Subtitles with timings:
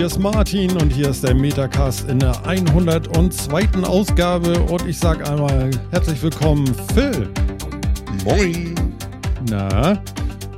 [0.00, 3.68] Hier ist Martin und hier ist der Metacast in der 102.
[3.82, 4.58] Ausgabe.
[4.58, 7.28] Und ich sag einmal herzlich willkommen, Phil.
[8.24, 8.74] Moin.
[9.50, 10.02] Na?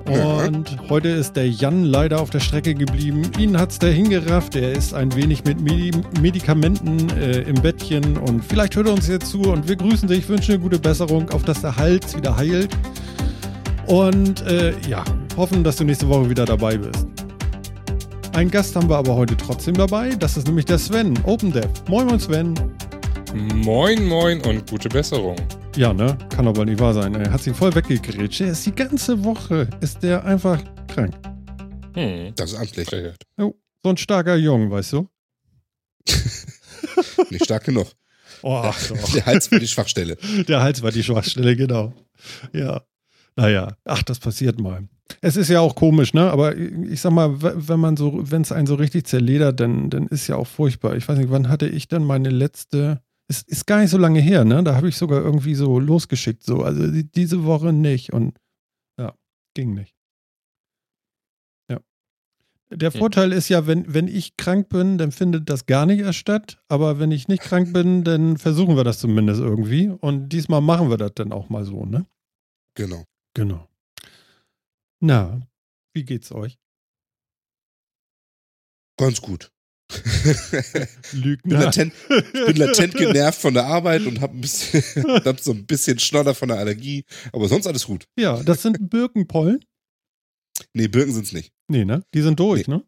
[0.05, 0.89] Und ja.
[0.89, 3.23] heute ist der Jan leider auf der Strecke geblieben.
[3.37, 4.55] Ihn hat's der hingerafft.
[4.55, 5.91] Er ist ein wenig mit Medi
[6.21, 10.29] Medikamenten äh, im Bettchen und vielleicht hört er uns jetzt zu und wir grüßen dich,
[10.29, 12.71] wünschen eine gute Besserung, auf dass der Hals wieder heilt.
[13.89, 15.03] Und äh, ja,
[15.37, 17.09] hoffen, dass du nächste Woche wieder dabei bist.
[18.33, 20.09] Ein Gast haben wir aber heute trotzdem dabei.
[20.15, 21.69] Das ist nämlich der Sven, OpenDev.
[21.89, 22.55] Moin, moin, Sven.
[23.35, 25.37] Moin, moin und gute Besserung.
[25.77, 26.17] Ja, ne?
[26.35, 27.15] Kann aber nicht wahr sein.
[27.15, 28.41] Er hat sich voll weggegrätscht.
[28.41, 31.15] Er ist die ganze Woche, ist der einfach krank.
[31.95, 32.89] Hm, das ist amtlich.
[33.37, 35.09] Oh, so ein starker Jung, weißt du?
[37.31, 37.89] nicht stark genug.
[38.45, 40.17] Oh, der, der Hals war die Schwachstelle.
[40.49, 41.95] Der Hals war die Schwachstelle, genau.
[42.53, 42.83] Ja.
[43.37, 44.89] Naja, ach, das passiert mal.
[45.21, 46.31] Es ist ja auch komisch, ne?
[46.31, 50.07] Aber ich sag mal, wenn man so, wenn es einen so richtig zerledert, dann, dann
[50.07, 50.97] ist ja auch furchtbar.
[50.97, 53.03] Ich weiß nicht, wann hatte ich denn meine letzte.
[53.29, 54.63] Es ist gar nicht so lange her, ne?
[54.63, 56.63] Da habe ich sogar irgendwie so losgeschickt, so.
[56.63, 58.13] Also diese Woche nicht.
[58.13, 58.37] Und
[58.99, 59.15] ja,
[59.55, 59.95] ging nicht.
[61.71, 61.81] Ja.
[62.71, 62.93] Der.
[62.93, 66.59] Vorteil ist ja, wenn, wenn ich krank bin, dann findet das gar nicht erst statt.
[66.69, 69.89] Aber wenn ich nicht krank bin, dann versuchen wir das zumindest irgendwie.
[69.89, 72.07] Und diesmal machen wir das dann auch mal so, ne?
[72.75, 73.05] Genau.
[73.35, 73.67] Genau.
[75.05, 75.41] Na,
[75.95, 76.61] wie geht's euch?
[78.97, 79.51] Ganz gut.
[81.13, 81.41] Lügner.
[81.43, 84.35] Bin latent, bin latent genervt von der Arbeit und habe
[85.25, 88.07] hab so ein bisschen Schnodder von der Allergie, aber sonst alles gut.
[88.17, 89.65] Ja, das sind Birkenpollen?
[90.73, 91.53] Nee, Birken sind's nicht.
[91.67, 92.05] Nee, ne?
[92.15, 92.77] Die sind durch, nee.
[92.77, 92.85] ne?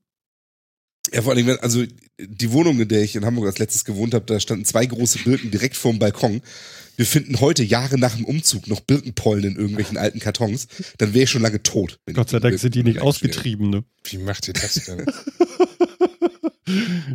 [1.12, 1.84] Ja, vor allem, also
[2.18, 5.18] die Wohnung, in der ich in Hamburg als letztes gewohnt habe, da standen zwei große
[5.24, 6.42] Birken direkt vorm Balkon
[6.96, 10.68] wir finden heute Jahre nach dem Umzug noch Birkenpollen in irgendwelchen alten Kartons,
[10.98, 11.98] dann wäre ich schon lange tot.
[12.12, 13.84] Gott sei Dank sind die nicht ausgetrieben, ne?
[14.04, 15.06] Wie macht ihr das denn?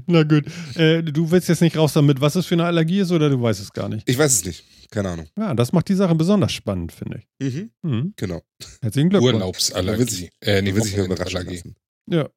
[0.06, 0.45] Na gut.
[0.75, 3.41] Äh, du willst jetzt nicht raus damit, was es für eine Allergie ist, oder du
[3.41, 4.07] weißt es gar nicht?
[4.07, 4.63] Ich weiß es nicht.
[4.91, 5.28] Keine Ahnung.
[5.38, 7.53] Ja, das macht die Sache besonders spannend, finde ich.
[7.53, 7.72] Mhm.
[7.81, 8.13] Mhm.
[8.16, 8.41] Genau.
[8.81, 9.35] Herzlichen Glückwunsch.
[9.35, 10.29] Urlaubsallergie.
[10.41, 11.75] Äh, nee, will sich überraschen lassen.
[12.07, 12.29] Ja.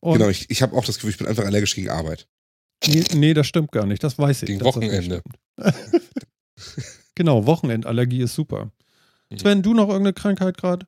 [0.00, 2.26] Und genau, ich, ich habe auch das Gefühl, ich bin einfach allergisch gegen Arbeit.
[2.86, 4.04] Nee, nee, das stimmt gar nicht.
[4.04, 4.46] Das weiß ich.
[4.48, 5.22] Gegen Wochenende.
[7.14, 8.70] genau, Wochenendallergie ist super.
[9.34, 10.86] Sven, du noch irgendeine Krankheit gerade?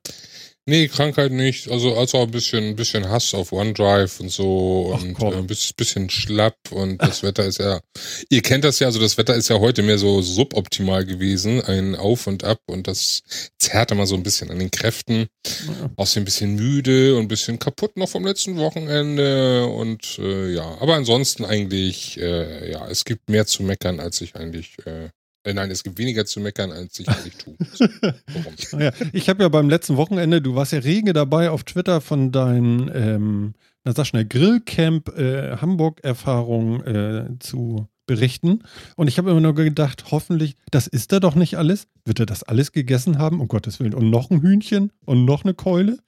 [0.65, 1.69] Nee, Krankheit nicht.
[1.71, 5.47] Also, also ein bisschen, ein bisschen Hass auf OneDrive und so Ach, und äh, ein
[5.47, 7.81] bisschen schlapp und das Wetter ist ja,
[8.29, 11.95] ihr kennt das ja, also das Wetter ist ja heute mehr so suboptimal gewesen, ein
[11.95, 13.23] Auf und Ab und das
[13.57, 15.27] zerrt immer so ein bisschen an den Kräften.
[15.45, 15.89] Ja.
[15.95, 20.77] Außerdem ein bisschen müde und ein bisschen kaputt noch vom letzten Wochenende und äh, ja,
[20.79, 25.09] aber ansonsten eigentlich, äh, ja, es gibt mehr zu meckern, als ich eigentlich äh, äh,
[25.45, 27.55] nein, es gibt weniger zu meckern, als ich eigentlich tue.
[28.33, 28.53] Warum?
[28.73, 32.31] naja, ich habe ja beim letzten Wochenende, du warst ja rege dabei auf Twitter von
[32.31, 38.63] deinen, ähm, na sag schnell, Grillcamp äh, Hamburg-Erfahrung äh, zu berichten.
[38.95, 41.87] Und ich habe immer nur gedacht, hoffentlich, das ist er doch nicht alles.
[42.05, 43.39] Wird er das alles gegessen haben?
[43.39, 43.93] Um Gottes Willen.
[43.93, 45.99] Und noch ein Hühnchen und noch eine Keule?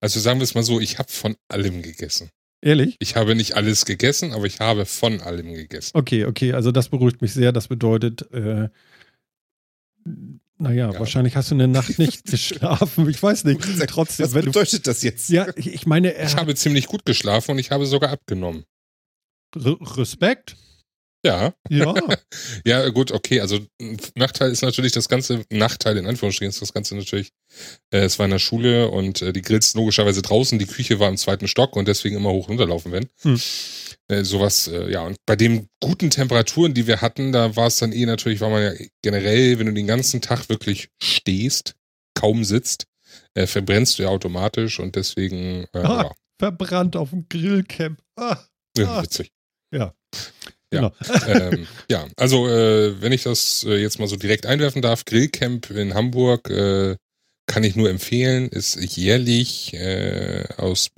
[0.00, 2.30] Also sagen wir es mal so, ich habe von allem gegessen.
[2.62, 2.96] Ehrlich?
[2.98, 5.92] Ich habe nicht alles gegessen, aber ich habe von allem gegessen.
[5.94, 7.52] Okay, okay, also das beruhigt mich sehr.
[7.52, 8.68] Das bedeutet, äh,
[10.58, 11.00] naja, ja.
[11.00, 13.08] wahrscheinlich hast du eine Nacht nicht geschlafen.
[13.08, 13.60] Ich weiß nicht.
[13.88, 15.30] Trotzdem, Was bedeutet das jetzt?
[15.30, 18.64] Ja, ich meine, ich habe ziemlich gut geschlafen und ich habe sogar abgenommen.
[19.56, 20.56] R Respekt?
[21.24, 21.52] Ja.
[21.68, 21.94] Ja.
[22.64, 23.40] ja, gut, okay.
[23.40, 23.58] Also
[24.14, 27.32] Nachteil ist natürlich das ganze, Nachteil in Anführungsstrichen ist das Ganze natürlich,
[27.92, 31.08] äh, es war in der Schule und äh, die Grills logischerweise draußen, die Küche war
[31.08, 33.10] im zweiten Stock und deswegen immer hoch runterlaufen werden.
[33.22, 33.40] Hm.
[34.08, 37.76] Äh, sowas, äh, ja, und bei den guten Temperaturen, die wir hatten, da war es
[37.76, 41.74] dann eh natürlich, war man ja generell, wenn du den ganzen Tag wirklich stehst,
[42.14, 42.86] kaum sitzt,
[43.34, 46.12] äh, verbrennst du ja automatisch und deswegen, äh, ah, ja.
[46.38, 48.00] Verbrannt auf dem Grillcamp.
[48.16, 48.38] Ah,
[48.76, 49.02] ja, ah.
[49.02, 49.30] witzig.
[49.72, 49.94] Ja.
[50.72, 51.26] Ja, genau.
[51.26, 52.06] ähm, ja.
[52.16, 56.48] also äh, wenn ich das äh, jetzt mal so direkt einwerfen darf, Grillcamp in Hamburg
[56.50, 56.96] äh,
[57.46, 60.90] kann ich nur empfehlen, ist jährlich äh, aus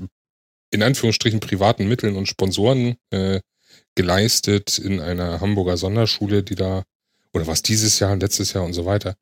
[0.70, 3.40] in Anführungsstrichen privaten Mitteln und Sponsoren äh,
[3.94, 6.84] geleistet in einer Hamburger Sonderschule, die da
[7.34, 9.16] oder was dieses Jahr, letztes Jahr und so weiter.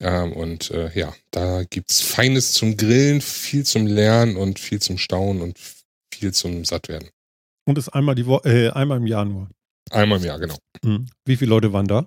[0.00, 4.96] Ähm, und äh, ja, da gibt's Feines zum Grillen, viel zum Lernen und viel zum
[4.96, 5.58] Staunen und
[6.12, 7.10] viel zum Sattwerden.
[7.66, 9.48] Und ist einmal die Wo äh, einmal im Jahr nur.
[9.90, 10.56] Einmal im Jahr, genau.
[10.84, 11.06] Hm.
[11.24, 12.06] Wie viele Leute waren da?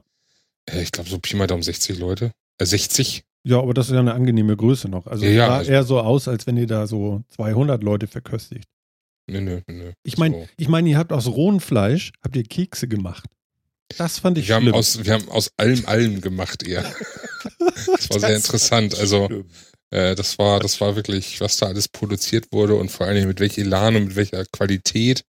[0.69, 2.31] Äh, ich glaube so Pi mal Daumen 60 Leute.
[2.57, 3.23] Äh, 60.
[3.45, 5.05] Ja, aber das ist ja eine angenehme Größe noch.
[5.07, 8.07] Also ja, ja sah also eher so aus, als wenn ihr da so 200 Leute
[8.07, 8.65] verköstigt.
[9.29, 9.91] Nö, nö, nö.
[10.03, 10.47] Ich meine, so.
[10.57, 13.25] ich mein, ihr habt aus rohem Fleisch, habt ihr Kekse gemacht.
[13.97, 14.69] Das fand ich wir schlimm.
[14.69, 16.83] Haben aus, wir haben aus allem allem gemacht eher.
[17.59, 18.97] das war sehr interessant.
[18.97, 19.29] Also
[19.93, 23.27] Äh, das war, das war wirklich, was da alles produziert wurde und vor allen Dingen
[23.27, 25.23] mit welchem Elan und mit welcher Qualität.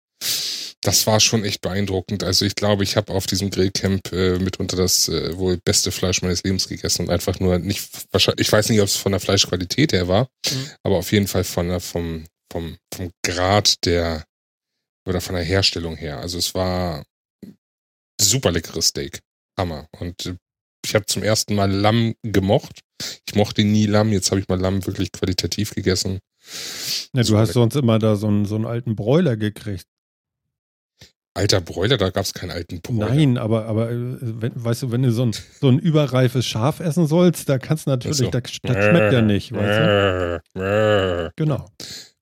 [0.83, 2.23] Das war schon echt beeindruckend.
[2.23, 6.21] Also ich glaube, ich habe auf diesem Grillcamp äh, mitunter das äh, wohl beste Fleisch
[6.21, 9.21] meines Lebens gegessen und einfach nur nicht, wahrscheinlich, ich weiß nicht, ob es von der
[9.21, 10.71] Fleischqualität her war, mhm.
[10.83, 14.25] aber auf jeden Fall von der, vom, vom, vom Grad der
[15.09, 16.19] oder von der Herstellung her.
[16.19, 17.05] Also es war
[18.21, 19.21] super leckeres Steak.
[19.59, 19.89] Hammer.
[19.99, 20.37] Und äh,
[20.85, 22.81] ich habe zum ersten Mal Lamm gemocht.
[23.27, 26.21] Ich mochte nie Lamm, jetzt habe ich mal Lamm wirklich qualitativ gegessen.
[27.15, 29.87] Ja, du hast sonst immer da so einen, so einen alten Bräuler gekriegt.
[31.37, 33.09] Alter Bräuler, da gab es keinen alten Bräuler.
[33.13, 36.79] Nein, aber, aber äh, wenn, weißt du, wenn du so ein, so ein überreifes Schaf
[36.79, 38.31] essen sollst, da kannst du natürlich, so.
[38.31, 41.33] das, das schmeckt ja nicht, weißt du?
[41.37, 41.67] Genau.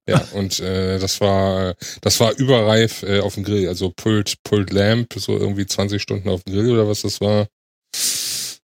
[0.08, 4.72] Ja, und äh, das war das war überreif äh, auf dem Grill, also Pulled, Pulled
[4.72, 7.46] Lamp, so irgendwie 20 Stunden auf dem Grill oder was das war.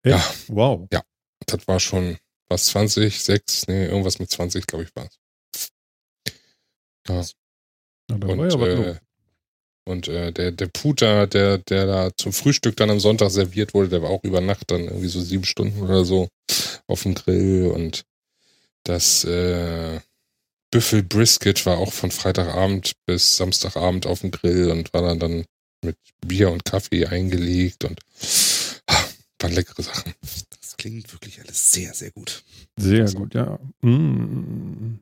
[0.05, 0.17] Ja.
[0.19, 0.25] ja.
[0.49, 0.87] Wow.
[0.93, 1.03] Ja,
[1.47, 2.19] das war schon
[2.49, 5.19] was 20, 6, nee, irgendwas mit 20, glaube ich, war es.
[7.09, 8.17] Ja.
[8.29, 8.97] und ja äh,
[9.85, 13.89] und äh, der, der Puter, der, der da zum Frühstück dann am Sonntag serviert wurde,
[13.89, 16.29] der war auch über Nacht dann irgendwie so sieben Stunden oder so
[16.87, 18.05] auf dem Grill und
[18.85, 20.01] das äh,
[20.71, 25.45] Büffel Brisket war auch von Freitagabend bis Samstagabend auf dem Grill und war dann, dann
[25.85, 25.97] mit
[26.27, 28.01] Bier und Kaffee eingelegt und
[28.87, 29.05] ah,
[29.39, 30.15] waren leckere Sachen.
[30.61, 32.43] Das klingt wirklich alles sehr, sehr gut.
[32.77, 33.59] Sehr also, gut, ja.
[33.83, 34.99] Mm.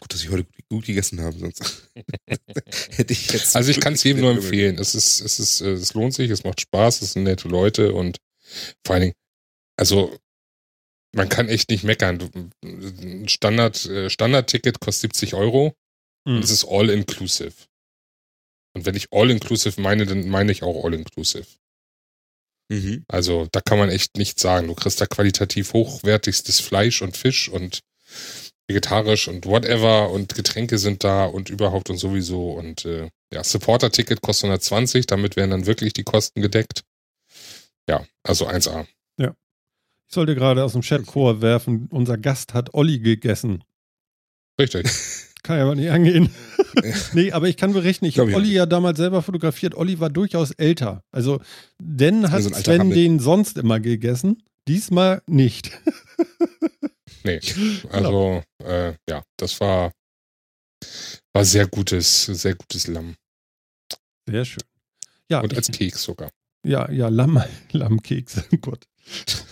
[0.00, 1.90] Gut, dass ich heute gut gegessen habe, sonst
[2.90, 3.56] hätte ich jetzt.
[3.56, 4.78] Also ich kann es jedem nur empfehlen.
[4.78, 8.18] Es ist, es ist, es lohnt sich, es macht Spaß, es sind nette Leute und
[8.84, 9.14] vor allen Dingen,
[9.76, 10.16] also
[11.14, 12.50] man kann echt nicht meckern.
[12.62, 15.74] Ein Standard, äh, Standard-Ticket kostet 70 Euro
[16.24, 16.36] mhm.
[16.36, 17.52] und es ist all-inclusive.
[18.74, 21.46] Und wenn ich all-inclusive meine, dann meine ich auch all-inclusive.
[22.70, 23.04] Mhm.
[23.08, 24.68] Also da kann man echt nichts sagen.
[24.68, 27.80] Du kriegst da qualitativ hochwertigstes Fleisch und Fisch und
[28.72, 34.22] vegetarisch und whatever und Getränke sind da und überhaupt und sowieso und äh, ja, Supporter-Ticket
[34.22, 36.82] kostet 120, damit werden dann wirklich die Kosten gedeckt.
[37.88, 38.86] Ja, also 1A.
[39.18, 39.34] Ja.
[40.08, 43.62] Ich sollte gerade aus dem Chat-Core werfen, unser Gast hat Olli gegessen.
[44.58, 44.88] Richtig.
[45.42, 46.30] Kann ja aber nicht angehen.
[47.14, 49.74] nee, aber ich kann berichten, ich habe Olli ja damals selber fotografiert.
[49.74, 51.02] Olli war durchaus älter.
[51.10, 51.40] Also,
[51.80, 54.44] denn hat also Sven den sonst immer gegessen.
[54.68, 55.72] Diesmal nicht.
[57.24, 57.40] Nee,
[57.90, 58.70] also genau.
[58.70, 59.92] äh, ja, das war,
[61.32, 63.14] war sehr gutes, sehr gutes Lamm.
[64.28, 64.62] Sehr schön.
[65.30, 66.30] Ja, Und als ich, Keks sogar.
[66.64, 67.42] Ja, ja, Lamm,
[67.72, 68.42] Lammkeks.
[68.52, 68.84] Oh Gott.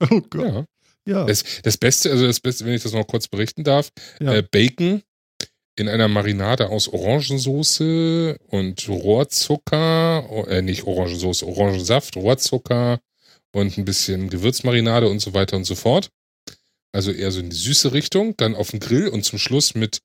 [0.00, 0.46] Oh Gott.
[0.46, 0.64] Ja.
[1.06, 1.24] ja.
[1.24, 4.32] Das, das, Beste, also das Beste, wenn ich das noch kurz berichten darf, ja.
[4.32, 5.02] äh, Bacon
[5.74, 13.00] in einer Marinade aus Orangensoße und Rohrzucker, äh, nicht Orangensoße, Orangensaft, Rohrzucker
[13.52, 16.10] und ein bisschen Gewürzmarinade und so weiter und so fort.
[16.92, 20.00] Also eher so in die süße Richtung, dann auf dem Grill und zum Schluss mit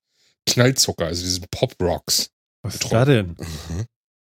[0.45, 2.29] Knallzucker, also diesen Pop Rocks.
[2.61, 3.35] Was ist da denn?
[3.37, 3.85] Mhm.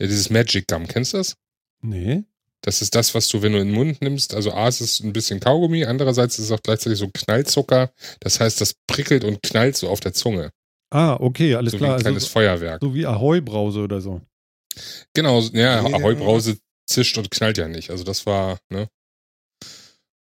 [0.00, 1.34] Ja, dieses Magic Gum, kennst du das?
[1.82, 2.24] Nee.
[2.62, 5.00] Das ist das, was du, wenn du in den Mund nimmst, also A, ist es
[5.00, 7.92] ein bisschen Kaugummi, andererseits ist es auch gleichzeitig so Knallzucker.
[8.20, 10.50] Das heißt, das prickelt und knallt so auf der Zunge.
[10.90, 11.90] Ah, okay, alles so klar.
[11.90, 12.80] Wie ein kleines also, Feuerwerk.
[12.82, 14.22] So wie Ahoi-Brause oder so.
[15.14, 17.90] Genau, ja, Ahoi-Brause zischt und knallt ja nicht.
[17.90, 18.88] Also das war, ne?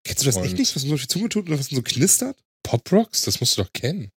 [0.05, 1.81] Kennst du das echt nicht, was man so auf die Zunge tut und was so
[1.81, 2.37] knistert?
[2.63, 4.11] Pop Rocks, das musst du doch kennen.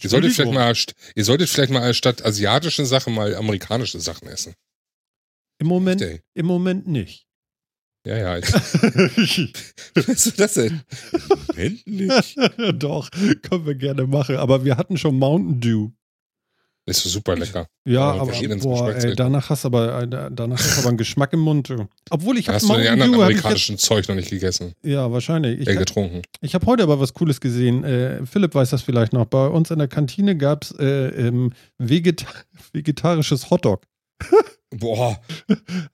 [0.00, 0.74] Ihr solltet, vielleicht mal,
[1.16, 4.54] ihr solltet vielleicht mal statt asiatischen Sachen mal amerikanische Sachen essen.
[5.58, 6.02] Im Moment,
[6.34, 7.26] im Moment nicht.
[8.06, 8.36] Ja, ja.
[8.42, 10.82] Wie weißt du das denn?
[11.12, 12.36] Im Moment nicht.
[12.82, 14.36] Doch, können wir gerne machen.
[14.36, 15.90] Aber wir hatten schon Mountain Dew.
[16.86, 17.66] Ist super lecker.
[17.84, 21.32] Ja, aber, aber boah, ey, danach hast du aber, äh, danach hast aber einen Geschmack
[21.32, 21.72] im Mund.
[22.08, 24.72] Obwohl ich habe Hast du den anderen Dew, amerikanischen jetzt, Zeug noch nicht gegessen?
[24.82, 25.60] Ja, wahrscheinlich.
[25.60, 26.22] Ich äh, getrunken.
[26.40, 27.84] Ich habe heute aber was Cooles gesehen.
[27.84, 29.26] Äh, Philipp weiß das vielleicht noch.
[29.26, 32.26] Bei uns in der Kantine gab es äh, ähm, Vegeta
[32.72, 33.82] vegetarisches Hotdog.
[34.70, 35.20] Boah.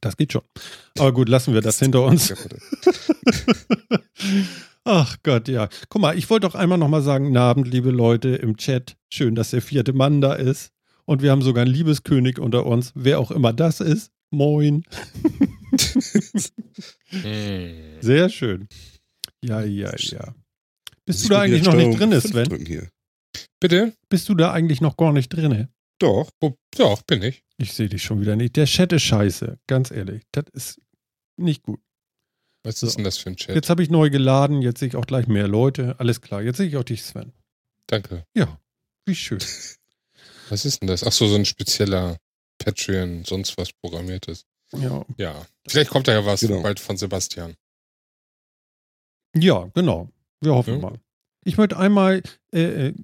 [0.02, 0.42] Das geht schon.
[0.99, 2.35] Aber gut, lassen wir das hinter uns.
[4.85, 5.68] Ach Gott, ja.
[5.88, 8.97] Guck mal, ich wollte doch einmal nochmal sagen, guten Abend, liebe Leute im Chat.
[9.09, 10.73] Schön, dass der vierte Mann da ist.
[11.04, 14.11] Und wir haben sogar einen Liebeskönig unter uns, wer auch immer das ist.
[14.30, 14.85] Moin.
[18.00, 18.68] Sehr schön.
[19.44, 20.35] Ja, ja, ja.
[21.04, 22.88] Bist du da eigentlich noch nicht drin, Sven?
[23.61, 23.92] Bitte?
[24.09, 25.68] Bist du da eigentlich noch gar nicht drin?
[26.02, 26.30] Doch.
[26.76, 27.44] Doch, bin ich.
[27.59, 28.56] Ich sehe dich schon wieder nicht.
[28.56, 30.25] Der Chat ist scheiße, ganz ehrlich.
[30.32, 30.80] Das ist
[31.37, 31.80] nicht gut.
[32.64, 32.87] Was So.
[32.87, 33.54] ist denn das für ein Chat?
[33.54, 35.99] Jetzt habe ich neu geladen, jetzt sehe ich auch gleich mehr Leute.
[35.99, 37.32] Alles klar, jetzt sehe ich auch dich, Sven.
[37.87, 38.25] Danke.
[38.37, 38.61] Ja,
[39.06, 39.38] wie schön.
[40.49, 41.04] Was ist denn das?
[41.04, 42.18] Ach so, so ein spezieller
[42.59, 44.44] Patreon, sonst was programmiertes.
[44.76, 45.47] Ja, Ja.
[45.66, 46.62] Vielleicht kommt da ja was Genau.
[46.62, 47.54] bald von Sebastian.
[49.35, 50.09] ja genau.
[50.40, 50.80] Wir hoffen Ja.
[50.80, 51.00] mal.
[51.44, 52.94] Ich möchte einmal, äh, äh,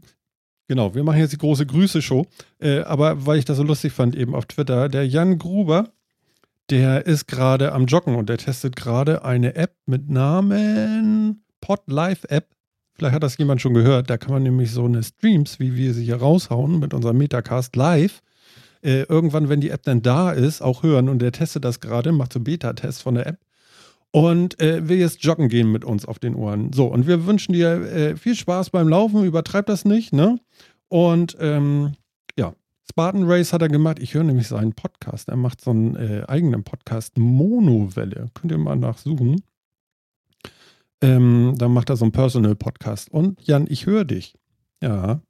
[0.69, 2.27] genau, wir machen jetzt die große Grüße-Show,
[2.61, 5.91] äh, aber weil ich das so lustig fand eben auf Twitter, der Jan Gruber,
[6.71, 12.49] der ist gerade am Joggen und der testet gerade eine App mit Namen Podlife App.
[12.95, 14.11] Vielleicht hat das jemand schon gehört.
[14.11, 17.75] Da kann man nämlich so eine Streams, wie wir sie hier raushauen mit unserem Metacast
[17.75, 18.21] live,
[18.83, 21.09] äh, irgendwann, wenn die App dann da ist, auch hören.
[21.09, 23.39] Und der testet das gerade, macht so Beta-Tests von der App
[24.11, 26.73] und äh, will jetzt joggen gehen mit uns auf den Ohren.
[26.73, 30.39] So, und wir wünschen dir äh, viel Spaß beim Laufen, übertreib das nicht, ne?
[30.89, 31.93] Und ähm,
[32.39, 32.55] ja,
[32.91, 33.99] Spartan Race hat er gemacht.
[34.01, 35.29] Ich höre nämlich seinen Podcast.
[35.29, 38.31] Er macht so einen äh, eigenen Podcast, Monowelle.
[38.35, 39.43] Könnt ihr mal nachsuchen.
[41.01, 43.11] Ähm, dann macht er so einen Personal-Podcast.
[43.11, 44.35] Und Jan, ich höre dich.
[44.83, 45.21] Ja.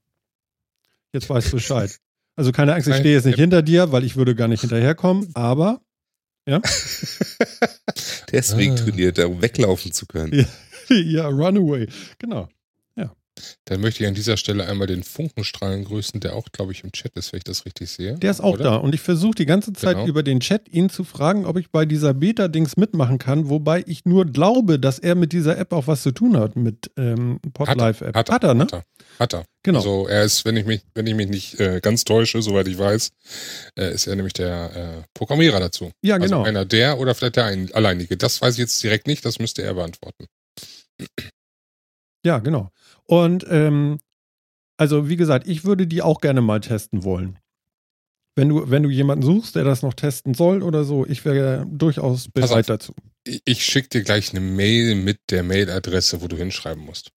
[1.13, 1.99] Jetzt weißt du Bescheid.
[2.37, 5.29] Also keine Angst, ich stehe jetzt nicht hinter dir, weil ich würde gar nicht hinterherkommen,
[5.35, 5.81] aber
[8.33, 8.77] Deswegen Ah.
[8.77, 10.33] trainiert er, um weglaufen zu können.
[10.35, 10.47] Ja.
[10.97, 11.87] ja, Runaway.
[12.19, 12.49] Genau.
[13.67, 16.93] Dann möchte ich an dieser Stelle einmal den Funkenstrahlen grüßen, der auch, glaube ich, im
[16.93, 18.15] Chat ist, wenn ich das richtig sehe.
[18.19, 18.65] Der ist auch Oder?
[18.65, 20.07] da und ich versuche die ganze Zeit Genau.
[20.09, 24.05] über den Chat ihn zu fragen, ob ich bei dieser Beta-Dings mitmachen kann, wobei ich
[24.05, 28.15] nur glaube, dass er mit dieser App auch was zu tun hat, mit ähm, Podlife-App.
[28.17, 28.65] Hat er, Hat er, ne?
[28.65, 28.85] Hat er.
[29.19, 29.45] Hat er.
[29.65, 29.79] Genau.
[29.81, 32.79] Also er ist, wenn ich mich, wenn ich mich nicht äh, ganz täusche, soweit ich
[32.79, 33.11] weiß,
[33.79, 35.91] äh, ist er nämlich der äh, Programmierer dazu.
[36.03, 36.39] ja, genau.
[36.39, 38.17] Also einer der oder vielleicht der ein, alleinige.
[38.17, 40.27] Das weiß ich jetzt direkt nicht, das müsste er beantworten.
[42.25, 42.71] Ja, genau.
[43.09, 43.99] Und ähm,
[44.77, 47.39] also wie gesagt, ich würde die auch gerne mal testen wollen.
[48.37, 51.67] Wenn du, wenn du jemanden suchst, der das noch testen soll oder so, ich wäre
[51.69, 52.67] durchaus bereit auf.
[52.67, 52.95] dazu.
[53.45, 57.11] Ich, schicke dir gleich eine Mail mit der Mailadresse, wo du hinschreiben musst.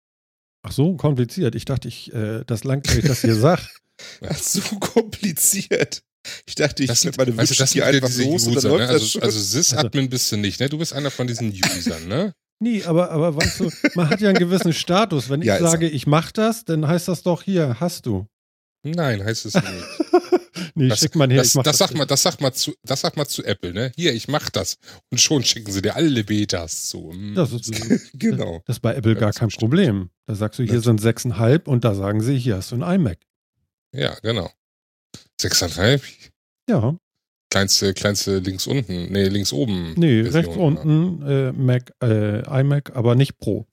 [0.62, 1.54] Ach so, kompliziert.
[1.54, 3.60] Ich dachte, ich, äh, das langt, wenn ich das hier sag.
[4.26, 6.02] Ach, so kompliziert.
[6.46, 8.64] Ich dachte, ich Das sind, meine weißt du, das hier einfach diese los und dann
[8.64, 8.76] User, ne?
[8.78, 9.22] läuft das Also, schon.
[9.22, 10.68] also Sys-Admin bist du nicht, ne?
[10.68, 12.34] Du bist einer von diesen Usern, ne?
[12.62, 15.30] Nee, aber, aber weißt du, man hat ja einen gewissen Status.
[15.30, 18.26] Wenn ich Ja, sage, ich mach das, dann heißt das doch hier, hast du.
[18.84, 19.64] Nein, heißt es nicht.
[20.74, 21.98] Nee, Das, schick mal her, das, ich mach das, sag nicht.
[21.98, 23.92] mal, das, sag mal zu, das sag mal zu Apple, ne?
[23.96, 24.76] Hier, ich mach das.
[25.10, 27.10] Und schon schicken sie dir alle Betas zu.
[27.12, 27.34] Hm.
[27.34, 27.72] Das ist,
[28.14, 28.62] Genau.
[28.66, 29.60] das ist bei Apple Ja, gar das kein stimmt.
[29.70, 30.10] Problem.
[30.26, 32.94] Da sagst du, hier Das- sind sechseinhalb und da sagen sie, hier hast du ein
[33.00, 33.18] iMac.
[33.94, 34.50] Ja, genau.
[35.40, 36.02] Sechseinhalb,
[36.68, 36.96] Ja,
[37.50, 39.94] kleinste, kleinste links unten, nee, links oben.
[39.96, 40.62] nee, Version, rechts ja.
[40.62, 43.66] unten äh, Mac, äh, iMac, aber nicht Pro.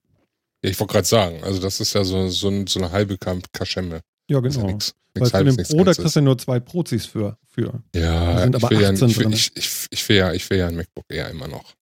[0.63, 3.17] Ja, ich wollte gerade sagen, also das ist ja so, so, ein, so eine halbe
[3.17, 4.01] Kaschemme.
[4.29, 4.73] Ja, Ist ja genau.
[4.73, 7.37] nix, Weil nix für halbes, Pro, da kriegst du nur zwei Prozis für.
[7.47, 7.81] für.
[7.95, 9.33] Ja, sind ich aber will ja, 18 ich will, drin.
[9.33, 11.75] ich, ich, ich will ja, ich will ja ein MacBook Air immer noch.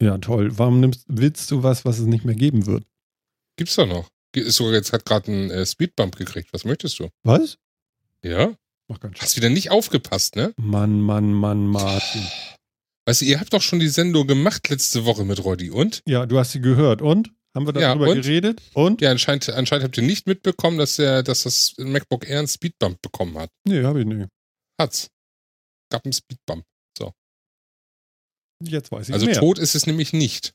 [0.00, 0.50] Ja, toll.
[0.58, 2.84] Warum nimmst, willst du was, was es nicht mehr geben wird?
[3.56, 4.08] Gibt's doch noch.
[4.34, 6.48] Sogar jetzt hat gerade einen äh, Speedbump gekriegt.
[6.52, 7.08] Was möchtest du?
[7.22, 7.58] Was?
[8.24, 8.54] Ja?
[8.88, 9.22] Mach ganz schön.
[9.22, 10.52] Hast wieder nicht aufgepasst, ne?
[10.56, 12.26] Mann, Mann, Mann, Martin.
[13.06, 16.02] Weißt du, ihr habt doch schon die Sendung gemacht letzte Woche mit Roddy und?
[16.06, 17.02] Ja, du hast sie gehört.
[17.02, 17.30] Und?
[17.54, 18.22] Haben wir Ja, darüber und?
[18.22, 18.62] geredet?
[18.74, 19.00] Und?
[19.00, 23.02] Ja, anscheinend, anscheinend habt ihr nicht mitbekommen, dass der, dass das MacBook Air einen Speedbump
[23.02, 23.50] bekommen hat.
[23.66, 24.28] Nee, habe ich nicht.
[24.80, 25.08] Hat's.
[25.90, 26.64] Gab einen Speedbump.
[28.64, 29.34] Jetzt weiß ich Also mehr.
[29.40, 30.54] tot ist es nämlich nicht.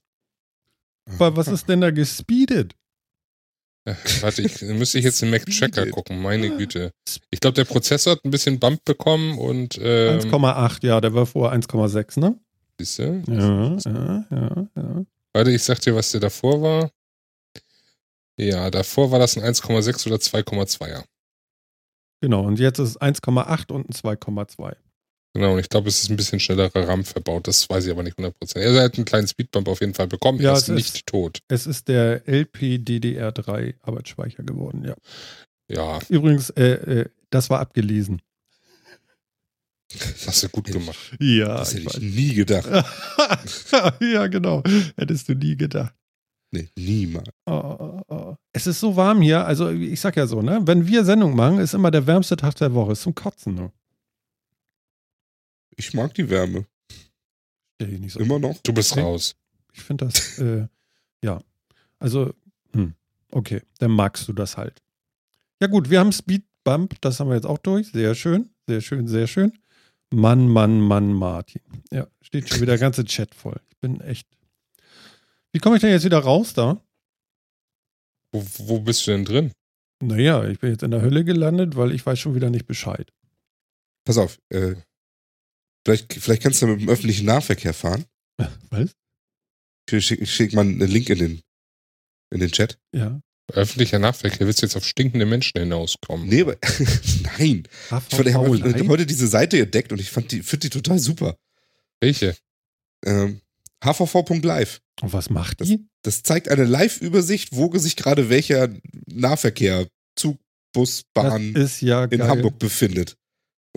[1.09, 2.73] Aber was ist denn da gespeedet?
[4.21, 5.91] Warte, ich müsste ich jetzt den Mac Tracker Speeded.
[5.91, 6.91] gucken, meine Güte.
[7.29, 11.25] Ich glaube, der Prozessor hat ein bisschen Bump bekommen und ähm, 1,8, ja, der war
[11.25, 12.37] vorher 1,6, ne?
[12.79, 13.23] siehste?
[13.27, 15.05] Ja, ja, ja, ja.
[15.33, 16.91] Warte, ich sag dir, was der davor war.
[18.39, 21.03] Ja, davor war das ein 1,6 oder 2,2er.
[22.21, 24.75] Genau, und jetzt ist es 1,8 und ein 2,2.
[25.37, 27.47] Genau, und ich glaube, es ist ein bisschen schnellerer RAM verbaut.
[27.47, 28.33] Das weiß ich aber nicht 100%.
[28.41, 30.39] Also er hat einen kleinen Speedbump auf jeden Fall bekommen.
[30.41, 31.39] Ja, er ist ist- nicht tot.
[31.47, 34.95] Es ist der LPDDR3 Arbeitsspeicher geworden, ja.
[35.69, 36.63] Ja, Übrigens, äh,
[37.01, 38.19] äh, das war abgelesen.
[40.25, 40.97] Hast du gut gemacht.
[41.19, 42.15] Ja, Das ich hätte ich weiß.
[42.15, 42.67] nie gedacht.
[44.01, 44.63] ja, genau.
[44.97, 45.93] Hättest du nie gedacht.
[46.51, 47.29] Nee, niemals.
[47.45, 48.35] Oh, oh, oh.
[48.53, 49.45] Es ist so warm hier.
[49.45, 50.61] Also, ich sag ja so, ne?
[50.63, 52.93] Wenn wir Sendung machen, ist immer der wärmste Tag der Woche.
[52.93, 53.71] Ist zum Kotzen, ne?
[55.77, 56.65] Ich mag die Wärme.
[57.75, 58.19] Stell dich nicht so.
[58.19, 58.57] Immer noch.
[58.63, 59.01] Du bist Okay.
[59.01, 59.35] raus.
[59.73, 60.67] Ich finde das, äh,
[61.23, 61.41] ja.
[61.99, 62.33] Also,
[62.73, 62.93] hm,
[63.31, 64.81] okay, dann magst du das halt.
[65.61, 67.91] Ja, gut, wir haben Speed Bump, das haben wir jetzt auch durch.
[67.91, 69.53] Sehr schön, sehr schön, sehr schön.
[70.11, 71.61] Mann, Mann, Mann, Martin.
[71.91, 73.59] Ja, steht schon wieder der ganze Chat voll.
[73.69, 74.27] Ich bin echt.
[75.51, 76.81] Wie komme ich denn jetzt wieder raus da?
[78.31, 79.51] Wo, wo bist du denn drin?
[80.01, 83.11] Naja, ich bin jetzt in der Hölle gelandet, weil ich weiß schon wieder nicht Bescheid.
[84.05, 84.39] Pass auf.
[84.49, 84.75] Äh,
[85.87, 88.05] vielleicht, vielleicht kannst du mit dem öffentlichen Nahverkehr fahren.
[88.69, 88.91] Was?
[89.89, 91.41] Ich schick, ich schick mal einen Link in den,
[92.29, 92.77] in den Chat.
[92.93, 93.21] Ja.
[93.53, 94.45] Öffentlicher Nahverkehr.
[94.45, 96.27] Willst du jetzt auf stinkende Menschen hinauskommen?
[96.27, 96.57] Nee, aber,
[97.39, 97.63] nein.
[97.65, 100.69] Ich, fand, ich HVV habe heute diese Seite entdeckt und ich fand die, finde die
[100.71, 101.37] total super.
[102.01, 102.35] Welche?
[103.05, 103.39] Ähm,
[103.81, 104.81] hvv.live.
[105.01, 105.87] Und was macht die?
[106.01, 108.69] Das zeigt eine Live-Übersicht, wo sich gerade welcher
[109.05, 110.37] Nahverkehr, Zug,
[110.73, 112.27] Bus, Bahn das ist ja in geil.
[112.27, 113.15] Hamburg befindet.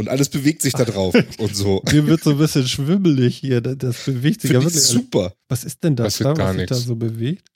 [0.00, 1.82] Und alles bewegt sich da drauf und so.
[1.92, 3.60] Mir wird so ein bisschen schwimmelig hier.
[3.60, 4.82] Das- bewegt sich ja wirklich.
[4.82, 5.34] super.
[5.48, 6.86] Was ist denn das da, gar was sich da nichts.
[6.88, 7.46] so bewegt?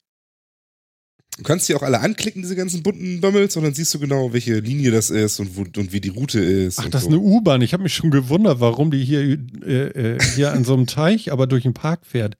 [1.37, 4.31] Du kannst die auch alle anklicken, diese ganzen bunten Bömmels, und dann siehst du genau,
[4.31, 6.79] welche Linie das ist und, wo, und wie die Route ist.
[6.79, 7.15] Ach, und das ist so.
[7.15, 7.61] eine U-Bahn.
[7.61, 9.19] Ich habe mich schon gewundert, warum die hier,
[9.65, 12.37] äh, äh, hier an so einem Teich, aber durch den Park fährt.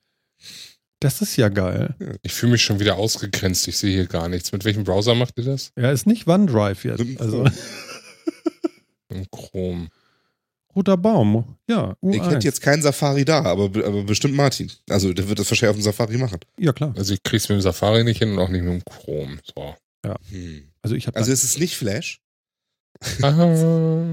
[1.01, 1.93] Das ist ja geil.
[2.21, 3.67] Ich fühle mich schon wieder ausgegrenzt.
[3.67, 4.53] Ich sehe hier gar nichts.
[4.53, 5.71] Mit welchem Browser macht ihr das?
[5.77, 7.03] Ja, ist nicht OneDrive jetzt.
[7.19, 7.45] Also.
[9.09, 9.89] Im Chrome.
[10.75, 11.57] Roter Baum.
[11.69, 12.15] Ja, U1.
[12.15, 14.71] Ich hätte jetzt keinen Safari da, aber, aber bestimmt Martin.
[14.89, 16.39] Also der wird das wahrscheinlich auf dem Safari machen.
[16.59, 16.93] Ja, klar.
[16.97, 19.39] Also ich krieg's mit dem Safari nicht hin und auch nicht mit dem Chrome.
[19.55, 19.75] So.
[20.29, 20.69] Hm.
[20.81, 22.19] Also ich habe Also es ist nicht Flash.
[23.21, 24.05] Ah.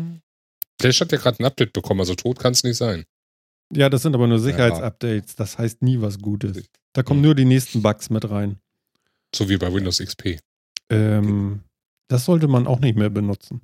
[0.81, 3.05] Flash hat ja gerade ein Update bekommen, also tot kann es nicht sein.
[3.73, 5.37] ja, das sind aber nur Sicherheitsupdates.
[5.37, 6.65] Das heißt nie was Gutes.
[6.95, 8.59] Da kommen nur die nächsten Bugs mit rein.
[9.35, 10.39] So wie bei Windows XP.
[10.91, 11.61] Ähm,
[12.09, 13.63] das sollte man auch nicht mehr benutzen.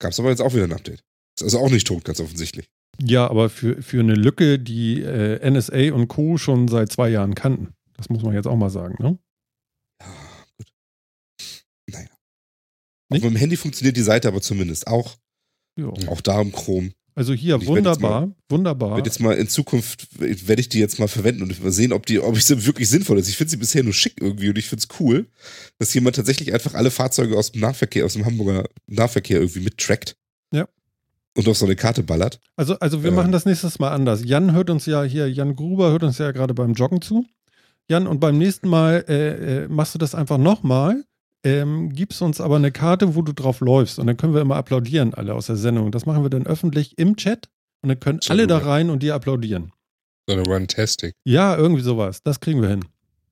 [0.00, 1.02] Gab es aber jetzt auch wieder ein Update.
[1.38, 2.68] Ist also auch nicht tot, ganz offensichtlich.
[3.00, 6.36] Ja, aber für, für eine Lücke, die äh, NSA und Co.
[6.36, 7.74] schon seit zwei Jahren kannten.
[7.96, 9.18] Das muss man jetzt auch mal sagen, ne?
[10.00, 10.06] Ja,
[10.56, 10.72] gut.
[11.90, 12.08] Naja.
[13.10, 13.22] Nicht?
[13.22, 15.16] mit dem Handy funktioniert die Seite aber zumindest auch.
[15.76, 15.94] Jo.
[16.08, 16.90] Auch da im Chrome.
[17.14, 18.94] Also hier, werd jetzt wunderbar, wunderbar.
[18.96, 22.06] Werd jetzt mal in Zukunft werde ich die jetzt mal verwenden und mal sehen, ob
[22.06, 23.28] die, ob ich sie wirklich sinnvoll ist.
[23.28, 25.26] Ich finde sie bisher nur schick irgendwie und ich finde es cool,
[25.78, 30.16] dass jemand tatsächlich einfach alle Fahrzeuge aus dem Nahverkehr, aus dem Hamburger Nahverkehr irgendwie mittrackt.
[30.52, 30.68] Ja.
[31.38, 32.40] Und auf so eine Karte ballert.
[32.56, 33.14] Also, also wir Ähm.
[33.14, 34.24] machen das nächstes Mal anders.
[34.24, 37.26] Jan hört uns ja hier, Jan Gruber hört uns ja gerade beim Joggen zu.
[37.88, 41.04] Jan, und beim nächsten Mal äh, äh, machst du das einfach nochmal,
[41.44, 44.00] ähm, gibst uns aber eine Karte, wo du drauf läufst.
[44.00, 45.92] Und dann können wir immer applaudieren, alle aus der Sendung.
[45.92, 47.48] Das machen wir dann öffentlich im Chat.
[47.82, 49.70] Und dann können alle da rein und dir applaudieren.
[50.26, 51.14] So eine Runtastic.
[51.22, 52.20] Ja, irgendwie sowas.
[52.24, 52.84] Das kriegen wir hin.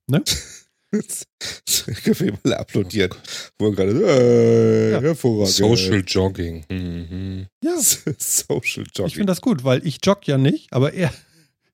[0.08, 0.22] Können
[2.20, 3.10] wir mal applaudieren.
[3.58, 5.00] Wo wir gerade, äh, Ja.
[5.00, 5.54] hervorragend.
[5.54, 6.64] Social Jogging.
[6.70, 7.46] Mhm.
[7.62, 7.76] Ja,
[8.18, 9.06] Social Jogging.
[9.06, 11.12] ich finde das gut, weil ich jogge ja nicht, aber er.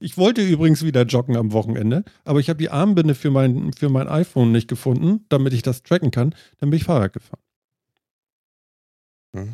[0.04, 3.88] Ich wollte übrigens wieder joggen am Wochenende, aber ich habe die Armbinde für mein, für
[3.88, 6.34] mein iPhone nicht gefunden, damit ich das tracken kann.
[6.58, 7.38] Dann bin ich Fahrrad gefahren.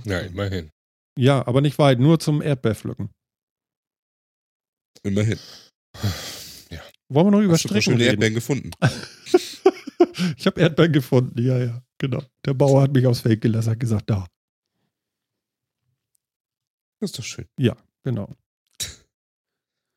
[0.07, 0.71] Ja, immerhin.
[1.19, 3.11] Ja, aber nicht weit, nur zum Erdbeerpflücken.
[5.03, 5.39] Immerhin.
[7.11, 8.09] Wollen wir noch über Hast du Strecken reden?
[8.09, 8.71] Erdbeeren gefunden?
[10.37, 12.23] Ich habe Erdbeeren gefunden, ja, ja, genau.
[12.45, 14.27] Der Bauer hat mich aufs Feld gelassen, hat gesagt, da,
[17.01, 17.47] Das ist doch schön.
[18.03, 18.35] genau.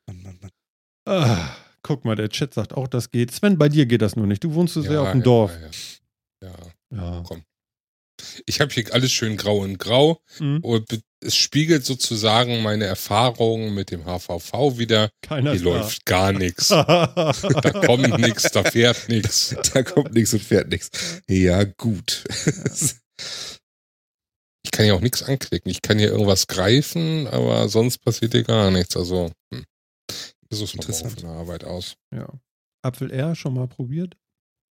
[0.07, 0.51] Mann, Mann, Mann.
[1.05, 3.31] Ah, guck mal, der Chat sagt auch, das geht.
[3.31, 4.43] Sven, bei dir geht das nur nicht.
[4.43, 5.51] Du wohnst so sehr Ja, auf dem ja, Dorf.
[6.41, 6.57] Ja, ja.
[6.91, 7.23] Ja.
[7.25, 7.43] komm.
[8.45, 13.73] Ich habe hier alles schön grau in grau Hm, und es spiegelt sozusagen meine Erfahrungen
[13.73, 15.11] mit dem HVV wieder.
[15.21, 16.69] keiner Hier läuft gar nichts.
[16.69, 17.33] Da
[17.85, 19.55] kommt nichts, da fährt nichts.
[19.73, 21.21] Da kommt nichts und fährt nichts.
[21.27, 22.23] Ja, gut.
[24.63, 25.69] Ich kann hier auch nichts anklicken.
[25.69, 28.95] Ich kann hier irgendwas greifen, aber sonst passiert hier gar nichts.
[28.95, 29.65] Also, hm.
[30.49, 31.13] das ist Interessant.
[31.19, 31.95] von der Arbeit aus.
[32.13, 32.27] ja.
[32.83, 34.15] Apfel R schon mal probiert?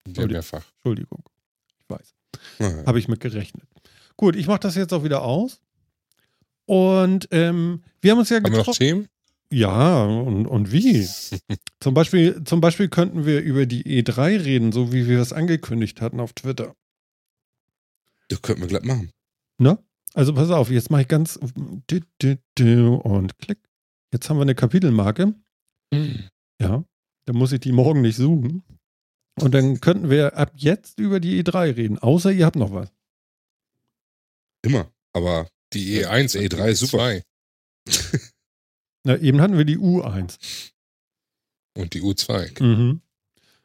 [0.09, 0.65] Ja, mehrfach.
[0.77, 1.23] Entschuldigung.
[1.79, 2.15] Ich weiß.
[2.87, 3.67] Habe ich mit gerechnet.
[4.17, 5.61] Gut, ich mache das jetzt auch wieder aus.
[6.67, 8.79] Und ähm, wir haben uns ja Haben wir noch getroffen.
[8.79, 9.09] Themen?
[9.53, 11.05] Ja, und, und wie?
[11.81, 16.01] zum, Beispiel, zum Beispiel könnten wir über die E3 reden, so wie wir es angekündigt
[16.01, 16.77] hatten auf Twitter.
[18.29, 19.11] Das könnten wir glatt machen.
[19.59, 19.79] Ne?
[20.15, 23.59] Also pass auf, jetzt mache ich ganz und klick.
[24.13, 25.35] Jetzt haben wir eine Kapitelmarke.
[25.93, 26.29] Hm.
[26.61, 26.85] Ja,
[27.27, 28.63] da muss ich die morgen nicht suchen.
[29.39, 32.89] Und dann könnten wir ab jetzt über die E3 reden, außer ihr habt noch was.
[34.65, 34.91] E Immer.
[35.13, 36.99] Aber Die E1 E3 und ist super.
[36.99, 37.23] E2.
[39.05, 40.37] Na, eben hatten wir die U1.
[41.77, 42.63] Und die U2.
[42.63, 43.01] Mhm.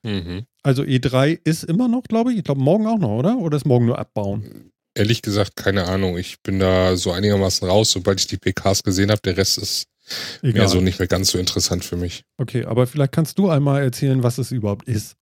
[0.03, 0.45] Mhm.
[0.63, 2.37] Also E3 ist immer noch, glaube ich.
[2.37, 3.37] Ich glaube, morgen auch noch, oder?
[3.37, 4.71] Oder ist morgen nur abbauen?
[4.97, 6.17] Ehrlich gesagt, keine Ahnung.
[6.17, 9.21] Ich bin da so einigermaßen raus, sobald ich die PKs gesehen habe.
[9.25, 9.87] Der Rest ist
[10.41, 10.53] Egal.
[10.53, 12.23] mehr so nicht mehr ganz so interessant für mich.
[12.37, 15.17] Okay, aber vielleicht kannst du einmal erzählen, was es überhaupt ist.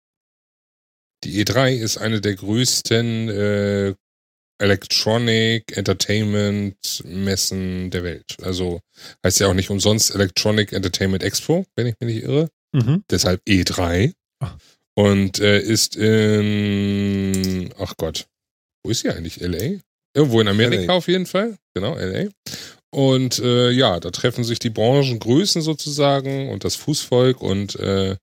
[1.24, 3.94] Die E3 ist eine der größten äh,
[4.58, 8.37] Electronic Entertainment Messen der Welt.
[8.42, 8.80] Also
[9.24, 12.48] heißt ja auch nicht umsonst Electronic Entertainment Expo, wenn ich mich nicht irre.
[12.72, 13.04] Mhm.
[13.11, 14.12] Deshalb E3.
[14.40, 14.56] Ah.
[14.94, 18.26] Und äh, ist in, ach Gott,
[18.85, 19.40] wo ist sie eigentlich?
[19.40, 19.80] LA?
[20.14, 20.92] Irgendwo in Amerika LA.
[20.94, 21.56] auf jeden Fall.
[21.74, 22.28] Genau, LA.
[22.94, 28.16] Und äh, ja, da treffen sich die Branchengrößen sozusagen und das Fußvolk und äh,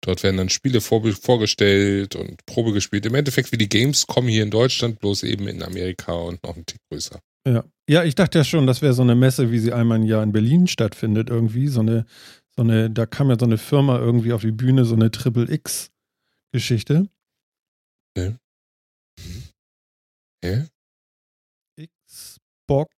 [0.00, 3.06] dort werden dann Spiele vor, vorgestellt und Probe gespielt.
[3.06, 6.66] Im Endeffekt wie die Gamescom hier in Deutschland, bloß eben in Amerika und noch ein
[6.66, 7.20] Tick größer.
[7.46, 7.64] Ja.
[7.88, 10.22] ja, ich dachte ja schon, das wäre so eine Messe, wie sie einmal im Jahr
[10.22, 11.68] in Berlin stattfindet, irgendwie.
[11.68, 12.06] So eine,
[12.54, 15.50] so eine, da kam ja so eine Firma irgendwie auf die Bühne, so eine Triple
[15.50, 17.08] X-Geschichte.
[18.14, 18.36] Hä?
[22.06, 22.94] Xbox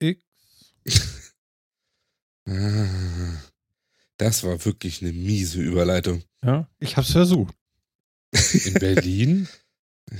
[0.00, 0.22] X.
[4.20, 6.22] Das war wirklich eine miese Überleitung.
[6.44, 7.54] Ja, ich hab's versucht.
[8.64, 9.48] In Berlin?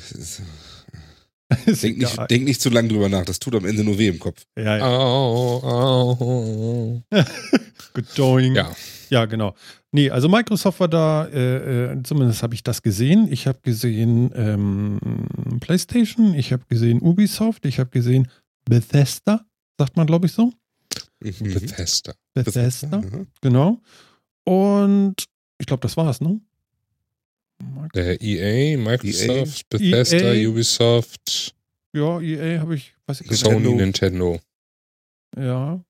[1.66, 4.20] Denk nicht, denk nicht zu lange drüber nach, das tut am Ende nur weh im
[4.20, 4.46] Kopf.
[4.56, 4.86] Ja, ja.
[4.86, 7.02] Au, au.
[7.92, 8.54] Good doing.
[8.54, 8.70] Ja.
[9.10, 9.54] Ja, genau.
[9.90, 13.26] Nee, also Microsoft war da, äh, äh, zumindest habe ich das gesehen.
[13.30, 14.98] Ich habe gesehen ähm,
[15.58, 18.28] PlayStation, ich habe gesehen Ubisoft, ich habe gesehen
[18.64, 19.44] Bethesda,
[19.76, 20.52] sagt man, glaube ich, so.
[21.22, 21.54] Mhm.
[21.54, 22.14] Bethesda.
[22.34, 23.26] Bethesda, Aha.
[23.40, 23.80] genau.
[24.44, 25.24] Und
[25.58, 26.40] ich glaube, das war's, ne?
[27.94, 29.78] Äh, EA, Microsoft, EA.
[29.78, 30.48] Bethesda, EA.
[30.48, 31.54] Ubisoft,
[31.92, 33.30] Ja, EA habe ich, weiß ich.
[33.36, 34.40] Sony, Nintendo.
[35.36, 35.84] Ja.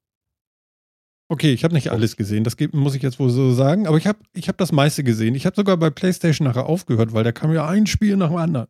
[1.28, 4.08] Okay, ich habe nicht alles gesehen, das muss ich jetzt wohl so sagen, aber ich
[4.08, 5.36] habe ich hab das meiste gesehen.
[5.36, 8.36] Ich habe sogar bei PlayStation nachher aufgehört, weil da kam ja ein Spiel nach dem
[8.36, 8.66] anderen.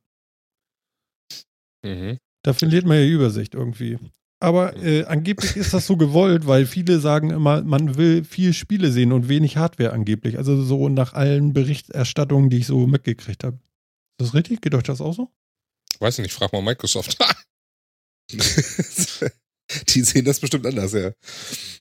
[1.83, 2.19] Mhm.
[2.43, 3.99] Da verliert man ja Übersicht irgendwie.
[4.43, 8.91] Aber äh, angeblich ist das so gewollt, weil viele sagen immer, man will viel Spiele
[8.91, 10.39] sehen und wenig Hardware angeblich.
[10.39, 13.59] Also so nach allen Berichterstattungen, die ich so mitgekriegt habe.
[14.19, 14.63] Ist das richtig?
[14.63, 15.29] Geht euch das auch so?
[15.99, 17.19] Weiß nicht, frag mal Microsoft.
[19.89, 21.13] Die sehen das bestimmt anders, ja.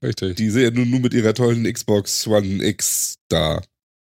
[0.04, 0.36] Richtig.
[0.36, 3.62] Die sehen ja nur, nur mit ihrer tollen Xbox One X da.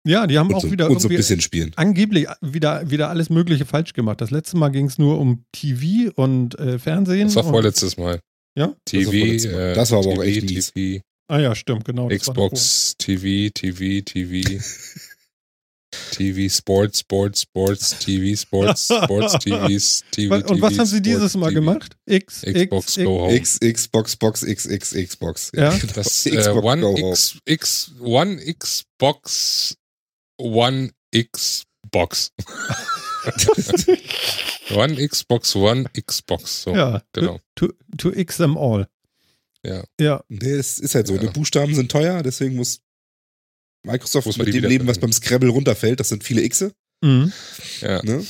[0.05, 1.71] Ja, die haben Und auch so, wieder und so ein bisschen spielen.
[1.75, 4.19] angeblich wieder, wieder alles Mögliche falsch gemacht.
[4.21, 7.27] Das letzte Mal ging es nur um TV und äh, Fernsehen.
[7.27, 8.19] Das war vorletztes Mal.
[8.55, 8.75] Ja?
[8.85, 10.71] TV, Das war äh, Das war aber auch TV, echt mies.
[10.73, 12.09] TV, Ah ja, stimmt, genau.
[12.09, 14.59] Xbox, TV, TV, TV.
[16.11, 20.51] TV, Sports, Sports, Sports, TV, Sports, Sports, TVs, TV, davor.
[20.51, 21.59] Und was TV, haben sie dieses Mal TV.
[21.59, 21.95] gemacht?
[22.05, 23.35] X, Xbox X, Go Home.
[23.35, 25.51] X, Xbox, Box, X, X, Xbox.
[25.55, 25.69] Ja.
[25.77, 25.93] genau.
[25.93, 27.11] Das äh, Xbox One Go Home.
[27.11, 29.75] X, X, One Xbox,
[30.37, 32.31] One Xbox.
[34.75, 36.63] One Xbox, One Xbox.
[36.63, 37.39] So, Ja, genau.
[37.55, 38.87] to, to X them all.
[39.65, 39.83] Ja.
[39.99, 41.15] Ja, Nee, es ist halt so.
[41.15, 41.21] Ja.
[41.21, 42.81] Die Buchstaben sind teuer, deswegen muss
[43.83, 45.99] Microsoft Muss mit dem leben, was beim Scrabble runterfällt.
[45.99, 46.71] Das sind viele Xe.
[47.01, 47.31] mhm.
[47.81, 48.01] ja.
[48.03, 48.23] Ne?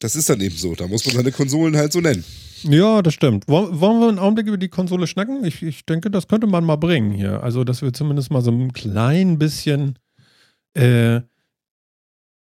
[0.00, 0.74] Das ist dann eben so.
[0.74, 2.22] Da muss man seine Konsolen halt so nennen.
[2.62, 3.48] ja, das stimmt.
[3.48, 5.44] Wollen, wollen wir einen Augenblick über die Konsole schnacken?
[5.44, 7.42] Ich, ich denke, das könnte man mal bringen hier.
[7.42, 9.98] Also, dass wir zumindest mal so ein klein bisschen
[10.74, 11.22] äh,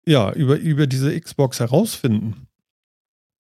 [0.07, 2.47] ja, über, über diese Xbox herausfinden.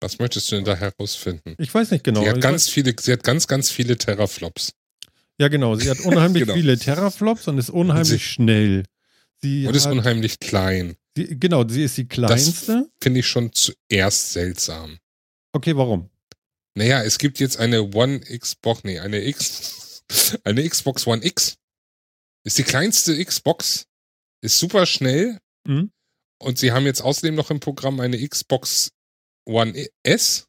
[0.02, 1.56] Was möchtest du denn da herausfinden?
[1.58, 2.22] Ich weiß nicht genau.
[2.22, 4.74] sie hat Ich ganz weiß, viele, sie hat ganz, ganz viele Teraflops.
[5.40, 5.76] ja, genau.
[5.76, 6.54] Sie hat unheimlich Genau.
[6.56, 8.84] viele Teraflops und ist unheimlich Sie- schnell.
[9.42, 10.96] Sie Und ist hat, unheimlich klein.
[11.16, 12.90] sie, genau, sie ist die kleinste.
[13.02, 14.98] Finde ich schon zuerst seltsam.
[15.54, 16.10] Okay, warum?
[16.74, 20.04] Naja, es gibt jetzt eine One Xbox, nee, eine X,
[20.44, 21.58] eine Xbox One X.
[22.44, 23.88] Ist die kleinste Xbox.
[24.42, 25.40] Ist super schnell.
[25.68, 25.92] Mhm.
[26.40, 28.92] Und sie haben jetzt außerdem noch im Programm eine Xbox
[29.48, 30.48] One S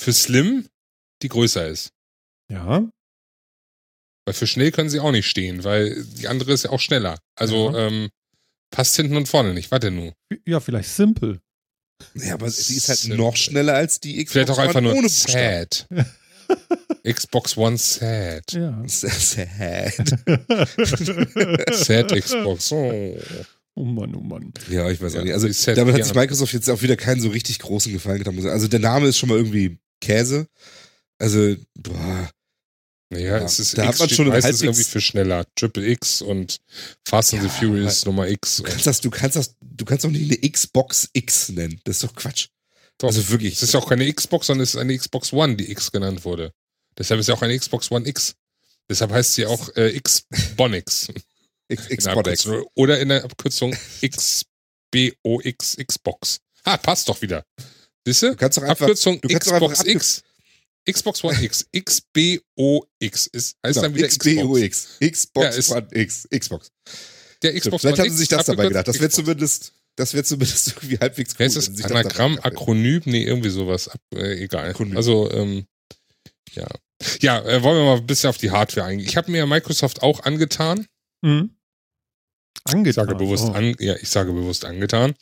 [0.00, 0.68] für Slim,
[1.22, 1.92] die größer ist.
[2.50, 2.88] Ja,
[4.26, 7.18] Weil für schnell können sie auch nicht stehen, weil die andere ist ja auch schneller.
[7.36, 7.86] Also Ja.
[7.88, 8.10] ähm,
[8.70, 9.70] passt hinten und vorne nicht.
[9.70, 10.14] Warte nur.
[10.46, 11.40] ja, vielleicht simple.
[12.14, 13.18] Ja, aber sie ist halt Simple.
[13.18, 15.86] noch schneller als die Xbox Vielleicht auch einfach One nur sad.
[17.04, 18.52] Xbox One sad.
[18.52, 18.82] Ja.
[18.88, 19.94] Sad.
[21.74, 22.72] Sad Xbox.
[22.72, 23.18] Oh.
[23.74, 24.52] Oh Mann, oh Mann.
[24.70, 25.32] Ja, ich weiß auch Ja, nicht.
[25.34, 28.18] Also die Sad- damit hat sich Microsoft jetzt auch wieder keinen so richtig großen Gefallen
[28.18, 28.38] getan.
[28.46, 30.46] Also der Name ist schon mal irgendwie Käse.
[31.18, 32.30] Also, boah.
[33.10, 35.46] Naja, Ja, es ist da hat X man steht schon meistens halbwegs- irgendwie für schneller.
[35.54, 36.60] Triple X und
[37.06, 38.56] Fast and Ja, the Furious Nummer X.
[38.56, 41.78] Du kannst das, du kannst das, du kannst doch nicht eine Xbox X nennen.
[41.84, 42.48] Das ist doch Quatsch.
[42.98, 43.54] doch, Also wirklich.
[43.54, 46.24] es ist ja auch keine Xbox, sondern es ist eine Xbox One, die X genannt
[46.24, 46.52] wurde.
[46.98, 48.34] Deshalb ist ja auch eine Xbox One X.
[48.88, 51.08] Deshalb heißt sie auch äh, Xbonix.
[51.72, 52.64] X, In X der Abkürzung.
[52.74, 56.38] Oder in der Abkürzung XBOX Xbox.
[56.64, 57.44] Ah, passt doch wieder.
[58.06, 58.36] Siehst Du du?
[58.36, 60.22] kannst doch einfach, Abkürzung du kannst doch einfach Xbox abkür- X.
[60.90, 61.66] Xbox One X.
[61.76, 64.98] XBOX ist, heißt dann wieder Xbox.
[64.98, 64.98] XBOX.
[65.00, 66.28] Xbox Ja, One X.
[66.30, 66.68] Xbox.
[67.42, 68.88] Der Xbox Vielleicht One haben sie X, sich das dabei gedacht.
[68.88, 69.24] Das wäre Xbox.
[69.26, 71.38] zumindest, das wäre zumindest irgendwie halbwegs cool.
[71.38, 71.84] Wenn das?
[71.84, 72.38] Anagramm.
[72.42, 73.02] Akronym?
[73.04, 73.88] Nee, irgendwie sowas.
[73.88, 74.70] Ab, äh, egal.
[74.70, 74.96] Akronym.
[74.96, 75.66] Also, ähm,
[76.52, 76.66] ja.
[77.20, 79.06] Ja, äh, wollen wir mal ein bisschen auf die Hardware eingehen.
[79.08, 80.86] Ich habe mir Microsoft auch angetan.
[81.22, 81.50] Mhm.
[82.66, 83.06] Ich Angetan.
[83.06, 83.52] sage bewusst oh.
[83.52, 85.14] an, ja, ich sage bewusst angetan.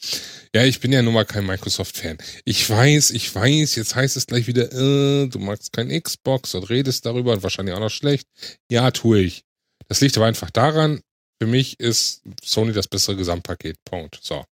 [0.54, 2.18] Ja, ich bin ja nun mal kein Microsoft-Fan.
[2.44, 6.68] Ich weiß, ich weiß, jetzt heißt es gleich wieder, äh, du magst kein Xbox und
[6.68, 8.28] redest darüber und wahrscheinlich auch noch schlecht.
[8.70, 9.44] Ja, tue ich.
[9.88, 11.00] Das liegt aber einfach daran,
[11.40, 13.76] für mich ist Sony das bessere Gesamtpaket.
[13.84, 14.18] Punkt.
[14.22, 14.44] So.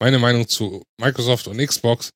[0.00, 2.10] Meine Meinung zu Microsoft und Xbox,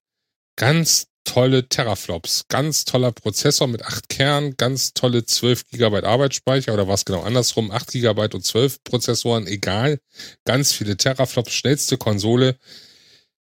[0.56, 6.88] ganz tolle Teraflops, ganz toller Prozessor mit 8 Kernen, ganz tolle 12 GB Arbeitsspeicher oder
[6.88, 10.00] was genau andersrum, 8 GB und 12 Prozessoren, egal,
[10.44, 12.56] ganz viele Teraflops, schnellste Konsole,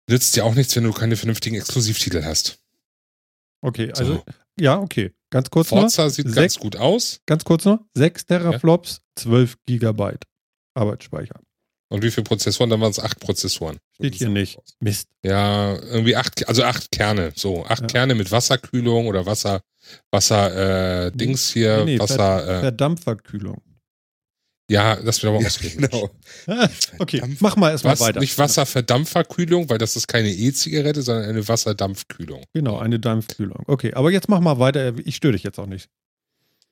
[0.10, 2.60] nützt dir auch nichts, wenn du keine vernünftigen Exklusivtitel hast.
[3.62, 4.00] Okay, So.
[4.02, 4.24] also,
[4.60, 5.12] ja, okay.
[5.32, 5.80] Ganz kurz noch.
[5.82, 7.20] Forza sieht Sech- ganz gut aus.
[7.26, 7.80] Ganz kurz noch.
[7.96, 10.24] 6 Teraflops, 12 Gigabyte
[10.76, 11.42] Arbeitsspeicher.
[11.90, 12.70] Und wie viele Prozessoren?
[12.70, 13.78] Dann waren es 8 Prozessoren.
[13.96, 14.58] Steht hier nicht.
[14.80, 15.08] Mist.
[15.24, 17.88] Ja, irgendwie acht, also acht Kerne, so acht Ja.
[17.88, 19.62] Kerne mit Wasserkühlung oder Wasser,
[20.12, 23.62] Wasser, äh, Dings hier, Nee, nee, Wasser, äh, Verdampferkühlung.
[24.70, 25.88] ja, das wird aber Ja, ausreden.
[25.90, 26.10] genau.
[27.00, 28.20] okay, mach mal erstmal Was, weiter.
[28.20, 32.44] nicht Wasserverdampferkühlung, weil das ist keine E-Zigarette, sondern eine Wasserdampfkühlung.
[32.54, 33.64] Genau, eine Dampfkühlung.
[33.68, 34.94] Okay, aber jetzt mach mal weiter.
[35.06, 35.88] Ich störe dich jetzt auch nicht.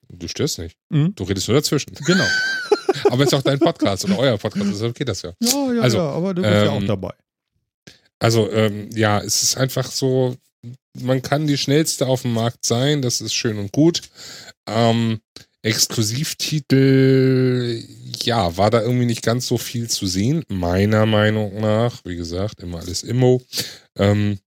[0.10, 0.76] Du störst nicht.
[0.90, 1.16] Mhm.
[1.16, 1.94] Du redest nur dazwischen.
[2.06, 2.26] Genau.
[3.10, 5.34] Aber ist auch dein Podcast oder euer Podcast, deshalb geht das ja.
[5.40, 7.14] Ja, ja, Also, ja, aber du bist ja auch ähm, dabei.
[8.20, 10.38] Also, ähm, ja, es ist einfach so,
[11.00, 14.02] man kann die schnellste auf dem Markt sein, das ist schön und gut.
[14.68, 15.20] Ähm,
[15.64, 17.82] Exklusivtitel,
[18.22, 22.02] ja, war da irgendwie nicht ganz so viel zu sehen, meiner Meinung nach.
[22.04, 23.42] Wie gesagt, immer alles Immo.
[23.98, 24.40] Ähm,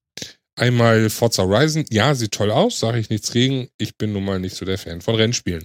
[0.56, 3.68] einmal Forza Horizon, ja, sieht toll aus, sage ich nichts gegen.
[3.78, 5.64] Ich bin nun mal nicht so der Fan von Rennspielen.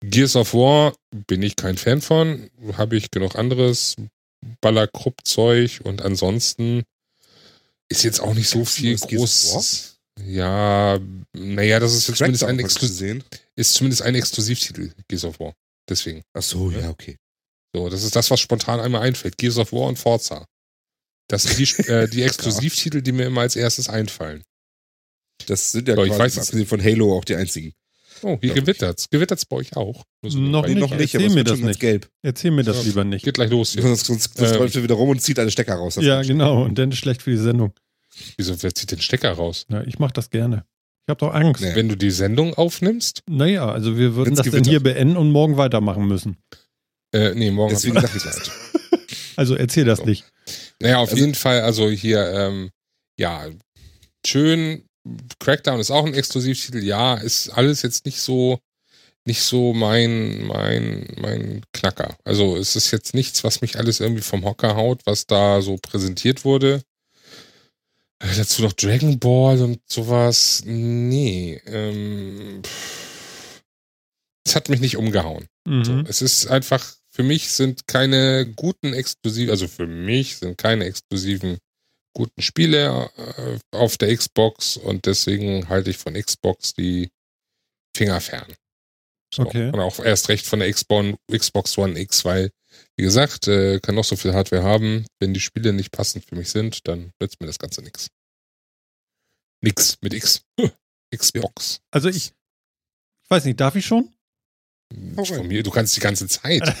[0.00, 0.94] Gears of War
[1.26, 3.96] bin ich kein Fan von, habe ich genug anderes
[4.60, 6.84] Ballerkrupp-Zeug und ansonsten
[7.88, 9.94] ist jetzt auch nicht so viel neues Gears of groß.
[10.26, 10.98] Ja,
[11.32, 12.88] naja, das ist jetzt zumindest ein, Exklu
[13.56, 15.54] ist zumindest ein Exklusivtitel, Gears of War.
[15.88, 16.22] Deswegen.
[16.34, 17.16] Ach so, ja, okay.
[17.74, 19.36] So, das ist das, was spontan einmal einfällt.
[19.38, 20.46] Gears of War und Forza.
[21.28, 24.42] Das sind die, äh, die Exklusivtitel, die mir immer als erstes einfallen.
[25.46, 27.72] Das sind ja So, ich quasi, weiß es- abgesehen von Halo, auch die einzigen.
[28.22, 29.08] Oh, hier gewittert's.
[29.10, 30.04] Gewittert's bei euch auch?
[30.22, 31.80] Noch nicht, noch nicht, erzähl mir das nicht.
[31.80, 32.08] gelb.
[32.22, 32.82] Erzähl mir das Ja.
[32.84, 33.24] lieber nicht.
[33.24, 33.82] Geht gleich los hier.
[33.82, 34.58] Sonst, sonst, sonst Ähm.
[34.58, 35.94] läuft er wieder rum und zieht alle Stecker raus.
[35.96, 36.64] Das Ja, genau.
[36.64, 37.72] Und dann ist schlecht für die Sendung.
[38.36, 39.66] Wieso, wer zieht den Stecker raus?
[39.70, 40.64] Ja, ich mache das gerne.
[41.06, 41.62] Ich habe doch Angst.
[41.62, 41.74] Nee.
[41.74, 43.22] Wenn du die Sendung aufnimmst?
[43.28, 44.68] Naja, also wir würden Wenn's das dann gewittert.
[44.70, 46.36] hier beenden und morgen weitermachen müssen.
[47.14, 47.72] Äh, nee, morgen.
[47.72, 48.50] Deswegen sag ich das.
[49.36, 50.04] Also erzähl das So.
[50.04, 50.24] nicht.
[50.80, 52.70] Naja, auf Also- jeden Fall, also hier, ähm,
[53.18, 53.46] ja,
[54.26, 54.84] schön.
[55.40, 56.82] Crackdown ist auch ein Exklusivtitel.
[56.82, 58.58] Ja, ist alles jetzt nicht so,
[59.24, 62.16] nicht so mein, mein, mein Knacker.
[62.24, 65.76] Also es ist jetzt nichts, was mich alles irgendwie vom Hocker haut, was da so
[65.76, 66.82] präsentiert wurde.
[68.20, 70.62] Äh, dazu noch Dragon Ball und sowas.
[70.64, 72.62] Nee, ähm,
[74.44, 75.46] es hat mich nicht umgehauen.
[75.66, 76.06] So, Mhm.
[76.08, 81.58] es ist einfach, für mich sind keine guten exklusiven, also für mich sind keine exklusiven
[82.18, 87.10] guten Spiele äh, auf der Xbox und deswegen halte ich von Xbox die
[87.96, 88.52] Finger fern.
[89.32, 89.42] So.
[89.42, 89.68] Okay.
[89.68, 92.50] Und auch erst recht von der Xbox, One X, weil,
[92.96, 95.06] wie gesagt, äh, kann noch so viel Hardware haben.
[95.20, 98.08] Wenn die Spiele nicht passend für mich sind, dann nützt mir das Ganze nix.
[99.62, 100.42] Nix mit X.
[101.16, 101.80] Xbox.
[101.92, 102.32] Also ich,
[103.22, 104.12] ich weiß nicht, darf ich schon?
[105.14, 106.62] Von mir, du kannst die ganze Zeit.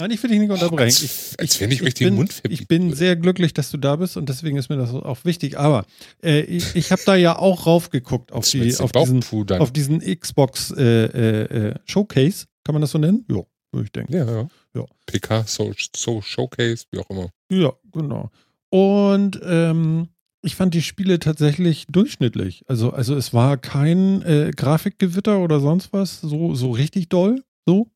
[0.00, 0.88] Nein, ich will dich nicht unterbrechen.
[0.88, 2.96] Ich, Als, als wenn ich euch den bin, Mund verbieten ich bin würde.
[2.96, 5.58] sehr glücklich, dass du da bist und deswegen ist mir das auch wichtig.
[5.58, 5.84] Aber
[6.22, 10.70] äh, ich, ich habe da ja auch raufgeguckt auf, die, auf, diesen, auf diesen Xbox
[10.70, 12.46] äh, äh, äh, Showcase.
[12.64, 13.24] Kann man das so nennen?
[13.30, 14.12] Ja, würde ich denken.
[14.12, 14.48] Ja, ja.
[14.74, 14.84] Ja.
[15.06, 17.30] PK, so, so Showcase, wie auch immer.
[17.50, 18.30] Ja, genau.
[18.70, 20.08] Und ähm,
[20.42, 22.64] ich fand die Spiele tatsächlich durchschnittlich.
[22.68, 27.42] Also, also es war kein äh, Grafikgewitter oder sonst was, so, so richtig doll.
[27.66, 27.88] So.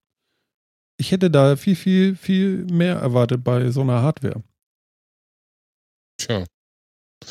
[1.02, 4.40] Ich hätte da viel, viel, viel mehr erwartet bei so einer Hardware.
[6.16, 6.44] Tja,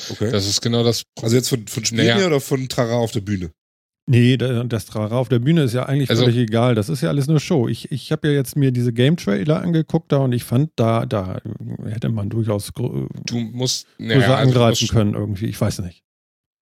[0.09, 0.29] Okay.
[0.29, 1.03] das ist genau das.
[1.21, 2.27] Also jetzt von, von Spielen Naja.
[2.27, 3.51] oder von Trara auf der Bühne?
[4.09, 6.75] Nee, da- das Trara auf der Bühne ist ja eigentlich Also- völlig egal.
[6.75, 7.69] Das ist ja alles nur Show.
[7.69, 11.39] Ich, ich habe ja jetzt mir diese Game-Trailer angeguckt da und ich fand, da, da
[11.85, 15.45] hätte man durchaus grö Du musst, größer naja, also du angreifen musst, können irgendwie.
[15.45, 16.03] Ich weiß nicht.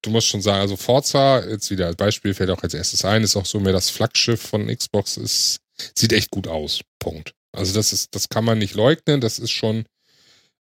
[0.03, 3.23] du musst schon sagen, also Forza, jetzt wieder als Beispiel, fällt auch als erstes ein,
[3.23, 5.59] ist auch so mehr das Flaggschiff von Xbox, ist,
[5.95, 6.81] sieht echt gut aus.
[6.99, 7.33] Punkt.
[7.51, 9.85] Also das ist, das kann man nicht leugnen, das ist schon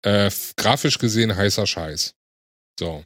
[0.04, 2.14] äh, grafisch gesehen heißer Scheiß.
[2.80, 3.04] So.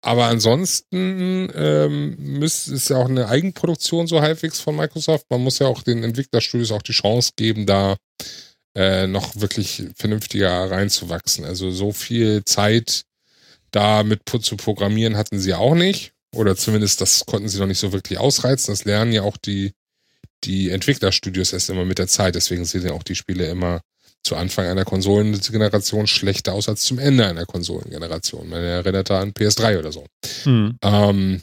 [0.00, 5.26] Aber ansonsten ähm, müsst, ist ja auch eine Eigenproduktion so halbwegs von Microsoft.
[5.30, 7.96] Man muss ja auch den Entwicklerstudios auch die Chance geben, da
[8.76, 11.44] äh, noch wirklich vernünftiger reinzuwachsen.
[11.44, 13.02] Also so viel Zeit
[13.70, 16.12] da mit zu programmieren hatten sie auch nicht.
[16.34, 18.72] Oder zumindest das konnten sie noch nicht so wirklich ausreizen.
[18.72, 19.72] Das lernen ja auch die,
[20.44, 22.34] die Entwicklerstudios erst immer mit der Zeit.
[22.34, 23.80] Deswegen sehen ja auch die Spiele immer
[24.22, 28.48] zu Anfang einer Konsolengeneration schlechter aus als zum Ende einer Konsolengeneration.
[28.48, 30.06] Man erinnert da an PS3 oder so.
[30.44, 30.78] Hm.
[30.82, 31.42] Ähm,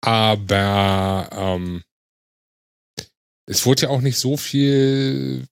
[0.00, 1.82] aber ähm,
[3.46, 5.46] es wurde ja auch nicht so viel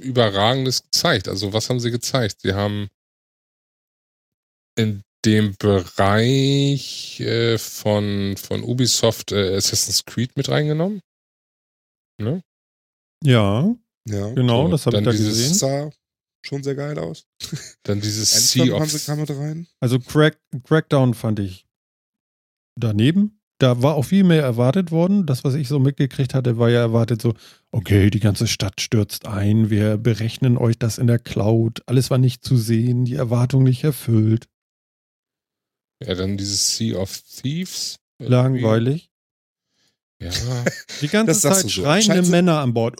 [0.00, 1.28] Überragendes gezeigt.
[1.28, 2.40] Also was haben sie gezeigt?
[2.42, 2.88] Sie haben
[4.76, 11.00] in dem Bereich äh, von, von Ubisoft äh, Assassin's Creed mit reingenommen.
[12.20, 12.42] Ne?
[13.24, 13.74] Ja.
[14.08, 14.32] Ja.
[14.32, 15.54] Genau, so, das habe ich da dieses, gesehen.
[15.54, 15.90] sah
[16.44, 17.26] schon sehr geil aus.
[17.82, 19.06] Dann dieses Sea of...
[19.06, 19.66] Kam mit rein.
[19.80, 21.66] Also Crack, Crackdown fand ich
[22.76, 23.40] daneben.
[23.60, 25.26] Da war auch viel mehr erwartet worden.
[25.26, 27.34] Das, was ich so mitgekriegt hatte, war ja erwartet so,
[27.72, 32.18] okay, die ganze Stadt stürzt ein, wir berechnen euch das in der Cloud, alles war
[32.18, 34.46] nicht zu sehen, die Erwartung nicht erfüllt.
[36.04, 37.98] Ja, dann dieses Sea of Thieves.
[38.18, 38.34] Irgendwie.
[38.34, 39.10] Langweilig.
[40.20, 40.30] Ja.
[41.00, 41.68] Die ganze Zeit so.
[41.68, 42.22] schreiende.
[42.22, 42.98] Männer an Bord.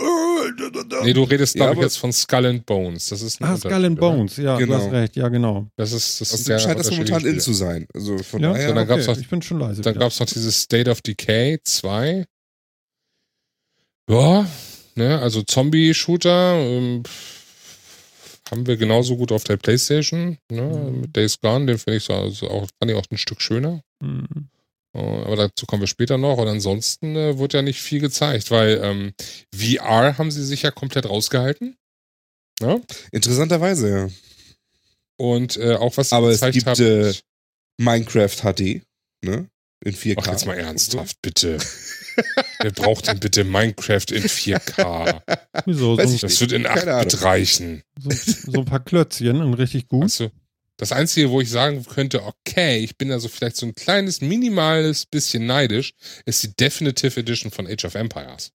[1.02, 3.08] Nee, du redest, glaube ich, jetzt von Skull and Bones.
[3.08, 4.78] Das ist ah, Skull and Bones, ja, genau.
[4.78, 5.66] du hast recht, ja, genau.
[5.76, 7.87] Das ist, das, ist scheint das momentan in zu sein.
[7.92, 8.52] Also von ja?
[8.52, 8.68] daher.
[8.68, 8.96] So, dann okay.
[8.96, 9.82] gab's noch, ich bin schon leise.
[9.82, 12.24] Dann gab es noch dieses State of Decay 2.
[14.08, 14.46] Ja,
[14.94, 17.02] ne, also Zombie-Shooter ähm,
[18.50, 20.38] haben wir genauso gut auf der Playstation.
[20.50, 21.00] Ne, mhm.
[21.02, 23.82] Mit Days Gone, den finde ich so also auch, fand ich auch ein Stück schöner.
[24.02, 24.48] Mhm.
[24.94, 26.38] Äh, aber dazu kommen wir später noch.
[26.38, 29.12] Und ansonsten äh, wird ja nicht viel gezeigt, weil ähm,
[29.54, 31.76] VR haben sie sich ja komplett rausgehalten.
[32.61, 32.74] Ja?
[32.74, 32.82] Ne?
[33.12, 34.08] Interessanterweise, ja.
[35.20, 37.11] Und äh, auch was sie aber gezeigt es gibt, haben.
[37.11, 37.14] Äh,
[37.80, 38.82] Minecraft HD,
[39.24, 39.48] ne?
[39.84, 40.16] In 4K.
[40.18, 41.58] Ach, jetzt mal ernsthaft, bitte.
[42.61, 45.22] Wer braucht denn bitte Minecraft in 4K?
[45.64, 45.96] Wieso?
[45.96, 47.83] So das wird in 8-Bit reichen.
[47.98, 50.04] So, so, ein paar Klötzchen und richtig gut.
[50.04, 50.31] Weißt du,
[50.76, 55.07] das Einzige, wo ich sagen könnte, okay, ich bin also vielleicht so ein kleines, minimales
[55.07, 55.92] bisschen neidisch,
[56.24, 58.52] ist die Definitive Edition von Age of Empires.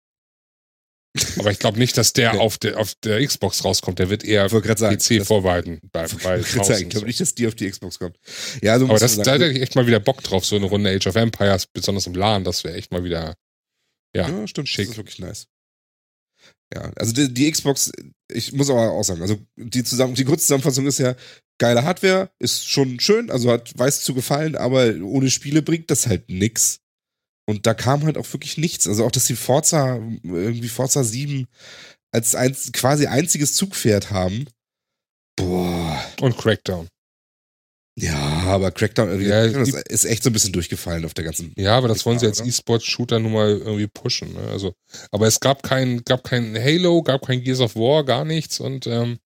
[1.40, 4.00] Aber ich glaube nicht, dass der, auf der auf der Xbox rauskommt.
[4.00, 5.82] Der wird eher sagen, PC vorbehalten.
[5.92, 8.18] Bei, bei ich glaube nicht, dass die auf die Xbox kommt.
[8.62, 10.90] Ja, so Aber das, da hätte ich echt mal wieder Bock drauf, so eine Runde
[10.90, 13.36] Age of Empires, besonders im LAN, das wäre echt mal wieder
[14.16, 14.86] ja, ja stimmt, schick.
[14.86, 15.48] Das ist wirklich nice.
[16.74, 17.92] Ja, also die, die, Xbox,
[18.32, 21.16] ich muss aber auch sagen, also die, zusammen, die kurze Zusammenfassung ist ja,
[21.60, 26.08] geile Hardware, ist schon schön, also hat weiß zu gefallen, aber ohne Spiele bringt das
[26.08, 26.80] halt nix.
[27.48, 28.88] Und da kam halt auch wirklich nichts.
[28.88, 31.48] Also auch, dass die Forza, irgendwie Forza 7
[32.12, 34.48] als ein, quasi einziges Zugpferd haben.
[35.36, 36.04] Boah.
[36.22, 36.88] Und Crackdown.
[38.02, 41.54] Ja, aber Crackdown ja, ist echt so ein bisschen durchgefallen auf der ganzen.
[41.56, 44.34] Ja, aber das wollen sie als E-Sport-Shooter nun mal irgendwie pushen.
[44.34, 44.40] Ne?
[44.52, 44.74] Also,
[45.12, 48.88] aber es gab kein, gab kein Halo, gab kein Gears of War, gar nichts und
[48.88, 49.20] ähm,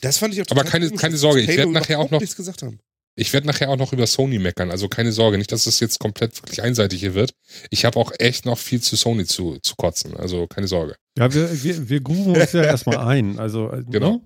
[0.00, 2.20] das fand ich auch Aber keine, keine Sorge, ich werde nachher auch noch.
[2.20, 2.78] Nichts gesagt haben.
[3.14, 5.98] Ich werde nachher auch noch über Sony meckern, also keine Sorge, nicht, dass es jetzt
[5.98, 7.34] komplett wirklich einseitig hier wird.
[7.68, 10.96] Ich habe auch echt noch viel zu Sony zu, zu kotzen, also keine Sorge.
[11.18, 13.38] Ja, wir, wir, wir grooven uns ja erstmal ein.
[13.38, 14.12] Also, äh, genau.
[14.12, 14.20] Ne?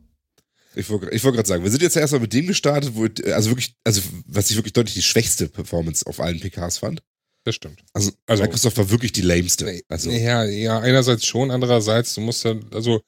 [0.76, 3.74] Ich wollte wollt gerade sagen, wir sind jetzt erstmal mit dem gestartet, wo, also wirklich,
[3.82, 7.02] also was ich wirklich deutlich die schwächste Performance auf allen PKs fand.
[7.44, 7.82] Das stimmt.
[7.92, 9.80] Also, also Microsoft war wirklich die lameste.
[9.88, 10.10] Also.
[10.10, 13.00] Ja, ja, einerseits schon, andererseits, du musst ja, also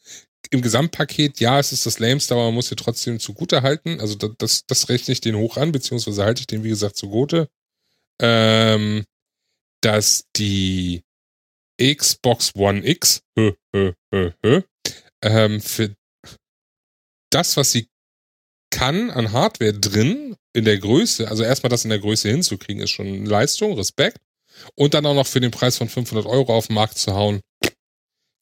[0.50, 4.00] im Gesamtpaket, ja, es ist das Lameste, aber man muss hier trotzdem zugute halten.
[4.00, 6.96] Also das, das, das rechne ich den hoch an, beziehungsweise halte ich den, wie gesagt,
[6.96, 7.48] zugute.
[8.20, 9.04] Ähm,
[9.82, 11.02] dass die
[11.80, 14.62] Xbox One X hö, hö, hö, hö,
[15.22, 15.94] ähm, für
[17.30, 17.88] das, was sie
[18.70, 22.90] kann an Hardware drin, in der Größe, also erstmal das in der Größe hinzukriegen, ist
[22.90, 24.18] schon Leistung, Respekt.
[24.74, 27.40] Und dann auch noch für den Preis von 500 Euro auf den Markt zu hauen,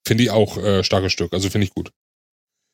[0.07, 1.33] Finde ich auch äh, starkes Stück.
[1.33, 1.91] Also finde ich gut.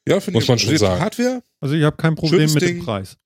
[0.07, 0.43] Ja, finde ich.
[0.43, 1.01] Muss man schon sagen.
[1.01, 1.43] Hardware?
[1.61, 2.77] Also ich habe kein Problem mit Ding.
[2.77, 3.17] dem Preis.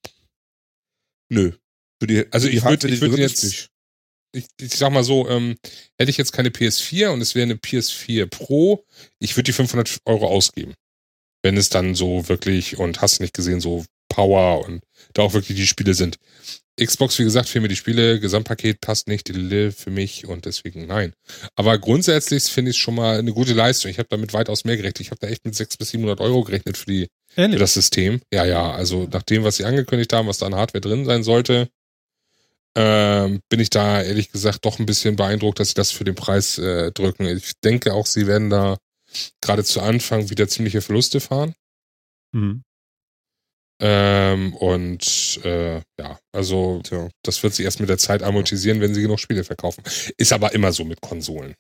[1.28, 1.53] Nö.
[2.01, 5.57] Für die, also ich würde ich würd jetzt, ich, ich sag mal so, ähm,
[5.99, 8.84] hätte ich jetzt keine PS4 und es wäre eine PS4 Pro,
[9.18, 10.74] ich würde die 500 Euro ausgeben.
[11.47, 14.82] Wenn es dann so wirklich, und hast nicht gesehen, so Power und
[15.14, 16.16] da auch wirklich die Spiele sind.
[16.76, 21.12] Xbox, wie gesagt, fehlen mir die Spiele, Gesamtpaket passt nicht, für mich und deswegen nein.
[21.55, 23.92] Aber grundsätzlich finde ich es schon mal eine gute Leistung.
[23.92, 25.03] Ich habe damit weitaus mehr gerechnet.
[25.03, 28.20] Ich habe da echt mit 600 bis 700 Euro gerechnet für, die, für das System.
[28.32, 31.22] Ja, ja, also nach dem, was sie angekündigt haben, was da an Hardware drin sein
[31.22, 31.68] sollte,
[32.74, 36.16] ähm, bin ich da ehrlich gesagt doch ein bisschen beeindruckt, dass sie das für den
[36.16, 37.26] Preis äh, drücken.
[37.26, 38.78] Ich denke auch, sie werden da
[39.40, 41.54] gerade zu Anfang wieder ziemliche Verluste fahren.
[42.32, 42.62] Mhm.
[43.78, 48.94] Ähm, und äh, ja, also ja, das wird sich erst mit der Zeit amortisieren, wenn
[48.94, 49.82] sie genug Spiele verkaufen.
[50.16, 51.54] Ist aber immer so mit Konsolen.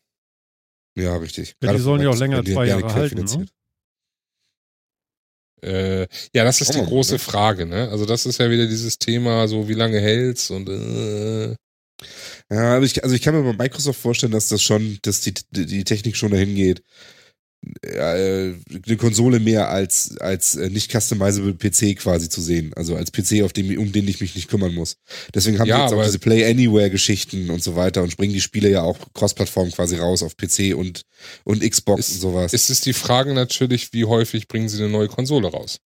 [0.96, 1.54] Ja, richtig.
[1.62, 3.22] Ja, die sollen ja auch länger zwei Jahre halten.
[3.24, 3.46] Ne?
[5.62, 7.18] Äh, ja, das ist die große ne?
[7.18, 7.88] Frage, ne?
[7.90, 11.54] Also das ist ja wieder dieses Thema, so wie lange hält's und äh.
[12.50, 15.84] Ja, ich, also ich kann mir bei Microsoft vorstellen, dass das schon, dass die, die
[15.84, 16.82] Technik schon dahin geht,
[17.82, 22.72] eine Konsole mehr als, als äh, nicht customizable PC quasi zu sehen.
[22.74, 24.96] Also als PC, auf dem, um den ich mich nicht kümmern muss.
[25.34, 28.32] Deswegen haben ja, wir jetzt auch diese Play Anywhere Geschichten und so weiter und springen
[28.32, 31.02] die Spiele ja auch Cross-Plattform quasi raus auf PC und,
[31.44, 32.52] und Xbox ist, und sowas.
[32.52, 35.78] Es ist die Frage natürlich, wie häufig bringen sie eine neue Konsole raus?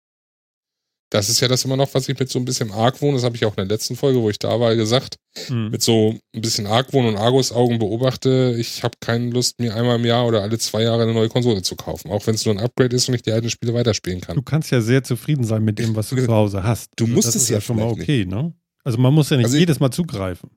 [1.10, 3.34] Das ist ja das immer noch, was ich mit so ein bisschen Argwohn, das habe
[3.34, 5.16] ich auch in der letzten Folge, wo ich da war, gesagt,
[5.48, 5.70] mhm.
[5.70, 10.04] mit so ein bisschen Argwohn und Argus-Augen beobachte, ich habe keine Lust, mir einmal im
[10.04, 12.10] Jahr oder alle zwei Jahre eine neue Konsole zu kaufen.
[12.12, 14.36] Auch wenn es nur ein Upgrade ist und ich die alten Spiele weiterspielen kann.
[14.36, 16.90] Du kannst ja sehr zufrieden sein mit dem, was du zu Hause hast.
[16.96, 18.30] Du also musst es ja, ja schon mal okay, nicht.
[18.30, 18.54] ne?
[18.84, 20.48] Also man muss ja nicht also jedes Mal zugreifen.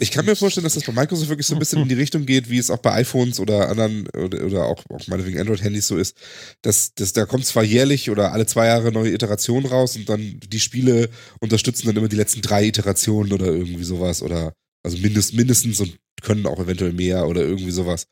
[0.00, 2.26] Ich kann mir vorstellen, dass das bei Microsoft wirklich so ein bisschen in die Richtung
[2.26, 5.96] geht, wie es auch bei iPhones oder anderen oder, oder auch, auch meinetwegen Android-Handys so
[5.96, 6.16] ist.
[6.62, 10.40] Dass, dass da kommt zwar jährlich oder alle zwei Jahre neue Iterationen raus und dann
[10.40, 15.34] die Spiele unterstützen dann immer die letzten drei Iterationen oder irgendwie sowas oder also mindest,
[15.34, 18.06] mindestens und können auch eventuell mehr oder irgendwie sowas.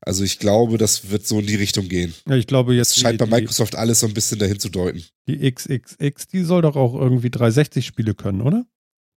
[0.00, 2.14] Also ich glaube, das wird so in die Richtung gehen.
[2.28, 2.92] Ja, ich glaube jetzt.
[2.92, 5.04] Es scheint die, bei Microsoft alles so ein bisschen dahin zu deuten.
[5.28, 8.66] Die XXX, die soll doch auch irgendwie 360 Spiele können, oder?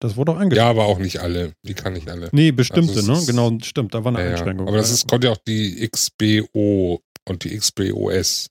[0.05, 0.66] Das wurde auch angesprochen.
[0.66, 1.55] Ja, aber auch nicht alle.
[1.62, 2.28] Die kann nicht alle.
[2.30, 3.22] Nee, bestimmte, also ne?
[3.24, 3.94] Genau, stimmt.
[3.94, 4.68] Da war eine ja, Einschränkung.
[4.68, 8.50] Aber das ist, konnte ja auch die XBO und die XBOS.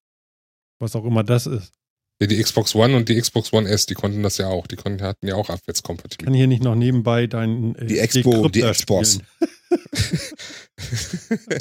[0.80, 1.72] Was auch immer das ist.
[2.20, 4.66] Ja, die Xbox One und die Xbox One S, die konnten das ja auch.
[4.66, 6.26] Die konnten, hatten ja auch Abwärtskompatibilität.
[6.26, 9.20] Kann hier nicht noch nebenbei dein äh, Die Expo und die Xbox.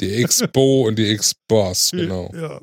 [0.01, 2.31] die Expo und die Xbox, genau.
[2.33, 2.59] Ja.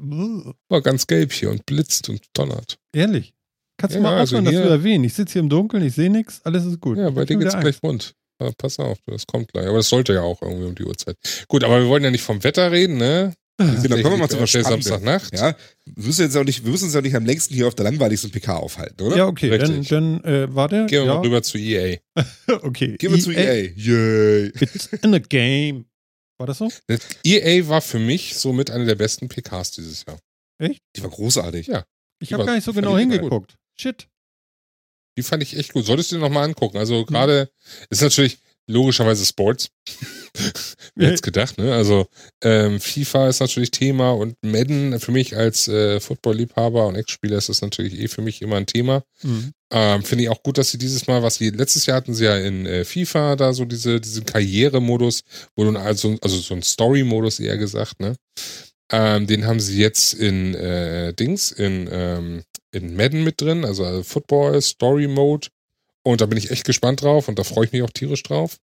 [0.69, 2.77] War ganz gelb hier und blitzt und donnert.
[2.93, 3.35] Ehrlich?
[3.81, 5.05] Kannst du mal also aufhören, das zu erwähnen?
[5.05, 6.99] Ich sitze hier im Dunkeln, ich sehe nichts, alles ist gut.
[6.99, 8.15] Ja, bei dir geht's gleich rund.
[8.41, 9.67] Ja, pass auf, das kommt gleich.
[9.67, 11.17] Aber das sollte ja auch irgendwie um die Uhrzeit.
[11.49, 13.35] Gut, aber wir wollen ja nicht vom Wetter reden, ne?
[13.59, 15.35] Genau, kommen wir mal zu was Samstagnacht.
[15.35, 15.55] Ja,
[15.85, 17.85] wir müssen, jetzt auch nicht, wir müssen uns ja nicht am längsten hier auf der
[17.85, 19.17] langweiligsten PK aufhalten, oder?
[19.19, 19.89] Ja, okay, Richtig.
[19.89, 20.87] dann, dann äh, warte.
[20.87, 21.15] Gehen wir ja.
[21.15, 21.99] mal rüber zu EA.
[22.63, 22.97] okay.
[22.97, 23.23] Gehen wir EA.
[23.23, 23.71] zu EA.
[23.77, 24.53] Yay.
[24.61, 25.85] It's in the game.
[26.39, 26.71] War das so?
[27.23, 30.19] EA war für mich somit eine der besten PKs dieses Jahr.
[30.59, 30.81] Echt?
[30.97, 31.67] Die war großartig.
[31.67, 31.85] Ja.
[32.23, 33.57] Ich habe gar nicht so genau hingeguckt.
[33.81, 34.09] Shit.
[35.17, 35.87] Die fand ich echt gut.
[35.87, 36.77] Solltest du dir nochmal angucken.
[36.77, 37.87] Also gerade mhm.
[37.89, 39.71] ist natürlich logischerweise Sports.
[40.95, 41.75] Wer hätte gedacht, ne?
[41.75, 42.07] Also
[42.43, 47.49] ähm, FIFA ist natürlich Thema und Madden für mich als äh, Football-Liebhaber und Ex-Spieler ist
[47.49, 49.03] das natürlich eh für mich immer ein Thema.
[49.23, 49.53] Mhm.
[49.73, 52.27] Ähm, Finde ich auch gut, dass sie dieses Mal, was sie letztes Jahr hatten sie
[52.27, 55.23] ja in äh, FIFA da so diese, diesen Karrieremodus,
[55.57, 58.15] wo du also, also so ein Story-Modus eher gesagt, ne?
[58.91, 64.03] Ähm, den haben sie jetzt in äh, Dings, in ähm, in Madden mit drin, also
[64.03, 65.49] Football Story Mode.
[66.03, 68.59] Und da bin ich echt gespannt drauf und da freue ich mich auch tierisch drauf.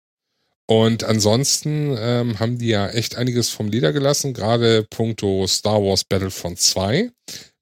[0.68, 6.04] Und ansonsten ähm, haben die ja echt einiges vom Leder gelassen, gerade puncto Star Wars
[6.04, 7.10] Battlefront 2,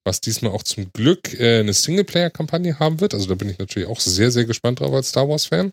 [0.04, 3.12] was diesmal auch zum Glück äh, eine Singleplayer-Kampagne haben wird.
[3.12, 5.72] Also da bin ich natürlich auch sehr, sehr gespannt drauf als Star Wars-Fan.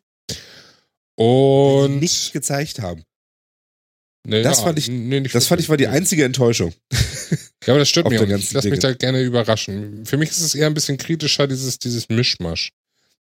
[1.16, 1.94] Und.
[1.94, 3.04] Die nicht gezeigt haben.
[4.24, 6.74] Nee, das ja, fand ich, nee, das fand ich war die einzige Enttäuschung.
[7.66, 8.44] Ja, aber das stört mich auch nicht.
[8.44, 10.06] Ich lass mich da gerne überraschen.
[10.06, 12.72] Für mich ist es eher ein bisschen kritischer, dieses, dieses Mischmasch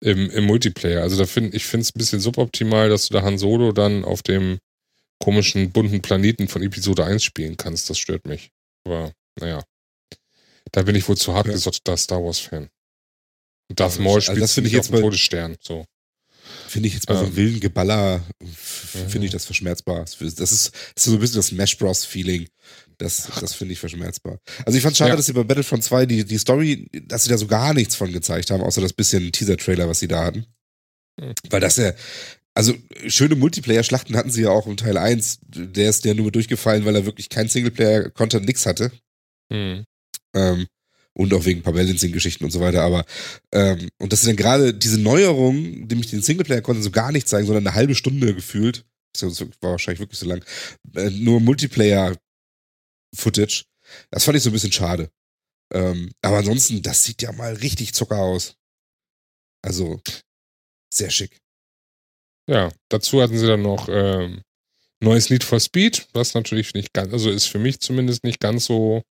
[0.00, 1.02] im, im Multiplayer.
[1.02, 4.04] Also da finde ich finde es ein bisschen suboptimal, dass du da Han Solo dann
[4.04, 4.58] auf dem
[5.18, 7.90] komischen bunten Planeten von Episode 1 spielen kannst.
[7.90, 8.50] Das stört mich.
[8.84, 9.62] Aber naja.
[10.72, 11.52] Da bin ich wohl zu hart ja.
[11.52, 12.68] gesotteter Star Wars-Fan.
[13.74, 15.56] Darth Maul spielt also das ich jetzt mal Todesstern.
[15.60, 15.86] So.
[16.68, 18.22] Finde ich jetzt bei ähm, so einem wilden Geballer,
[19.08, 20.00] finde ich das verschmerzbar.
[20.00, 22.04] Das ist, das ist so ein bisschen das Smash Bros.
[22.04, 22.48] Feeling.
[22.98, 24.38] Das, das finde ich verschmerzbar.
[24.64, 25.16] Also ich fand es schade, ja.
[25.16, 28.10] dass sie bei Battlefront 2 die, die Story, dass sie da so gar nichts von
[28.10, 30.46] gezeigt haben, außer das bisschen Teaser-Trailer, was sie da hatten.
[31.20, 31.34] Mhm.
[31.50, 31.92] Weil das ja,
[32.54, 32.74] also
[33.06, 35.40] schöne Multiplayer-Schlachten hatten sie ja auch im Teil 1.
[35.42, 38.92] Der ist ja nur durchgefallen, weil er wirklich kein Singleplayer-Content nix hatte.
[39.50, 39.84] Mhm.
[40.34, 40.66] Ähm,
[41.16, 42.82] und auch wegen ein paar Balancing-Geschichten und so weiter.
[42.82, 43.04] Aber
[43.52, 47.46] ähm, und dass sie dann gerade diese Neuerung, nämlich den Singleplayer-Content so gar nicht zeigen,
[47.46, 48.84] sondern eine halbe Stunde gefühlt,
[49.18, 50.44] das war wahrscheinlich wirklich so lang,
[50.94, 52.16] äh, nur Multiplayer
[53.14, 53.64] Footage.
[54.10, 55.10] Das fand ich so ein bisschen schade.
[55.72, 58.54] Ähm, aber ansonsten, das sieht ja mal richtig Zucker aus.
[59.62, 60.00] Also
[60.92, 61.38] sehr schick.
[62.48, 64.42] Ja, dazu hatten sie dann noch ähm,
[65.02, 68.66] neues Need for Speed, was natürlich nicht ganz, also ist für mich zumindest nicht ganz
[68.66, 69.02] so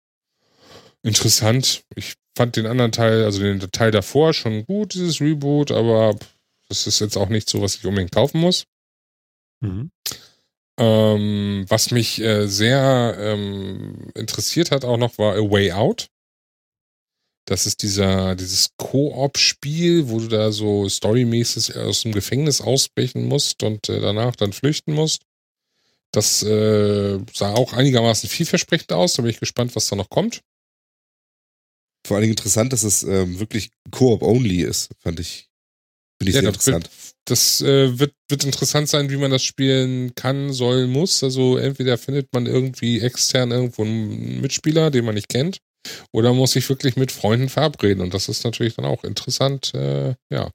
[1.05, 1.83] interessant.
[1.95, 6.15] Ich fand den anderen Teil, also den Teil davor schon gut, dieses Reboot, aber
[6.67, 8.65] das ist jetzt auch nicht so, was ich unbedingt kaufen muss.
[9.61, 9.91] Mhm.
[10.77, 16.07] Ähm, was mich äh, sehr ähm, interessiert hat auch noch war A Way Out.
[17.47, 23.61] Das ist dieser, dieses Koop-Spiel, wo du da so storymäßig aus dem Gefängnis ausbrechen musst
[23.61, 25.21] und äh, danach dann flüchten musst.
[26.11, 29.13] Das äh, sah auch einigermaßen vielversprechend aus.
[29.13, 30.41] Da bin ich gespannt, was da noch kommt.
[32.05, 35.49] Vor allen Dingen interessant, dass es ähm, wirklich Koop-only ist, fand ich.
[36.21, 36.89] Finde ich Ja, sehr das interessant.
[37.25, 41.23] Das äh, wird, wird interessant sein, wie man das spielen kann, soll, muss.
[41.23, 45.57] Also entweder findet man irgendwie extern irgendwo einen Mitspieler, den man nicht kennt,
[46.11, 48.01] oder muss sich wirklich mit Freunden verabreden.
[48.01, 49.73] Und das ist natürlich dann auch interessant.
[49.73, 50.51] Äh, ja.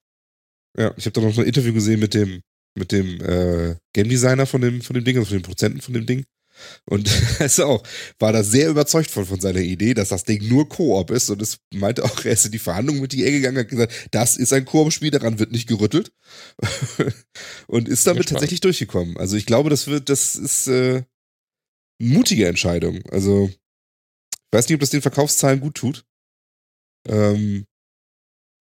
[0.78, 2.42] Ja, ich habe da noch ein Interview gesehen mit dem,
[2.78, 5.94] mit dem äh, Game Designer von dem, von dem Ding, also von dem Produzenten von
[5.94, 6.24] dem Ding.
[6.84, 7.82] Und er auch,
[8.18, 11.30] war da sehr überzeugt von, von seiner Idee, dass das Ding nur Koop ist.
[11.30, 14.36] Und es meinte auch, er ist in die Verhandlungen mit EA gegangen, hat gesagt, das
[14.36, 16.12] ist ein Koop-Spiel, daran wird nicht gerüttelt.
[17.66, 19.16] und ist damit tatsächlich durchgekommen.
[19.16, 21.06] Also ich glaube, das wird, das ist äh, eine
[21.98, 23.02] mutige Entscheidung.
[23.10, 26.04] Also ich weiß nicht, ob das den Verkaufszahlen gut tut.
[27.08, 27.66] Ähm,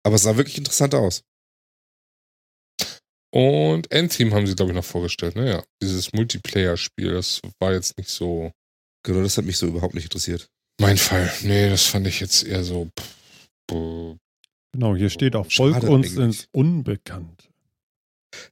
[0.03, 1.23] aber es sah wirklich interessant aus.
[3.35, 5.35] Und Endteam haben sie, glaube ich, noch vorgestellt.
[5.35, 8.51] Naja, dieses Multiplayer-Spiel, das war jetzt nicht so
[9.03, 10.47] Genau, das hat mich so überhaupt nicht interessiert.
[10.79, 11.29] mein Fall.
[11.43, 12.89] Nee, das fand ich jetzt eher so.
[13.69, 16.17] Genau, hier steht auch, Schade folg uns eigentlich.
[16.23, 17.45] ins Unbekannte.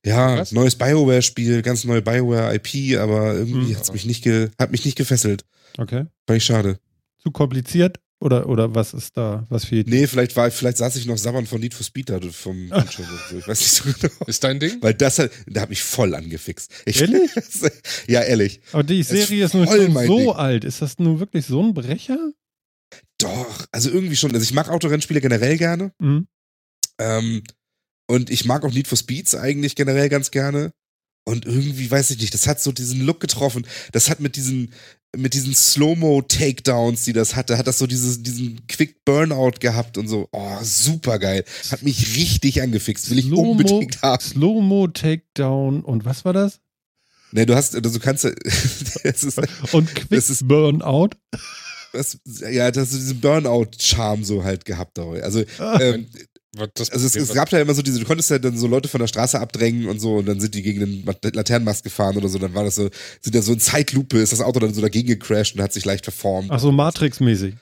[0.05, 0.51] Ja, Was?
[0.51, 3.77] neues BioWare-Spiel, ganz neue BioWare-IP, aber irgendwie Hm.
[3.77, 5.45] hat's mich nicht ge, hat mich nicht gefesselt.
[5.77, 6.05] Okay.
[6.27, 6.79] Fand ich schade.
[7.21, 7.99] Zu kompliziert?
[8.19, 9.87] Oder, oder was ist da, was fehlt?
[9.87, 13.05] Nee, vielleicht war, vielleicht saß ich noch sabbern von Need for Speed da vom Bildschirm
[13.05, 13.37] oder so.
[13.37, 14.25] Ich weiß nicht so genau.
[14.27, 14.81] Ist dein Ding?
[14.81, 16.71] Weil das hat, da hat mich voll angefixt.
[16.85, 17.31] Ich, Ehrlich?
[18.07, 18.61] ja, ehrlich.
[18.71, 20.29] Aber die ist Serie ist nur voll schon so Ding.
[20.29, 20.63] alt.
[20.63, 22.31] Ist das nun wirklich so ein Brecher?
[23.17, 24.31] Doch, also irgendwie schon.
[24.33, 25.91] Also ich mag Autorennspiele generell gerne.
[25.99, 26.27] Mhm.
[26.99, 27.43] Ähm,
[28.07, 30.71] und ich mag auch Need for Speeds eigentlich generell ganz gerne.
[31.25, 33.65] Und irgendwie, weiß ich nicht, das hat so diesen Look getroffen.
[33.93, 34.73] Das hat mit diesen,
[35.15, 40.07] mit diesen Slow-Mo-Takedowns, die das hatte, hat das so dieses, diesen Quick Burnout gehabt und
[40.07, 40.27] so.
[40.31, 41.45] Oh, super geil.
[41.71, 43.09] Hat mich richtig angefixt.
[43.09, 44.21] Will ich unbedingt haben.
[44.21, 46.59] Slow-Mo, Takedown und was war das?
[47.31, 49.39] Ne, du hast, also du kannst, es ist,
[49.71, 50.29] Und Quick Das
[51.93, 52.17] das,
[52.51, 54.97] ja, das ist diesen Burnout-Charme so halt gehabt.
[54.97, 55.23] dabei.
[55.23, 56.27] Also, ähm, Was das
[56.57, 58.99] Also es, es gab ja immer so diese, du konntest ja dann so Leute von
[58.99, 62.37] der Straße abdrängen und so und dann sind die gegen den Laternenmast gefahren oder so,
[62.37, 62.89] dann war das so,
[63.21, 65.85] sind ja so in Zeitlupe, ist das Auto dann so dagegen gecrashed und hat sich
[65.85, 66.49] leicht verformt.
[66.51, 67.55] Ach so, Matrix-mäßig.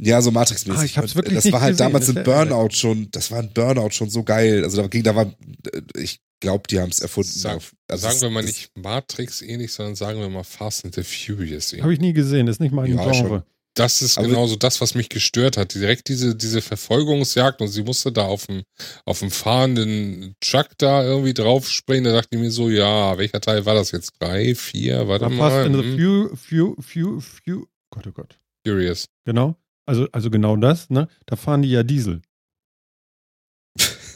[0.00, 0.80] Ja, so Matrix-mäßig.
[0.80, 3.30] Ah, ich hab's wirklich Das nicht war halt gesehen, damals das ein Burnout schon, das
[3.30, 4.64] war ein Burnout schon so geil.
[4.64, 7.30] Also da ging, da war, äh, ich glaube, die haben es erfunden.
[7.30, 10.84] Sag- also sagen das- wir mal das- nicht Matrix ähnlich, sondern sagen wir mal Fast
[10.84, 11.82] and the Furious ähnlich.
[11.84, 13.44] Habe ich nie gesehen, ist nicht mein Ja, Genre.
[13.74, 15.74] Das ist Aber- genauso das, was mich gestört hat.
[15.74, 18.64] Direkt diese, diese Verfolgungsjagd und sie musste da auf dem,
[19.06, 22.04] auf dem fahrenden Truck da irgendwie draufspringen.
[22.04, 24.12] Da dachte ich mir so, ja, welcher Teil war das jetzt?
[24.20, 25.08] Drei, vier?
[25.08, 25.50] Warte War mal.
[25.50, 27.66] fast in the hm, few, few, few, few.
[27.90, 28.38] Gott, oh Gott.
[28.66, 29.08] Furious.
[29.24, 29.56] Genau.
[29.86, 31.08] Also, also genau das, ne?
[31.26, 32.22] Da fahren die ja Diesel.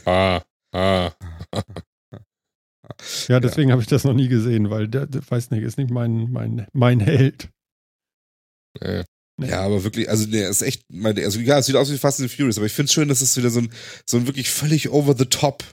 [0.05, 0.41] Ah,
[0.73, 1.11] ah.
[3.27, 5.91] Ja, deswegen habe ich das noch nie gesehen, weil der, der weiß nicht, ist nicht
[5.91, 7.49] mein, mein, mein Held.
[8.79, 9.03] Äh,
[9.39, 12.19] Ja, aber wirklich, also der ist echt, meine, also ja, es sieht aus wie Fast
[12.19, 13.69] and the Furious, aber ich finde es schön, dass es wieder so ein,
[14.09, 15.63] so ein wirklich völlig over the top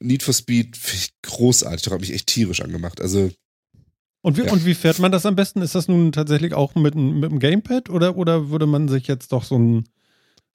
[0.00, 1.82] Need for Speed, finde ich großartig.
[1.82, 3.00] Das hat mich echt tierisch angemacht.
[3.02, 3.30] Also,
[4.22, 4.52] Und wie, Ja.
[4.52, 5.60] und wie fährt man das am besten?
[5.60, 9.06] Ist das nun tatsächlich auch mit, einem- mit dem Gamepad oder, oder würde man sich
[9.08, 9.84] jetzt doch so, ein,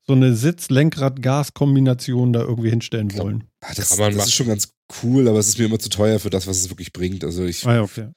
[0.08, 3.44] so eine Sitz-Lenkrad-Gas-Kombination da irgendwie hinstellen glaub, wollen?
[3.62, 4.28] ah, das, Kann man das machen.
[4.28, 4.70] ist schon ganz
[5.04, 7.24] cool, aber es ist mir immer zu teuer für das, was es wirklich bringt.
[7.24, 8.10] Also ich, Ah ja, okay.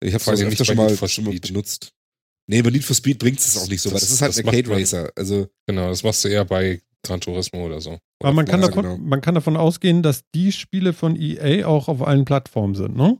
[0.00, 1.90] ich habe Vor es allem öfter nicht schon mal, schon mal benutzt.
[2.50, 4.30] Nee, bei Need for Speed bringt es auch nicht so, weil Das- das ist halt
[4.30, 5.12] das ein Arcade Racer.
[5.14, 7.98] Also, genau, das machst du eher bei Gran Turismo oder so.
[8.20, 8.96] Aber man kann, davon, genau.
[8.98, 13.18] man kann davon ausgehen, dass die Spiele von EA auch auf allen Plattformen sind, ne?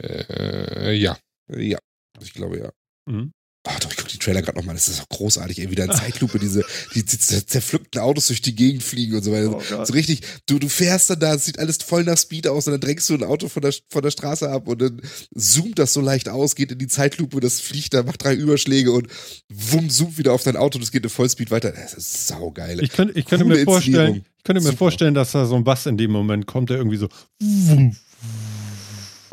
[0.00, 1.16] Äh, ja.
[1.54, 1.78] ja,
[2.22, 2.72] ich glaube ja.
[3.06, 3.32] Mhm.
[3.66, 5.92] Ah, doch, ich gucke die Trailer gerade nochmal, das ist auch großartig, ey, wieder in
[5.92, 6.62] Zeitlupe, diese,
[6.94, 9.56] die, die zerpflückten Autos durch die Gegend fliegen und so weiter.
[9.56, 9.84] Oh.
[9.84, 12.72] So richtig, du, du fährst dann da, es sieht alles voll nach Speed aus und
[12.72, 15.00] dann drängst du ein Auto von der, von der Straße ab und dann
[15.34, 18.92] zoomt das so leicht aus, geht in die Zeitlupe, das fliegt da, macht drei Überschläge
[18.92, 19.08] und
[19.48, 21.72] wumm, zoomt wieder auf dein Auto, das geht in Vollspeed weiter.
[21.72, 22.82] Das ist saugeil.
[22.82, 24.76] Ich könnte, ich könnte mir vorstellen, ich könnte mir Super.
[24.76, 27.08] vorstellen, dass da so ein Bass in dem Moment kommt, der irgendwie so.
[27.40, 27.96] wumm.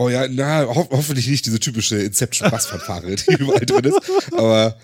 [0.01, 4.01] Oh ja, na, ho hoffentlich nicht diese typische Inception-Bassfanfare, die überall drin ist.
[4.31, 4.75] Aber,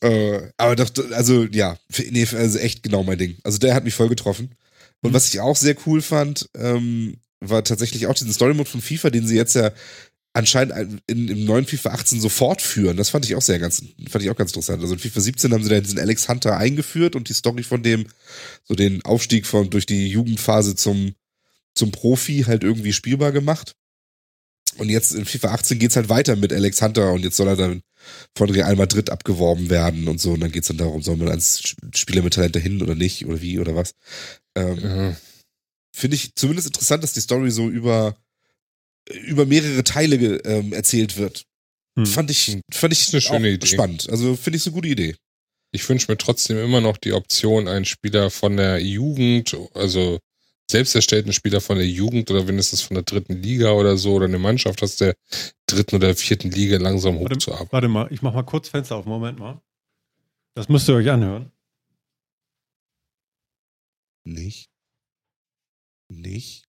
[0.00, 1.78] äh, aber doch, also ja,
[2.10, 3.36] nee, also echt genau mein Ding.
[3.44, 4.56] Also der hat mich voll getroffen.
[5.02, 9.10] Und was ich auch sehr cool fand, ähm, war tatsächlich auch diesen Story-Mode von FIFA,
[9.10, 9.70] den sie jetzt ja
[10.32, 12.96] anscheinend in, im neuen FIFA 18 so fortführen.
[12.96, 14.82] Das fand ich auch sehr ganz, fand ich auch ganz interessant.
[14.82, 17.84] Also in FIFA 17 haben sie da diesen Alex Hunter eingeführt und die Story von
[17.84, 18.06] dem,
[18.64, 21.14] so den Aufstieg von durch die Jugendphase zum,
[21.76, 23.76] zum Profi halt irgendwie spielbar gemacht.
[24.78, 27.56] Und jetzt in FIFA 18 geht's halt weiter mit Alex Hunter und jetzt soll er
[27.56, 27.82] dann
[28.36, 30.32] von Real Madrid abgeworben werden und so.
[30.32, 33.40] Und dann geht's dann darum, soll man als Spieler mit Talent dahin oder nicht oder
[33.40, 33.92] wie oder was.
[34.56, 35.16] Ähm, Ja.
[35.94, 38.16] Finde ich zumindest interessant, dass die Story so über,
[39.08, 41.46] über mehrere Teile ähm, erzählt wird.
[41.98, 42.04] Hm.
[42.04, 43.66] Fand ich, fand ich eine schöne Idee.
[43.66, 44.10] spannend.
[44.10, 45.16] Also finde ich so eine gute Idee.
[45.72, 50.18] Ich wünsche mir trotzdem immer noch die Option, einen Spieler von der Jugend, also
[50.70, 54.24] selbst erstellten Spieler von der Jugend oder wenigstens von der dritten Liga oder so oder
[54.26, 55.14] eine Mannschaft aus der
[55.66, 57.72] dritten oder vierten Liga langsam Warte, hochzuarbeiten.
[57.72, 59.06] warte mal, ich mach mal kurz Fenster auf.
[59.06, 59.60] Moment mal.
[60.54, 61.52] Das müsst ihr euch anhören.
[64.24, 64.70] Nicht.
[66.08, 66.64] Nicht.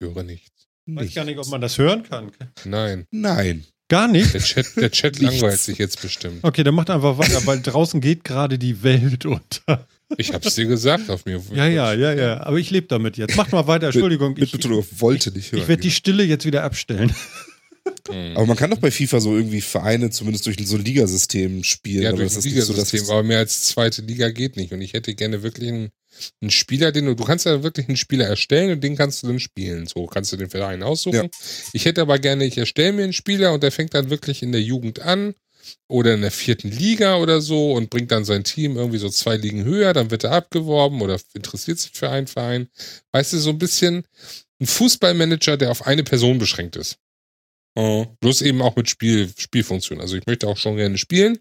[0.00, 0.68] Ich höre nichts.
[0.86, 1.14] Ich weiß Nicht.
[1.16, 2.32] gar nicht, ob man das hören kann.
[2.64, 3.64] Nein, Nein.
[3.88, 4.34] Gar nicht?
[4.34, 6.44] der Chat, der Chat langweilt sich jetzt bestimmt.
[6.44, 9.86] Okay, dann macht einfach weiter, weil draußen geht gerade die Welt unter.
[10.16, 11.42] Ich hab's dir gesagt auf mir.
[11.54, 12.40] Ja, ja, ja, ja.
[12.42, 13.36] Aber ich lebe damit jetzt.
[13.36, 14.34] Macht mal weiter, Entschuldigung.
[14.34, 15.62] Mit Ich, Betonung auf wollte nicht hören.
[15.62, 17.14] ich werde die Stille jetzt wieder abstellen.
[18.34, 22.02] Aber man kann doch bei FIFA so irgendwie Vereine zumindest durch so ein Ligasystem spielen.
[22.02, 24.72] Ja, aber durch ist nicht so, Ligasystem, aber mehr als zweite Liga geht nicht.
[24.72, 25.90] Und ich hätte gerne wirklich einen,
[26.40, 29.26] einen Spieler, den du, du kannst ja wirklich einen Spieler erstellen und den kannst du
[29.26, 29.86] dann spielen.
[29.86, 31.16] So kannst du den Verein aussuchen.
[31.16, 31.28] Ja.
[31.72, 34.52] Ich hätte aber gerne, ich erstelle mir einen Spieler und der fängt dann wirklich in
[34.52, 35.34] der Jugend an
[35.88, 39.36] oder in der vierten Liga oder so und bringt dann sein Team irgendwie so zwei
[39.36, 42.68] Ligen höher, dann wird er abgeworben oder interessiert sich für einen Verein.
[43.12, 44.04] Weißt du, so ein bisschen
[44.60, 46.98] ein Fußballmanager, der auf eine Person beschränkt ist.
[47.74, 48.06] Oh.
[48.20, 50.00] Bloß eben auch mit Spiel, Spielfunktion.
[50.00, 51.38] Also ich möchte auch schon gerne spielen,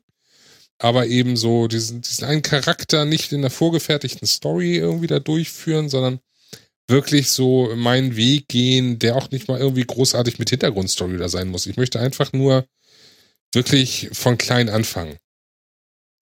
[0.77, 5.89] aber eben so diesen, diesen einen Charakter nicht in der vorgefertigten Story irgendwie da durchführen,
[5.89, 6.19] sondern
[6.87, 11.49] wirklich so meinen Weg gehen, der auch nicht mal irgendwie großartig mit Hintergrundstory da sein
[11.49, 11.65] muss.
[11.65, 12.65] Ich möchte einfach nur
[13.53, 15.17] wirklich von klein anfangen.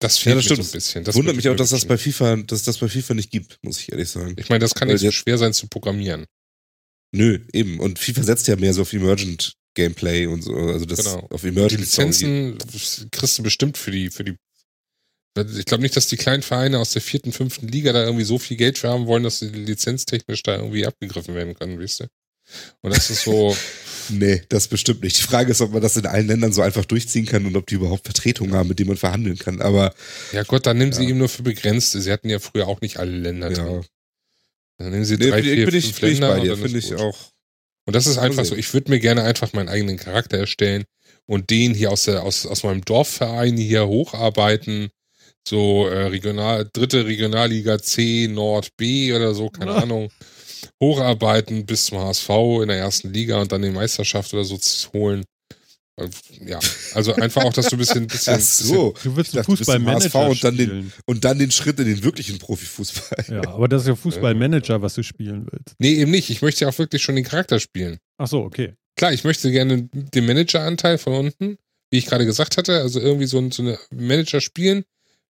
[0.01, 1.05] Das fehlt das mir so ein bisschen.
[1.05, 3.59] Das Wundert mich ich auch, dass das bei FIFA, dass das bei FIFA nicht gibt,
[3.62, 4.35] muss ich ehrlich sagen.
[4.39, 6.27] Ich meine, das kann Weil nicht so schwer sein zu programmieren.
[7.12, 7.81] Nö, eben.
[7.81, 11.27] Und FIFA setzt ja mehr so auf Emergent Gameplay und so, also das Genau.
[11.31, 12.09] auf Die Emergent Story.
[12.09, 12.59] Lizenzen
[13.11, 14.37] kriegst du bestimmt für die, für die.
[15.57, 18.39] Ich glaube nicht, dass die kleinen Vereine aus der vierten, fünften Liga da irgendwie so
[18.39, 22.05] viel Geld für haben wollen, dass sie lizenztechnisch da irgendwie abgegriffen werden können, weißt du?
[22.83, 23.57] Und das ist so,
[24.11, 25.18] Nee, das bestimmt nicht.
[25.18, 27.66] Die Frage ist, ob man das in allen Ländern so einfach durchziehen kann und ob
[27.66, 29.61] die überhaupt Vertretungen haben, mit denen man verhandeln kann.
[29.61, 29.94] Aber
[30.32, 31.09] ja Gott, dann nehmen sie Ja.
[31.11, 32.00] eben nur für begrenzte.
[32.00, 33.84] Sie hatten ja früher auch nicht alle Länder ja, drin.
[34.78, 36.52] Dann nehmen sie nee, drei, bin, vier, bin ich, fünf bin ich Länder bei dir.
[36.55, 37.18] und dann Finde ich auch.
[37.86, 40.84] Und das ist einfach so, ich würde mir gerne einfach meinen eigenen Charakter erstellen
[41.26, 44.88] und den hier aus, der, aus, aus meinem Dorfverein hier hocharbeiten.
[45.46, 49.76] So äh, Regional, dritte Regionalliga C, Nord B oder so, keine Ja.
[49.78, 50.11] Ahnung.
[50.83, 52.29] Hocharbeiten bis zum HSV
[52.62, 55.25] in der ersten Liga und dann die Meisterschaft oder so zu holen.
[55.97, 56.09] Äh,
[56.47, 56.59] Ja,
[56.95, 58.95] also einfach auch, dass du ein bisschen, bisschen, Ach so.
[59.03, 60.93] Du willst dachte, du im Fußballmanager HSV und dann den- spielen.
[61.07, 63.25] Und dann den Schritt in den wirklichen Profifußball.
[63.29, 65.75] Ja, aber das ist ja Fußballmanager, was du spielen willst.
[65.79, 66.31] Nee, eben nicht.
[66.31, 67.99] Ich möchte ja auch wirklich schon den Charakter spielen.
[68.18, 68.75] Ach so, okay.
[68.97, 71.57] Klar, ich möchte gerne den Manageranteil von unten,
[71.91, 74.85] wie ich gerade gesagt hatte, also irgendwie so, ein- so eine Manager spielen,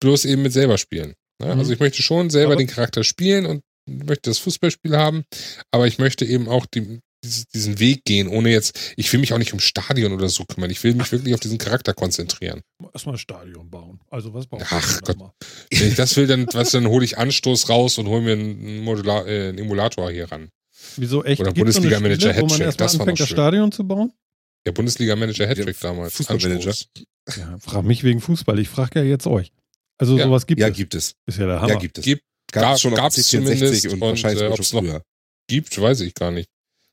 [0.01, 1.15] bloß eben mit selber spielen.
[1.41, 1.53] Ne?
[1.53, 1.59] Mhm.
[1.61, 5.25] Also ich möchte schon selber Aber- den Charakter spielen und möchte das Fußballspiel haben,
[5.71, 9.33] aber ich möchte eben auch die, dies- diesen Weg gehen, ohne jetzt, ich will mich
[9.33, 12.61] auch nicht um Stadion oder so kümmern, ich will mich wirklich auf diesen Charakter konzentrieren.
[12.93, 14.01] Erstmal ein Stadion bauen.
[14.11, 15.33] Also was brauchst Ach du Gott.
[15.71, 18.81] Wenn ich das will, dann, was, dann hole ich Anstoß raus und hole mir einen,
[18.81, 20.49] Modular, äh, einen Emulator hier ran.
[20.97, 21.41] Wieso echt?
[21.41, 23.37] Oder Bundesliga-Manager Hattrick, das war noch das schön.
[23.37, 24.13] Stadion zu bauen?
[24.67, 26.15] Der Bundesliga-Manager Hattrick Ja, damals.
[26.15, 26.75] Fußballmanager.
[27.37, 28.59] Ja, frag mich wegen Fußball.
[28.59, 29.51] Ich frage ja jetzt euch.
[29.99, 30.25] Also Ja.
[30.25, 30.77] sowas gibt Ja, es.
[30.77, 31.15] gibt es.
[31.27, 31.73] Ist ja der Hammer.
[31.75, 32.05] Ja, gibt es.
[32.05, 32.25] Gibt-
[32.55, 35.03] Gab gab- es schon auf gab's C64 zumindest und und, wahrscheinlich äh, schon noch- früher.
[35.49, 36.49] Gibt, weiß ich gar nicht.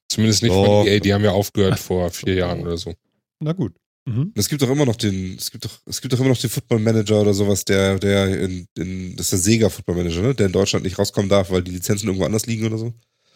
[0.09, 0.65] Zumindest nicht Doch.
[0.65, 2.93] von EA, die haben ja aufgehört vor vier Jahren oder so.
[3.39, 3.73] Na gut.
[4.05, 4.33] Mhm.
[4.35, 6.49] Es gibt doch immer noch den, es gibt doch, es gibt doch immer noch den
[6.49, 10.33] Football Manager oder sowas, der, der in, in das ist der Sega Football Manager, ne?
[10.35, 12.93] Der in Deutschland nicht rauskommen darf, weil die Lizenzen irgendwo anders liegen oder so.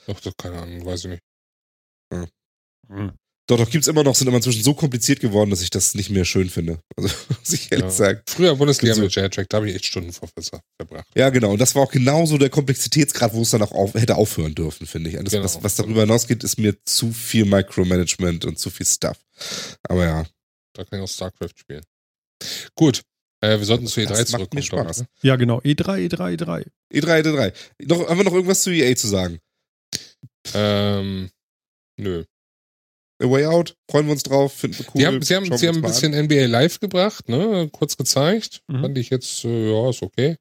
[0.07, 1.23] Doch, doch, keine Ahnung, weiß ich nicht.
[2.89, 3.11] Mhm.
[3.47, 6.09] Doch, doch, gibt's immer noch, sind immer inzwischen so kompliziert geworden, dass ich das nicht
[6.09, 6.79] mehr schön finde.
[6.97, 7.91] Also, muss ich ehrlich Ja.
[7.91, 8.21] sagen.
[8.27, 11.07] Früher Bundesliga-Manager Hattrick, da habe ich echt Stunden vor ver- verbracht.
[11.15, 11.51] Ja, genau.
[11.51, 14.87] Und das war auch genauso der Komplexitätsgrad, wo es dann auch auf, hätte aufhören dürfen,
[14.87, 15.19] finde ich.
[15.19, 15.43] Alles, Genau.
[15.43, 19.19] was, was darüber hinausgeht, ist mir zu viel Micromanagement und zu viel Stuff.
[19.83, 20.25] Aber ja,
[20.73, 21.83] Da kann ich auch StarCraft spielen.
[22.73, 23.03] Gut,
[23.41, 24.57] äh, wir sollten zu E3 das macht zurückkommen.
[24.59, 24.97] mir Spaß.
[24.97, 25.61] Tom, Ja, genau.
[25.63, 26.65] E E3, E3, E3.
[26.91, 27.53] E3, E3.
[27.87, 29.39] Noch, haben wir noch irgendwas zu EA zu sagen?
[30.53, 30.53] ne?
[30.55, 31.29] Ähm,
[31.97, 32.23] nö.
[33.24, 34.99] A Way Out, freuen wir uns drauf, finden wir cool.
[34.99, 37.70] Die haben, sie haben, sie haben ein bisschen NBA live gebracht, ne?
[37.72, 38.61] Kurz gezeigt.
[38.68, 38.82] Mhm.
[38.82, 40.36] Fand ich jetzt, äh, ja, ist okay.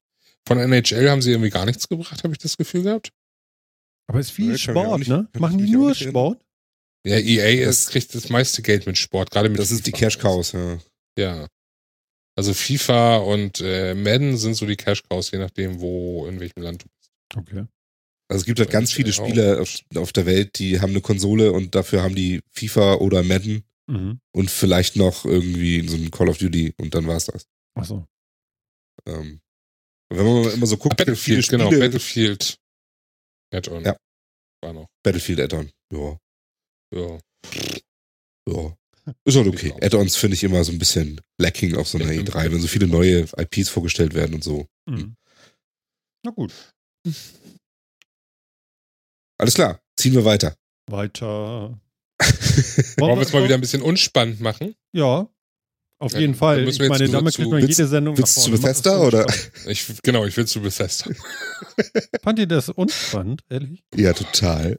[0.47, 3.11] Von NHL haben sie irgendwie gar nichts gebracht, habe ich das Gefühl gehabt.
[4.09, 5.29] Aber es ist viel auch Sport, nicht- ne?
[5.39, 5.95] Machen die nur.
[5.95, 6.41] Sport?
[7.07, 9.99] Ja, EA ist, kriegt das meiste Geld mit Sport, gerade mit Das ist die FIFA.
[10.05, 10.79] Cash Cows, ja.
[11.19, 11.47] Ja.
[12.37, 16.63] Also FIFA und äh, Madden sind so die Cash Cows, je nachdem, wo, in welchem
[16.63, 17.13] Land du bist.
[17.37, 17.65] Okay.
[18.29, 21.53] Also es gibt halt ganz viele Spieler auf, auf der Welt, die haben eine Konsole
[21.53, 24.19] und dafür haben die FIFA oder Madden Mhm.
[24.33, 27.47] und vielleicht noch irgendwie so ein Call of Duty und dann war's das.
[27.75, 28.07] Achso.
[29.07, 29.43] Ähm,
[30.09, 32.59] wenn man immer so guckt, Battlefield, genau, Spiele, Battlefield
[33.53, 33.85] Add-on.
[33.85, 33.95] Ja.
[34.63, 34.87] War noch.
[35.03, 35.71] Battlefield Add-on.
[35.93, 36.19] Ja,
[36.95, 37.19] Ja.
[38.49, 38.77] ja.
[39.27, 39.75] Ist halt okay.
[39.83, 42.69] Add-ons finde ich immer so ein bisschen lacking auf so einer Ja, E3, wenn so
[42.69, 44.67] viele neue IPs vorgestellt werden und so.
[44.87, 45.15] Mhm.
[46.25, 46.55] Na gut.
[49.45, 50.55] Alles klar, ziehen wir weiter.
[50.91, 51.79] Weiter.
[52.99, 54.75] Wollen wir es mal wieder ein bisschen unspannend machen?
[54.93, 55.29] Ja.
[56.01, 56.69] Auf Ja, jeden Fall.
[56.69, 58.63] Ich meine, damit zu- kriegt man willst- jede Sendung willst du nach zu vorne.
[58.63, 59.27] Macht Bethesda, oder?
[59.67, 61.11] Ich, genau, ich will zu Bethesda.
[62.23, 63.83] Fand ihr das unspannend, ehrlich?
[63.95, 64.77] Ja, total.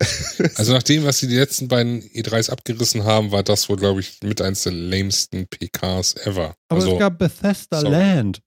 [0.55, 4.01] Also nach dem, was sie die letzten beiden E3s abgerissen haben, war das wohl, glaube
[4.01, 6.55] ich, mit eins der lamesten PKs ever.
[6.68, 7.93] Aber also, es gab Bethesda sorry.
[7.93, 8.41] Land.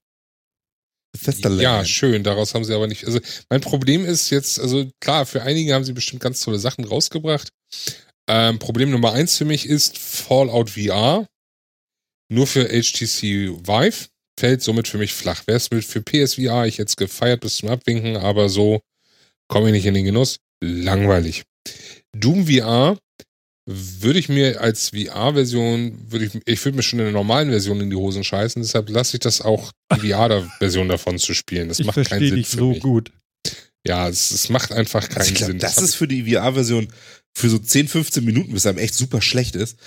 [1.11, 3.05] Bethesda ja, schön, daraus haben sie aber nicht.
[3.05, 6.85] Also mein Problem ist jetzt, also klar, für einige haben sie bestimmt ganz tolle Sachen
[6.85, 7.49] rausgebracht.
[8.27, 11.25] Ähm, Problem Nummer eins für mich ist Fallout VR.
[12.31, 13.23] Nur für HTC
[13.67, 14.07] Vive
[14.39, 15.47] fällt somit für mich flach.
[15.47, 18.81] Wäre es mit für PSVR, ich es gefeiert bis zum Abwinken, aber so
[19.47, 20.37] komme ich nicht in den Genuss.
[20.61, 21.43] Langweilig.
[22.15, 22.97] Doom VR
[23.71, 27.79] würde ich mir als VR-Version, würde ich, ich würde mir schon in der normalen Version
[27.81, 31.67] in die Hosen scheißen, deshalb lasse ich das auch, die VR-Version davon zu spielen.
[31.69, 32.79] Das Ich macht keinen Sinn dich für so mich.
[32.81, 33.11] gut.
[33.85, 35.59] Ja, es, es macht einfach keinen Also ich glaube, Sinn.
[35.59, 36.87] das hab ist für die VR-Version
[37.35, 39.77] für so 10, 15 Minuten, bis einem echt super schlecht ist,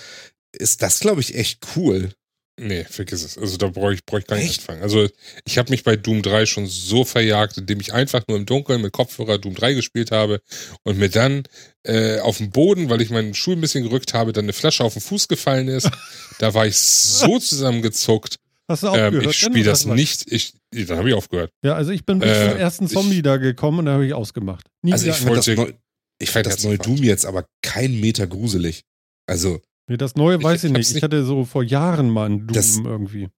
[0.53, 2.11] ist das, glaube ich, echt cool.
[2.59, 3.35] Nee, vergiss es.
[3.37, 4.59] Also da brauche ich, brauch ich gar nicht Echt?
[4.61, 4.83] anfangen.
[4.83, 5.09] Also
[5.45, 8.81] ich habe mich bei Doom 3 schon so verjagt, indem ich einfach nur im Dunkeln
[8.81, 10.39] mit Kopfhörer Doom 3 gespielt habe
[10.83, 11.43] und mir dann
[11.83, 14.83] äh, auf dem Boden, weil ich meinen Schuh ein bisschen gerückt habe, dann eine Flasche
[14.83, 15.89] auf den Fuß gefallen ist.
[16.39, 18.35] da war ich so zusammengezuckt.
[18.69, 19.31] Hast du auch Ähm, gehört?
[19.31, 20.31] ich spiele das nicht.
[20.31, 21.49] Ich, dann habe ich aufgehört.
[21.65, 24.05] Ja, also ich bin bis Äh, zum ersten ich- Zombie da gekommen und da habe
[24.05, 24.67] ich ausgemacht.
[24.83, 25.73] Nie Also ich fand das, wollte- neu,
[26.19, 26.77] ich fand das neue.
[26.77, 28.83] Doom jetzt aber kein Meter gruselig.
[29.27, 30.95] Also, Nee, das neue Ich- weiß ich, ich nicht.
[30.95, 33.29] Ich hatte so vor Jahren mal ein Doom Das- irgendwie.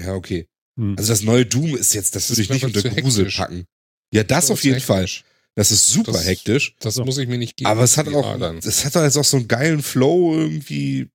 [0.00, 0.46] ja, okay.
[0.78, 0.94] Hm.
[0.98, 3.36] Also das neue Doom ist jetzt, das Das würde ich nicht unter Grusel hektisch.
[3.38, 3.64] packen.
[4.12, 5.02] Ja, das So auf jeden ist Fall.
[5.02, 5.24] hektisch.
[5.56, 6.76] Das ist super Das- hektisch.
[6.80, 7.68] Das muss ich mir nicht geben.
[7.70, 8.58] Aber es hat auch, dann.
[8.58, 11.08] es hat jetzt auch so einen geilen Flow irgendwie.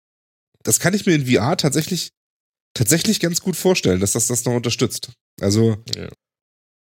[0.64, 2.10] Das kann ich mir in VR tatsächlich,
[2.74, 5.12] tatsächlich ganz gut vorstellen, dass das das noch unterstützt.
[5.40, 6.10] Also, Ja.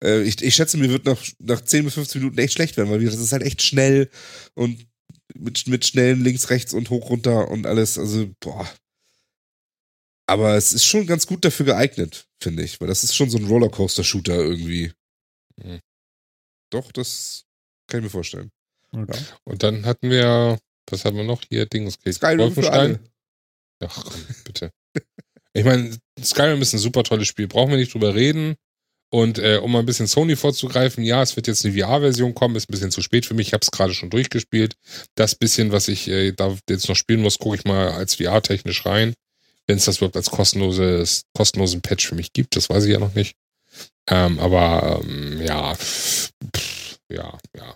[0.03, 2.89] äh, ich, ich schätze, mir wird nach, nach 10 bis 15 Minuten echt schlecht werden,
[2.89, 4.09] weil das ist halt echt schnell
[4.55, 4.85] und
[5.37, 7.97] mit, mit schnellen links, rechts und hoch, runter und alles.
[7.97, 8.69] Also, boah.
[10.27, 13.37] Aber es ist schon ganz gut dafür geeignet, finde ich, weil das ist schon so
[13.37, 14.91] ein Rollercoaster-Shooter irgendwie.
[15.57, 15.79] Mhm.
[16.71, 17.45] Doch, das
[17.87, 18.51] kann ich mir vorstellen.
[18.91, 19.19] Okay.
[19.43, 20.57] Und dann hatten wir,
[20.89, 21.65] was hatten wir noch hier?
[21.65, 21.97] Dings,
[22.71, 22.99] alle.
[23.83, 24.71] Ach komm, bitte.
[25.57, 28.57] Ich meine, Skyrim ist ein super tolles Spiel, brauchen wir nicht drüber reden.
[29.09, 32.55] Und äh, um mal ein bisschen Sony vorzugreifen, ja, es wird jetzt eine VR-Version kommen,
[32.55, 34.75] ist ein bisschen zu spät für mich, ich habe es gerade schon durchgespielt.
[35.15, 38.85] Das bisschen, was ich äh, da jetzt noch spielen muss, gucke ich mal als VR-technisch
[38.85, 39.13] rein.
[39.67, 42.99] Wenn es das überhaupt als kostenloses, kostenlosen Patch für mich gibt, das weiß ich ja
[42.99, 43.35] noch nicht.
[44.07, 46.31] Ähm, aber ähm, ja, pff,
[47.09, 47.75] ja, ja.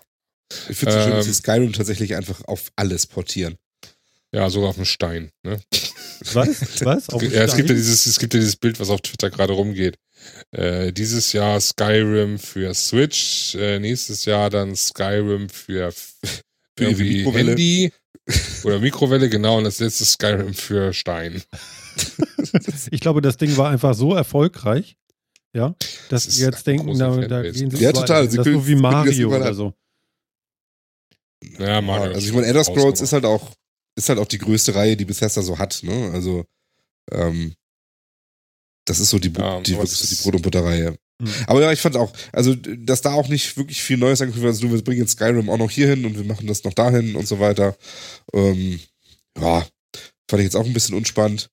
[0.68, 3.56] Ich finde es schön, dass Ähm, sie Skyrim tatsächlich einfach auf alles portieren.
[4.32, 5.30] Ja, sogar auf dem Stein.
[5.42, 5.60] Ne?
[6.32, 6.84] Was?
[6.84, 7.08] Was?
[7.10, 9.54] Auf ja, es gibt ja dieses, es gibt ja dieses Bild, was auf Twitter gerade
[9.54, 9.96] rumgeht.
[10.52, 16.42] Äh, dieses Jahr Skyrim für Switch, äh, nächstes Jahr dann Skyrim für, Für
[16.76, 17.50] irgendwie Mikrowelle.
[17.52, 17.92] Handy
[18.64, 21.42] oder Mikrowelle, genau, und das letzte Skyrim für Stein.
[22.90, 24.96] Ich glaube, das Ding war einfach so erfolgreich,
[25.54, 25.74] ja,
[26.08, 28.30] dass Das jetzt denken, da, da gehen sie Ja, total.
[28.30, 29.74] Sie Das können- ist so wie Mario oder so.
[31.58, 32.12] Ja, Mario.
[32.14, 33.52] Also ich meine, Elder Scrolls ist halt auch,
[33.96, 36.10] ist halt auch die größte Reihe, die Bethesda so hat, ne?
[36.12, 36.44] Also,
[37.12, 37.54] ähm,
[38.90, 40.96] das ist so die, Ja, die, wirklich so die Brot- und Butterreihe.
[41.22, 41.28] Hm.
[41.46, 44.54] Aber ja, ich fand auch, also, dass da auch nicht wirklich viel Neues angekündigt wird,
[44.54, 46.74] also nur wir bringen jetzt Skyrim auch noch hier hin und wir machen das noch
[46.74, 47.76] dahin und so weiter.
[48.34, 48.80] Ähm,
[49.38, 49.64] ja,
[50.28, 51.50] fand ich jetzt auch ein bisschen unspannend.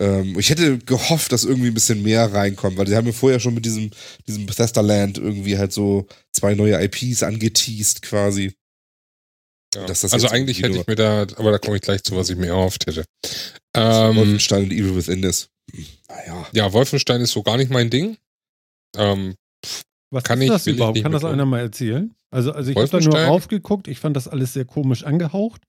[0.00, 3.38] Ähm, ich hätte gehofft, dass irgendwie ein bisschen mehr reinkommt, weil sie haben ja vorher
[3.38, 3.90] schon mit diesem,
[4.26, 8.52] diesem Bethesda Land irgendwie halt so zwei neue IPs angeteased quasi.
[9.76, 9.86] Ja.
[9.86, 12.36] das also eigentlich hätte ich mir da, aber da komme ich gleich zu, was ich
[12.36, 13.04] mir erhofft hätte.
[13.74, 15.50] Ähm, Wolfenstein und Evil Within ist.
[16.08, 16.46] Naja.
[16.52, 18.16] ja, Wolfenstein ist so gar nicht mein Ding.
[18.96, 19.34] Ähm,
[20.10, 20.94] Was Kann ist ich- das ich überhaupt?
[20.94, 22.14] nicht Kann das einer mal erzählen?
[22.30, 25.62] Also, also ich habe da nur raufgeguckt, ich fand das alles sehr komisch angehaucht.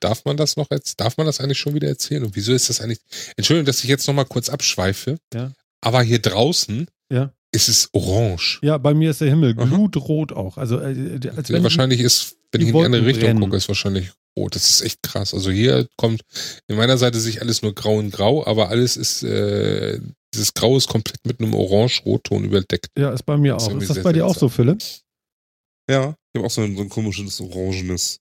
[0.00, 2.24] Darf man das noch jetzt, darf man das eigentlich schon wieder erzählen?
[2.24, 3.00] Und wieso ist das eigentlich?
[3.36, 5.18] Entschuldigung, dass ich jetzt nochmal kurz abschweife.
[5.34, 5.52] Ja.
[5.80, 7.32] Aber hier draußen Ja.
[7.52, 8.60] ist es orange.
[8.62, 10.56] Ja, bei mir ist der Himmel glutrot auch.
[10.56, 13.40] Also, äh, als Ja, wenn wahrscheinlich ist, wenn ich in die andere Richtung brennen.
[13.40, 14.54] gucke, ist wahrscheinlich rot.
[14.54, 15.34] Das ist echt krass.
[15.34, 16.22] Also hier kommt
[16.68, 20.00] in meiner Seite sich alles nur grau und grau, aber alles ist, äh,
[20.34, 22.88] dieses Grau ist komplett mit einem orange-rotton überdeckt.
[22.96, 23.80] Ja, ist bei mir Das ist auch.
[23.80, 24.48] Ist das sehr bei dir auch so.
[24.48, 24.82] Philipp?
[25.90, 28.20] Ja, ich habe auch so ein, so ein komisches Orangenes.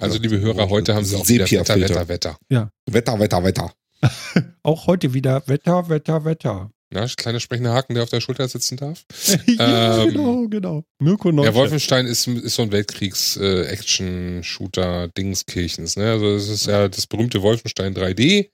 [0.00, 1.78] Also, Ja, liebe Hörer, heute haben sie auch wieder Wetter.
[1.78, 2.38] Wetter, Wetter.
[2.86, 3.72] Wetter, Wetter, Wetter.
[4.62, 6.70] Auch heute wieder Wetter, Wetter, Wetter.
[6.92, 9.04] Na, kleiner sprechender Haken, der auf der Schulter sitzen darf.
[9.46, 10.84] ja, Ähm, genau, genau.
[10.98, 11.54] Mirko Ja, Neustadt.
[11.54, 15.96] Wolfenstein ist, ist so ein Weltkriegs-Action-Shooter Dingskirchens.
[15.96, 16.10] Ne?
[16.10, 18.50] Also es ist ja das berühmte Wolfenstein 3D.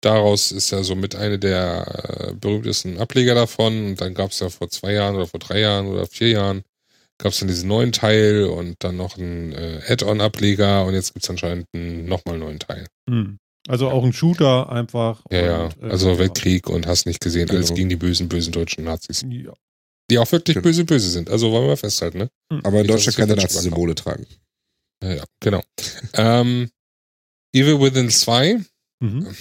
[0.00, 3.86] Daraus ist ja so mit eine der äh, berühmtesten Ableger davon.
[3.86, 6.62] Und dann gab es ja vor zwei Jahren oder vor drei Jahren oder vier Jahren
[7.18, 11.24] gab es dann diesen neuen Teil und dann noch einen äh, Add-on-Ableger und jetzt gibt
[11.24, 12.86] es anscheinend einen nochmal neuen Teil.
[13.08, 13.38] Hm.
[13.68, 15.22] Also auch ein Shooter einfach.
[15.30, 15.64] Ja, ja.
[15.64, 16.18] und, äh, Also ja.
[16.18, 17.76] Weltkrieg und hast nicht gesehen, alles Genau.
[17.76, 19.24] gegen die bösen, bösen deutschen Nazis.
[19.28, 19.52] Ja.
[20.10, 20.62] Die auch wirklich Genau.
[20.64, 21.28] böse, böse sind.
[21.30, 22.30] Also wollen wir festhalten, ne?
[22.62, 24.26] Aber in Deutschland keine Nazi-Symbole tragen.
[25.02, 25.62] Ja, ja genau.
[26.14, 26.70] ähm,
[27.52, 28.60] Evil Within 2.
[29.00, 29.34] Mhm.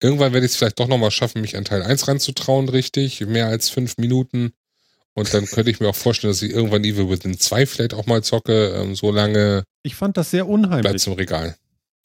[0.00, 3.20] Irgendwann werde ich es vielleicht doch nochmal schaffen, mich an Teil 1 ranzutrauen, richtig.
[3.26, 4.52] Mehr als fünf Minuten.
[5.14, 8.06] Und dann könnte ich mir auch vorstellen, dass ich irgendwann Evil Within 2 vielleicht auch
[8.06, 8.68] mal zocke.
[8.76, 10.94] Ähm, so lange Ich fand das sehr bleibt unheimlich.
[10.94, 11.56] es im Regal.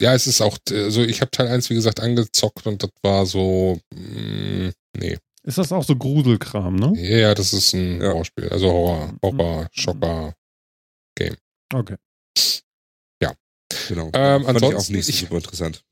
[0.04, 3.24] Ja, es ist auch, also ich habe Teil 1, wie gesagt, angezockt und das war
[3.24, 5.16] so, mm, nee.
[5.44, 6.92] Ist das auch so Gruselkram, ne?
[6.96, 8.08] Ja, ja, das ist ein Ja.
[8.08, 8.48] Horrorspiel.
[8.50, 9.18] Also Horror, Mhm.
[9.22, 10.34] Horror, Schocker.
[11.74, 11.96] Okay.
[13.88, 14.10] Genau.
[14.14, 15.82] Ähm, Fand ich auch ansonsten, nicht super interessant.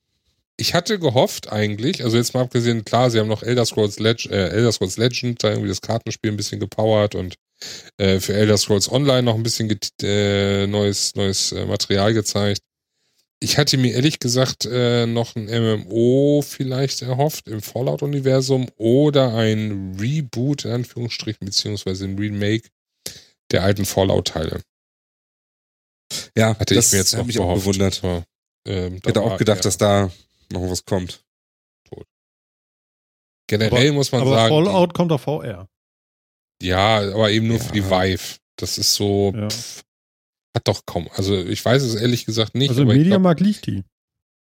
[0.56, 4.24] ich hatte gehofft eigentlich, also jetzt mal abgesehen, klar, sie haben noch Elder Scrolls, Leg
[4.26, 7.34] äh, Elder Scrolls Legend, da irgendwie das Kartenspiel ein bisschen gepowert und
[7.98, 9.68] äh, für Elder Scrolls Online noch ein bisschen
[10.02, 12.60] äh, neues, neues äh, Material gezeigt.
[13.42, 19.96] Ich hatte mir ehrlich gesagt äh, noch ein MMO vielleicht erhofft im Fallout-Universum oder ein
[19.98, 22.68] Reboot in Anführungsstrichen, beziehungsweise ein Remake
[23.50, 24.62] der alten Fallout-Teile.
[26.36, 28.04] Ja, Hatte das ich mir jetzt noch mich auch gewundert.
[28.04, 28.24] Aber,
[28.64, 30.12] ähm, Ich hätte auch gedacht, eher- dass da
[30.52, 31.24] noch was kommt.
[33.48, 35.68] generell muss man Aber sagen, die- Fallout kommt auf VR.
[36.62, 37.64] Ja, aber eben nur Ja.
[37.64, 38.38] für die Vive.
[38.56, 39.48] Das ist so, Ja.
[39.50, 39.82] pff,
[40.54, 41.08] hat doch kaum.
[41.14, 42.70] Also ich weiß es ehrlich gesagt nicht.
[42.70, 43.82] Also im Mediamarkt liegt die.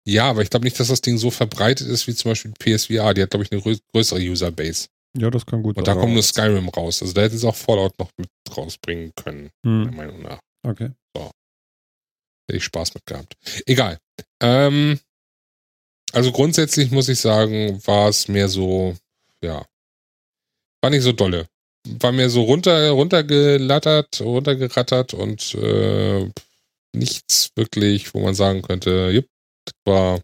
[0.07, 3.13] ja, aber ich glaube nicht, dass das Ding so verbreitet ist wie zum Beispiel PSVR.
[3.13, 4.87] Die hat, glaube ich, eine grö- größere Userbase.
[5.17, 6.01] Ja, das kann gut Und da sein.
[6.01, 7.01] kommt nur Skyrim raus.
[7.01, 9.95] Also da hätten sie auch Fallout noch mit rausbringen können, meiner Hm.
[9.95, 10.39] Meinung nach.
[10.65, 10.91] Okay.
[11.15, 13.35] Hätte ich Spaß mit gehabt.
[13.67, 13.99] Egal.
[14.41, 14.99] Ähm,
[16.13, 18.95] also grundsätzlich muss ich sagen, war es mehr so,
[19.43, 19.63] ja,
[20.81, 21.47] war nicht so dolle.
[21.99, 26.29] War mir so runter, runtergelattert, runtergerattert und äh,
[26.93, 29.25] nichts wirklich, wo man sagen könnte, jupp,
[29.85, 30.19] war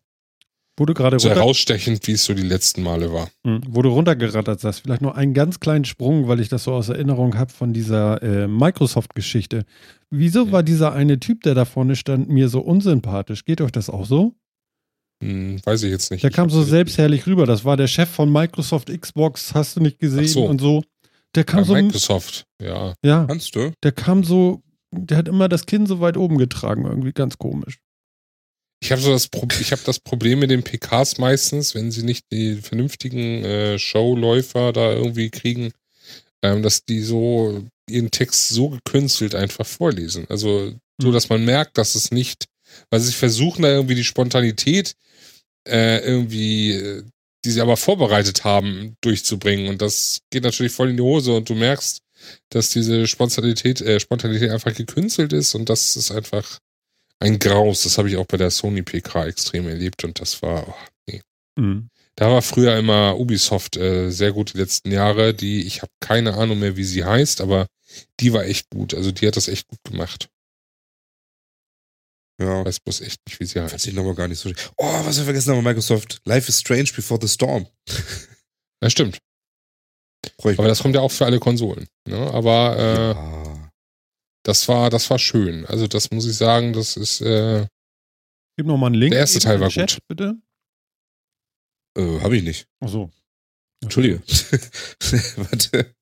[0.78, 3.30] du gerade so runter, herausstechend, wie es so die letzten Male war.
[3.46, 6.74] Hm, wo du runtergerattert hast, vielleicht nur einen ganz kleinen Sprung, weil ich das so
[6.74, 9.66] aus Erinnerung habe von dieser äh, Microsoft-Geschichte.
[10.10, 10.52] Wieso Hm.
[10.52, 13.46] war dieser eine Typ, der da vorne stand, mir so unsympathisch?
[13.46, 14.36] Geht euch das auch so?
[15.24, 16.24] Hm, weiß ich jetzt nicht.
[16.24, 17.46] Der Ich kam so selbstherrlich rüber.
[17.46, 20.46] Das war der Chef von Microsoft Xbox, hast du nicht gesehen so.
[20.46, 20.84] und so.
[21.36, 22.94] Der kam Bei so, Microsoft, ja.
[23.04, 23.72] ja, Kannst du?
[23.84, 27.80] der kam so, der hat immer das Kinn so weit oben getragen, irgendwie ganz komisch.
[28.82, 32.04] Ich habe so das, Pro ich habe das Problem mit den PKs meistens, wenn sie
[32.04, 35.72] nicht die vernünftigen äh, Showläufer da irgendwie kriegen,
[36.44, 40.26] ähm, dass die so ihren Text so gekünstelt einfach vorlesen.
[40.30, 40.72] Also
[41.02, 41.14] so, Hm.
[41.14, 42.46] dass man merkt, dass es nicht,
[42.90, 44.96] weil sie versuchen da irgendwie die Spontanität
[45.68, 47.04] äh, irgendwie, äh,
[47.46, 49.70] die sie aber vorbereitet haben, durchzubringen.
[49.70, 52.02] Und das geht natürlich voll in die Hose und du merkst,
[52.50, 56.60] dass diese Spontanität, äh, Spontanität einfach gekünstelt ist und das ist einfach
[57.20, 57.84] ein Graus.
[57.84, 60.76] Das habe ich auch bei der Sony PK extrem erlebt und das war, oh,
[61.08, 61.22] nee.
[61.58, 61.90] Hm.
[62.16, 65.34] Da war früher immer Ubisoft äh, sehr gut die letzten Jahre.
[65.34, 67.68] Die, ich habe keine Ahnung mehr, wie sie heißt, aber
[68.20, 68.94] die war echt gut.
[68.94, 70.30] Also die hat das echt gut gemacht.
[72.40, 72.66] Ja.
[72.66, 73.88] Weiß bloß echt nicht, wie sie Weiß heißt.
[73.88, 74.52] ich nochmal gar nicht so.
[74.78, 76.22] Oh, was wir vergessen haben bei Microsoft.
[76.26, 77.68] Life is Strange Before the Storm.
[78.84, 79.20] Ja, stimmt.
[80.38, 81.88] Ich Aber das kommt ja auch für alle Konsolen.
[82.08, 82.18] Ne?
[82.34, 83.72] Aber äh, ja.
[84.44, 85.66] das war, das war schön.
[85.66, 87.66] Also das muss ich sagen, das ist äh,
[88.58, 89.12] Gib noch mal einen Link.
[89.12, 90.08] Der erste Teil war Chat, gut.
[90.08, 90.38] Bitte.
[91.98, 92.68] Äh, hab ich nicht.
[92.80, 93.12] Ach so.
[93.82, 94.22] Entschuldige.
[95.38, 95.96] Warte.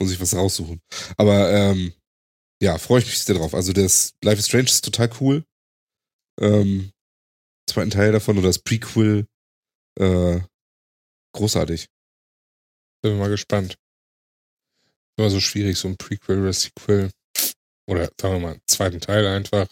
[0.00, 0.80] Muss ich was raussuchen.
[1.16, 1.92] Aber ähm,
[2.62, 3.54] ja, freue ich mich sehr drauf.
[3.54, 5.44] Also das Life is Strange ist total cool.
[6.40, 6.92] Ähm,
[7.68, 9.26] zweiten Teil davon oder das Prequel.
[9.98, 10.40] Äh,
[11.34, 11.88] großartig.
[13.02, 13.76] bin mal gespannt.
[15.16, 17.10] Immer so schwierig, so ein Prequel oder Sequel.
[17.88, 19.68] Oder sagen wir mal, zweiten Teil einfach.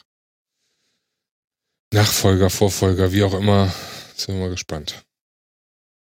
[1.93, 3.73] Nachfolger, Vorfolger, wie auch immer.
[4.15, 5.05] Sind wir mal gespannt.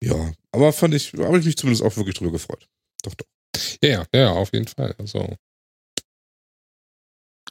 [0.03, 2.69] Ja, aber fand ich, habe ich mich zumindest auch wirklich drüber gefreut.
[3.03, 3.27] Doch, doch.
[3.83, 4.95] Ja, ja, auf jeden Fall.
[4.99, 5.37] Also,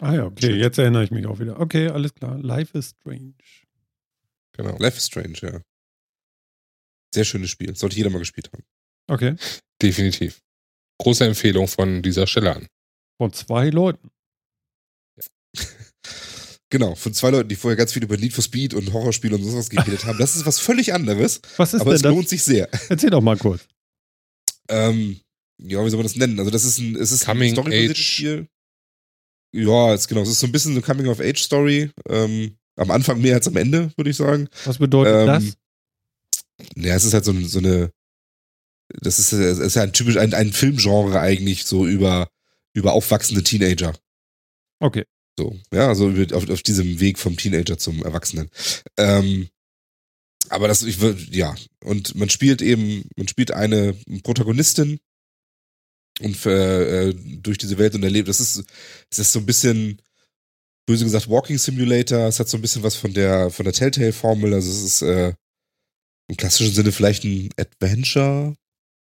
[0.03, 1.59] Ah ja, okay, jetzt erinnere ich mich auch wieder.
[1.59, 2.37] Okay, alles klar.
[2.39, 3.33] Life is strange.
[4.53, 4.75] genau.
[4.79, 5.61] Life is Strange, ja.
[7.13, 7.75] Sehr schönes Spiel.
[7.75, 8.63] Sollte jeder mal gespielt haben.
[9.07, 9.35] Okay.
[9.81, 10.41] Definitiv.
[10.97, 12.67] Große Empfehlung von dieser Stelle an.
[13.17, 14.09] Von zwei Leuten.
[16.73, 19.43] Genau, von zwei Leuten, die vorher ganz viel über Need for Speed und Horrorspiele und
[19.43, 20.17] sowas geredet haben.
[20.17, 22.15] Das ist was völlig anderes, Was ist aber es denn das?
[22.15, 22.69] lohnt sich sehr.
[22.87, 23.67] Erzähl doch mal kurz.
[24.69, 25.19] Ähm,
[25.61, 26.39] ja, wie soll man das nennen?
[26.39, 27.97] Also das ist ein, es ist Coming ein Age.
[27.97, 28.47] Spiel.
[29.53, 30.21] Ja, ist genau.
[30.21, 31.91] Es ist so ein bisschen eine Coming-of-Age-Story.
[32.09, 34.47] Ähm, am Anfang mehr als am Ende, würde ich sagen.
[34.65, 35.57] Was bedeutet Ähm, das?
[36.75, 37.91] Ja, es ist halt so, so eine.
[39.01, 42.29] Das ist, es ist ja ein typisch ein, ein Filmgenre eigentlich so über
[42.73, 43.93] über aufwachsende Teenager.
[44.79, 45.05] Okay.
[45.37, 48.49] So, ja, also auf, auf diesem Weg vom Teenager zum Erwachsenen.
[48.97, 49.49] Ähm,
[50.49, 54.99] aber das, ich würde, ja, und man spielt eben, man spielt eine Protagonistin
[56.21, 58.27] und äh, äh, durch diese Welt und erlebt.
[58.27, 58.63] Das ist,
[59.09, 60.01] es ist so ein bisschen,
[60.85, 62.27] böse gesagt, Walking Simulator.
[62.27, 64.53] Es hat so ein bisschen was von der von der Telltale-Formel.
[64.53, 65.33] Also es ist äh,
[66.29, 68.55] im klassischen Sinne vielleicht ein Adventure.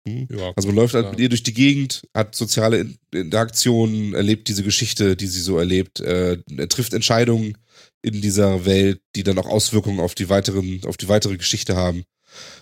[0.08, 0.28] Hm?
[0.30, 4.48] Ja, Also man läuft halt mit ihr durch die Gegend, hat soziale In- Interaktionen, erlebt
[4.48, 6.38] diese Geschichte, die sie so erlebt, äh,
[6.68, 7.58] trifft Entscheidungen
[8.02, 12.04] in dieser Welt, die dann auch Auswirkungen auf die weiteren, auf die weitere Geschichte haben.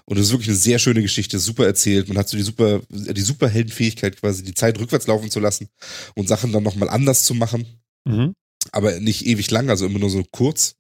[0.05, 2.09] Und es ist wirklich eine sehr schöne Geschichte, super erzählt.
[2.09, 5.69] Man hat so die super, die Superheldenfähigkeit quasi, die Zeit rückwärts laufen zu lassen
[6.15, 7.67] und Sachen dann nochmal anders zu machen
[8.09, 8.35] Mhm.
[8.71, 10.77] aber nicht ewig lang, also immer nur so kurz.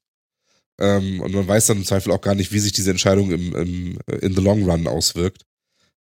[0.78, 3.54] Ähm, und man weiß dann im Zweifel auch gar nicht, wie sich diese Entscheidung im,
[3.56, 5.42] im, in the long run auswirkt.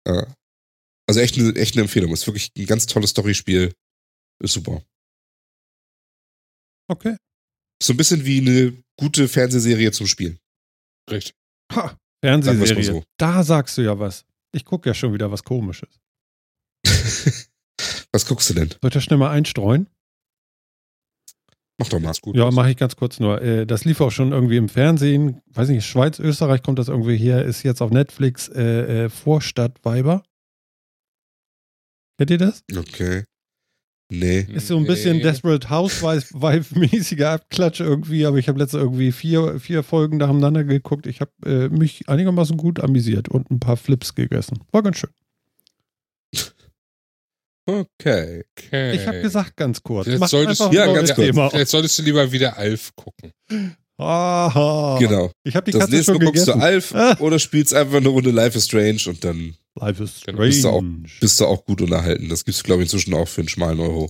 [0.05, 0.25] Äh,
[1.07, 2.13] also echt eine, echt eine Empfehlung.
[2.13, 3.73] Ist wirklich ein ganz tolles Storyspiel.
[4.41, 4.81] Ist super.
[6.87, 7.17] Okay.
[7.81, 10.39] So ein bisschen wie eine gute Fernsehserie zum Spielen.
[11.09, 11.33] Richtig.
[11.73, 11.97] Ha.
[12.23, 12.83] Fernsehserie.
[12.83, 13.03] so.
[13.17, 14.25] Da sagst du ja was.
[14.51, 15.99] Ich gucke ja schon wieder was komisches.
[18.11, 18.69] Was guckst du denn?
[18.69, 19.87] Soll ich das schnell mal einstreuen?
[21.77, 22.11] Mach doch mal.
[22.21, 22.35] Gut.
[22.35, 23.41] Ja, mache ich ganz kurz nur.
[23.41, 25.41] Äh, Das lief auch schon irgendwie im Fernsehen.
[25.45, 27.45] Weiß nicht, Schweiz, Österreich kommt das irgendwie her.
[27.45, 30.23] Ist jetzt auf Netflix äh, äh, Vorstadtweiber.
[32.17, 32.63] Kennt ihr das?
[32.75, 33.23] Okay.
[34.11, 34.47] Nee.
[34.51, 35.23] Ist so ein bisschen Nee.
[35.23, 41.05] Desperate Housewife-mäßiger Abklatsch irgendwie, aber ich habe letzte irgendwie vier, vier Folgen nacheinander geguckt.
[41.05, 44.63] Ich habe äh, mich einigermaßen gut amüsiert und ein paar Flips gegessen.
[44.71, 45.11] War ganz schön.
[47.67, 48.43] Okay.
[48.57, 48.95] Okay.
[48.95, 50.07] Ich habe gesagt, ganz kurz.
[50.17, 51.35] Mach solltest Ja, ganz kurz.
[51.51, 53.31] Vielleicht solltest du lieber wieder Alf gucken.
[53.99, 54.97] Aha.
[54.99, 55.31] Genau.
[55.43, 56.61] Ich habe die Das Katze nächste schon Mal guckst du gegessen.
[56.61, 57.17] Alf Ah.
[57.19, 60.37] oder spielst einfach eine Runde Life is Strange und dann Life is Genau.
[60.37, 60.47] strange.
[60.49, 60.83] Bist du auch-
[61.19, 62.29] bist du auch gut unterhalten.
[62.29, 64.09] Das gibt's, glaube ich, inzwischen auch für einen schmalen Euro.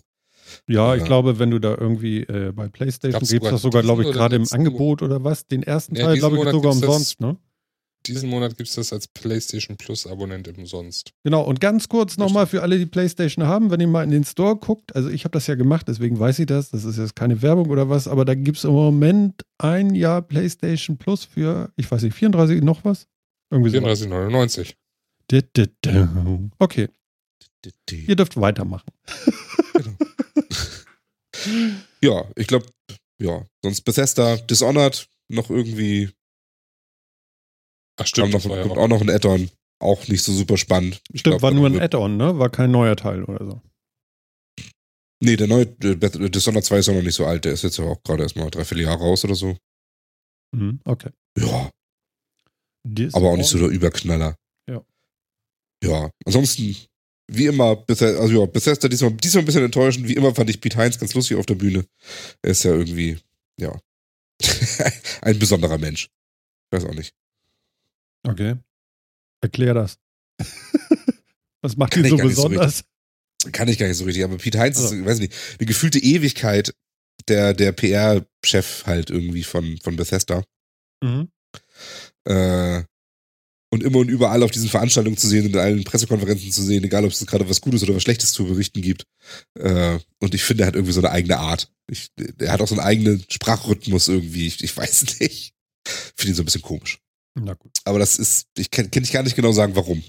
[0.68, 1.06] Ja, ich Ja.
[1.08, 4.46] glaube, wenn du da irgendwie äh, bei PlayStation sogar das sogar, glaube ich, gerade im
[4.52, 5.46] Angebot oder was.
[5.48, 7.38] Den ersten Ja, Teil, glaube ich, sogar umsonst, ne?
[8.06, 11.12] Diesen Monat gibt es das als PlayStation Plus Abonnent umsonst.
[11.24, 14.24] Genau, und ganz kurz nochmal für alle, die PlayStation haben, wenn ihr mal in den
[14.24, 17.16] Store guckt, also ich habe das ja gemacht, deswegen weiß ich das, das ist jetzt
[17.16, 21.72] keine Werbung oder was, aber da gibt es im Moment ein Jahr PlayStation Plus für,
[21.76, 23.08] ich weiß nicht, 34 noch was?
[23.52, 23.80] Irgendwie so.
[23.80, 24.74] 34,99.
[26.60, 26.88] Okay,
[27.92, 28.92] ihr dürft weitermachen.
[32.02, 32.66] Ja, ich glaube,
[33.22, 33.46] ja.
[33.64, 36.10] Sonst Bethesda, Dishonored, noch irgendwie,
[38.00, 38.88] Ach stimmt, noch, kommt auch.
[38.88, 39.50] noch ein Add-on.
[39.82, 41.02] Auch nicht so super spannend.
[41.14, 42.38] Ich Stimmt, glaub, war nur ein Add-on, ne?
[42.38, 43.62] War kein neuer Teil oder so.
[45.22, 47.46] Nee, der neue äh, Beth- Dishonored 2 ist ja noch nicht so alt.
[47.46, 49.58] Der ist jetzt ja auch gerade erst mal dreiviertel Jahre raus oder so.
[50.56, 51.12] Mhm, okay.
[51.38, 51.70] Ja,
[53.14, 54.36] aber auch nicht so der Überknaller.
[54.70, 54.84] Ja.
[55.84, 56.76] Ja, ansonsten,
[57.32, 60.08] wie immer, Bethesda, also ja, Bethesda diesmal, diesmal ein bisschen enttäuschend.
[60.08, 61.86] Wie immer fand ich Pete Heinz ganz lustig auf der Bühne.
[62.42, 63.20] Er ist ja irgendwie,
[63.60, 63.78] ja,
[65.22, 66.06] ein besonderer Mensch.
[66.72, 67.14] Ich weiß auch nicht.
[68.24, 68.56] Okay.
[69.42, 69.98] Erklär das.
[71.62, 72.84] Was macht Kann ihn so nicht so besonders?
[73.52, 74.96] Kann ich gar nicht so richtig, aber Pete Heinz ist, Also.
[74.96, 76.74] ich weiß nicht, eine gefühlte Ewigkeit
[77.28, 80.44] der, der PR-Chef halt irgendwie von, von Bethesda.
[81.04, 81.30] Mhm.
[82.26, 82.84] Äh,
[83.72, 87.06] und immer und überall auf diesen Veranstaltungen zu sehen, in allen Pressekonferenzen zu sehen, egal
[87.06, 89.04] ob es gerade was Gutes oder was Schlechtes zu berichten gibt.
[89.60, 91.72] Äh, und ich finde, er hat irgendwie so eine eigene Art.
[91.90, 92.10] Ich,
[92.40, 94.48] er hat auch so einen eigenen Sprachrhythmus irgendwie.
[94.48, 95.54] Ich, ich weiß nicht.
[96.16, 97.00] Finde ihn so ein bisschen komisch.
[97.36, 97.72] Na gut.
[97.86, 100.04] Aber das ist, ich kann, kann ich gar nicht genau sagen, warum.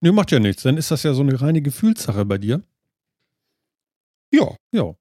[0.00, 0.62] Nö, macht ja nichts.
[0.62, 2.62] Dann ist das ja so eine reine Gefühlssache bei dir.
[4.32, 4.94] Ja, Ja,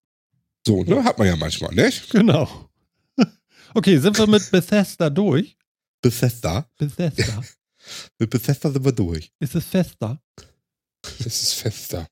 [0.65, 1.03] so, ne?
[1.03, 2.09] Hat man ja manchmal, nicht?
[2.09, 2.69] genau.
[3.73, 5.57] Okay, sind wir mit Bethesda durch?
[6.01, 6.69] Bethesda.
[6.78, 7.43] Bethesda.
[8.19, 9.32] Mit Bethesda sind wir durch.
[9.39, 10.21] Ist es fester?
[11.01, 12.07] Das ist fester.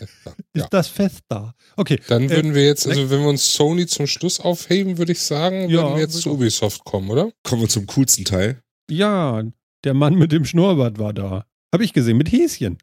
[0.00, 0.66] Ist Ja.
[0.70, 1.54] das fester?
[1.76, 2.00] Okay.
[2.08, 5.20] Dann Äh, würden wir jetzt, also wenn wir uns Sony zum Schluss aufheben, würde ich
[5.20, 6.32] sagen, Ja, würden wir jetzt zu.
[6.32, 7.30] Ubisoft kommen, oder?
[7.42, 8.62] Kommen wir zum coolsten Teil.
[8.90, 9.42] Ja,
[9.84, 11.46] Der Mann mit dem Schnurrbart war da.
[11.72, 12.78] Habe ich gesehen, mit Häschen.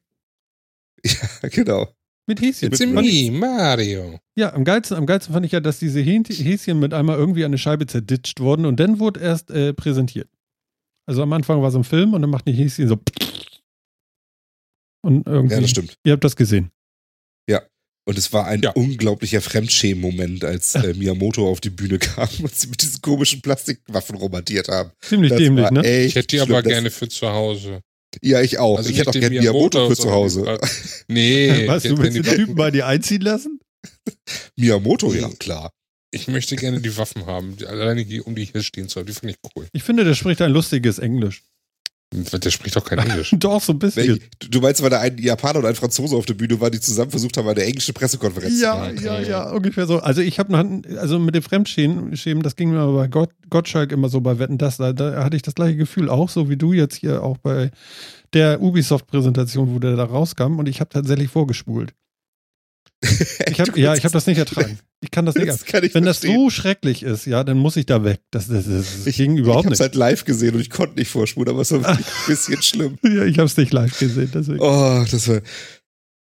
[1.04, 1.88] Ja, genau.
[2.28, 2.70] Mit Häschen.
[2.72, 4.20] It's ich- me, Mario.
[4.38, 7.50] Ja, am geilsten, am geilsten fand ich ja, dass diese Häschen mit einmal irgendwie an
[7.50, 10.30] eine Scheibe zerditscht wurden und dann wurde erst äh, präsentiert.
[11.08, 12.98] Also am Anfang war so ein Film und dann macht die Häschen so.
[15.04, 15.54] Und irgendwie.
[15.56, 15.98] Ja, das stimmt.
[16.04, 16.72] Ihr habt das gesehen.
[18.08, 18.70] Und es war ein Ja.
[18.70, 24.16] unglaublicher Fremdschämen-Moment, als äh, Miyamoto auf die Bühne kam und sie mit diesen komischen Plastikwaffen
[24.18, 24.92] romantiert haben.
[25.02, 26.02] Ziemlich Das dämlich, ne?
[26.04, 27.82] Ich hätte die aber gerne für zu Hause.
[28.22, 28.78] Ja, ich auch.
[28.78, 30.60] Also ich hätte auch gerne den Miyamoto für zu Hause.
[31.08, 31.64] Nee.
[31.68, 33.60] Was, du willst den die Typen bei dir einziehen lassen?
[34.56, 35.72] Miyamoto, ja, klar.
[36.12, 39.08] Ich möchte gerne die Waffen haben, die- alleine die, um die hier stehen zu haben.
[39.08, 39.66] Die fand ich cool.
[39.74, 41.42] Ich finde, der spricht ein lustiges Englisch.
[42.24, 43.34] Der spricht doch kein Englisch.
[43.38, 44.20] Doch, so ein bisschen.
[44.50, 47.12] Du meinst, weil da ein Japaner und ein Franzose auf der Bühne waren, die zusammen
[47.12, 49.04] versucht haben, eine englische Pressekonferenz Ja, zu machen.
[49.04, 50.00] ja, ja, ungefähr so.
[50.00, 50.64] Also ich habe noch,
[50.98, 54.40] also mit dem Fremdschämen, Schämen, das ging mir aber bei Gott, Gottschalk immer so bei
[54.40, 57.24] Wetten, das, da, da hatte ich das gleiche Gefühl, auch so wie du jetzt hier
[57.24, 57.72] auch bei
[58.34, 61.94] der Ubisoft-Präsentation, wo der da rauskam und ich habe tatsächlich vorgespult.
[63.48, 64.80] Ich hab, ja, ich habe das nicht ertragen.
[65.02, 65.72] Ich kann das nicht Das ertragen.
[65.72, 66.40] kann ich Wenn das verstehen.
[66.40, 68.20] so schrecklich ist, ja, dann muss ich da weg.
[68.32, 69.76] Das, das, das, das ich, ging ich überhaupt habe nicht.
[69.80, 72.62] es halt live gesehen und ich konnte nicht vorspulen, aber es war wirklich ein bisschen
[72.62, 72.98] schlimm.
[73.04, 74.60] ja, ich habe es nicht live gesehen, deswegen.
[74.60, 75.42] Oh, das war.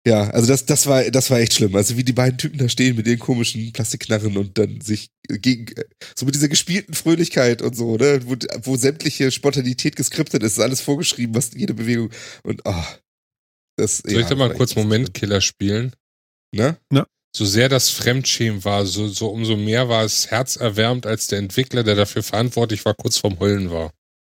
[0.05, 1.73] Ja, also das, das war, das war echt schlimm.
[1.77, 5.67] Also wie die beiden Typen da stehen mit den komischen Plastikknarren und dann sich gegen,
[6.13, 10.59] so mit dieser gespielten Fröhlichkeit und so, ne, wo, wo sämtliche Spontanität geskriptet ist, ist
[10.59, 12.09] alles vorgeschrieben, was jede Bewegung
[12.43, 12.83] und oh,
[13.77, 13.99] das.
[13.99, 15.93] Soll ich da mal kurzen Momentkiller spielen?
[16.53, 16.77] Ne?
[17.35, 21.83] So sehr das Fremdschämen war, so, so umso mehr war es herzerwärmend, als der Entwickler,
[21.83, 23.91] der dafür verantwortlich war, kurz vorm Heulen war.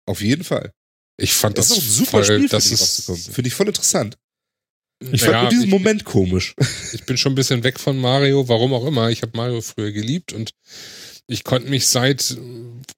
[0.05, 0.72] Auf jeden Fall.
[1.18, 3.34] Ich fand Das das, ist auch ein super voll, Spiel, das finde ich, ist.
[3.34, 4.18] Finde ich voll interessant.
[5.11, 6.53] Ich Naja, fand nur diesen ich- Moment komisch.
[6.93, 9.09] ich bin schon ein bisschen weg von Mario, warum auch immer.
[9.09, 10.51] Ich habe Mario früher geliebt und
[11.28, 12.38] ich konnte mich seit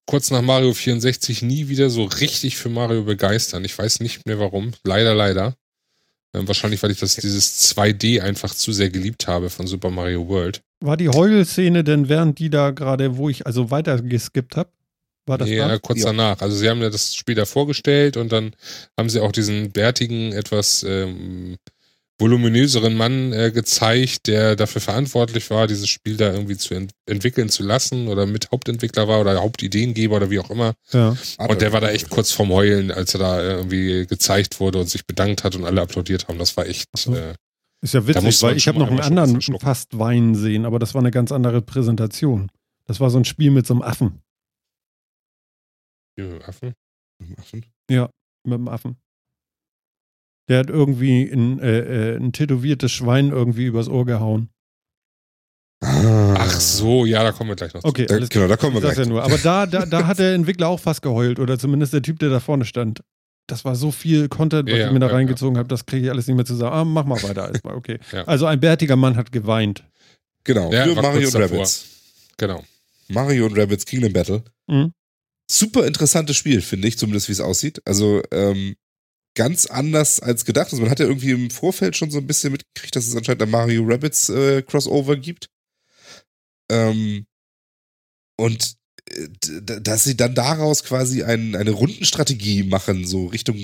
[0.08, 3.64] kurz nach Mario 64 nie wieder so richtig für Mario begeistern.
[3.64, 4.74] Ich weiß nicht mehr warum.
[4.84, 5.56] Leider, leider.
[6.36, 10.28] Ähm, wahrscheinlich, weil ich das dieses 2D einfach zu sehr geliebt habe von Super Mario
[10.28, 10.62] World.
[10.82, 14.70] War die Heulszene denn während die da gerade, wo ich also weiter geskippt habe?
[15.28, 15.80] War das ja, da?
[15.80, 16.08] kurz Ja.
[16.08, 16.42] danach.
[16.42, 18.56] Also sie haben ja das Spiel da vorgestellt und dann
[18.98, 21.58] haben sie auch diesen bärtigen, etwas ähm,
[22.18, 27.50] voluminöseren Mann äh, gezeigt, der dafür verantwortlich war, dieses Spiel da irgendwie zu ent entwickeln
[27.50, 30.74] zu lassen oder mit Hauptentwickler war oder Hauptideengeber oder wie auch immer.
[30.92, 31.18] Ja.
[31.38, 34.90] Und der war da echt kurz vorm Heulen, als er da irgendwie gezeigt wurde und
[34.90, 36.40] sich bedankt hat und alle applaudiert haben.
[36.40, 36.90] Das war echt.
[36.96, 37.14] So.
[37.16, 37.36] Äh,
[37.82, 41.02] Ist ja witzig, weil ich habe noch einen anderen fast Wein sehen, aber das war
[41.02, 42.50] eine ganz andere Präsentation.
[42.86, 44.22] Das war so ein Spiel mit so einem Affen.
[46.18, 46.74] die Affen.
[48.44, 48.98] Mit einem Affen.
[50.48, 51.80] Der hat irgendwie ein, äh,
[52.14, 54.50] äh, ein tätowiertes Schwein irgendwie übers Ohr gehauen.
[55.82, 57.88] Ach so, ja, da kommen wir gleich noch zu.
[57.88, 58.98] Okay, Da, alles genau, da kommen wir gleich.
[58.98, 59.24] ja nur.
[59.24, 62.30] Aber da, da, da hat der Entwickler auch fast geheult oder zumindest der Typ, der
[62.30, 63.02] da vorne stand.
[63.48, 65.18] Das war so viel Content, was Ja, ich mir da ja, ja.
[65.18, 66.74] reingezogen habe, das kriege ich alles nicht mehr zusammen.
[66.74, 68.00] Ah, mach mal weiter erstmal, okay.
[68.12, 68.24] Ja.
[68.24, 69.84] Also ein bärtiger Mann hat geweint.
[70.44, 71.36] Genau, Ja, für Mario und.
[71.36, 71.86] Rabbits.
[72.38, 72.64] Genau.
[73.10, 74.44] Mario und Rabbits Kingdom Battle.
[74.68, 74.92] Mhm.
[75.50, 77.80] Super interessantes Spiel, finde ich, zumindest wie es aussieht.
[77.86, 78.76] Also ähm,
[79.36, 80.68] ganz anders als gedacht.
[80.72, 83.44] Also man hat ja irgendwie im Vorfeld schon so ein bisschen mitgekriegt, dass es anscheinend
[83.44, 85.50] ein Mario Rabbits äh, Crossover gibt.
[86.72, 87.26] Ähm,
[88.38, 88.76] und
[89.10, 89.28] äh,
[89.82, 93.60] dass sie dann daraus quasi ein, eine Rundenstrategie machen, so Richtung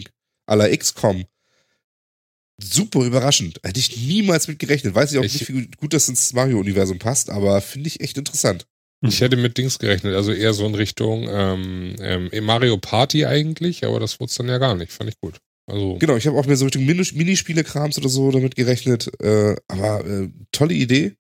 [0.46, 1.26] aller XCOM.
[2.62, 3.60] Super überraschend.
[3.64, 4.94] Hätte ich niemals mit gerechnet.
[4.94, 8.18] Weiß ich auch Ich- nicht, wie gut das ins Mario-Universum passt, aber finde ich echt
[8.18, 8.68] interessant.
[9.04, 13.84] Ich hätte mit Dings gerechnet, also eher so in Richtung ähm, ähm, Mario Party eigentlich,
[13.84, 14.92] aber das wurde es dann ja gar nicht.
[14.92, 15.40] Fand ich gut.
[15.72, 19.10] Also, Genau, ich habe auch mehr so Richtung Min- Minispiele-Krams oder so damit gerechnet.
[19.22, 21.16] Äh, aber äh, tolle Idee.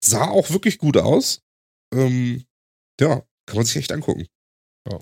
[0.00, 1.42] Sah auch wirklich gut aus.
[1.92, 2.44] Ähm,
[3.00, 4.26] ja, kann man sich echt angucken.
[4.88, 4.98] Ja.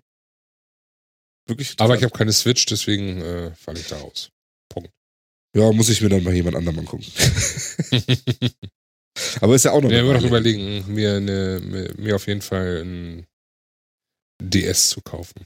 [1.47, 1.75] Wirklich.
[1.79, 4.31] aber ich habe keine Switch, deswegen äh, falle ich da raus.
[5.55, 7.05] ja, muss ich mir dann mal jemand anderem angucken.
[9.41, 9.91] aber ist ja auch noch.
[9.91, 13.27] Ja, ich würde noch überlegen, mir, eine, mir auf jeden Fall ein
[14.43, 15.45] DS zu kaufen.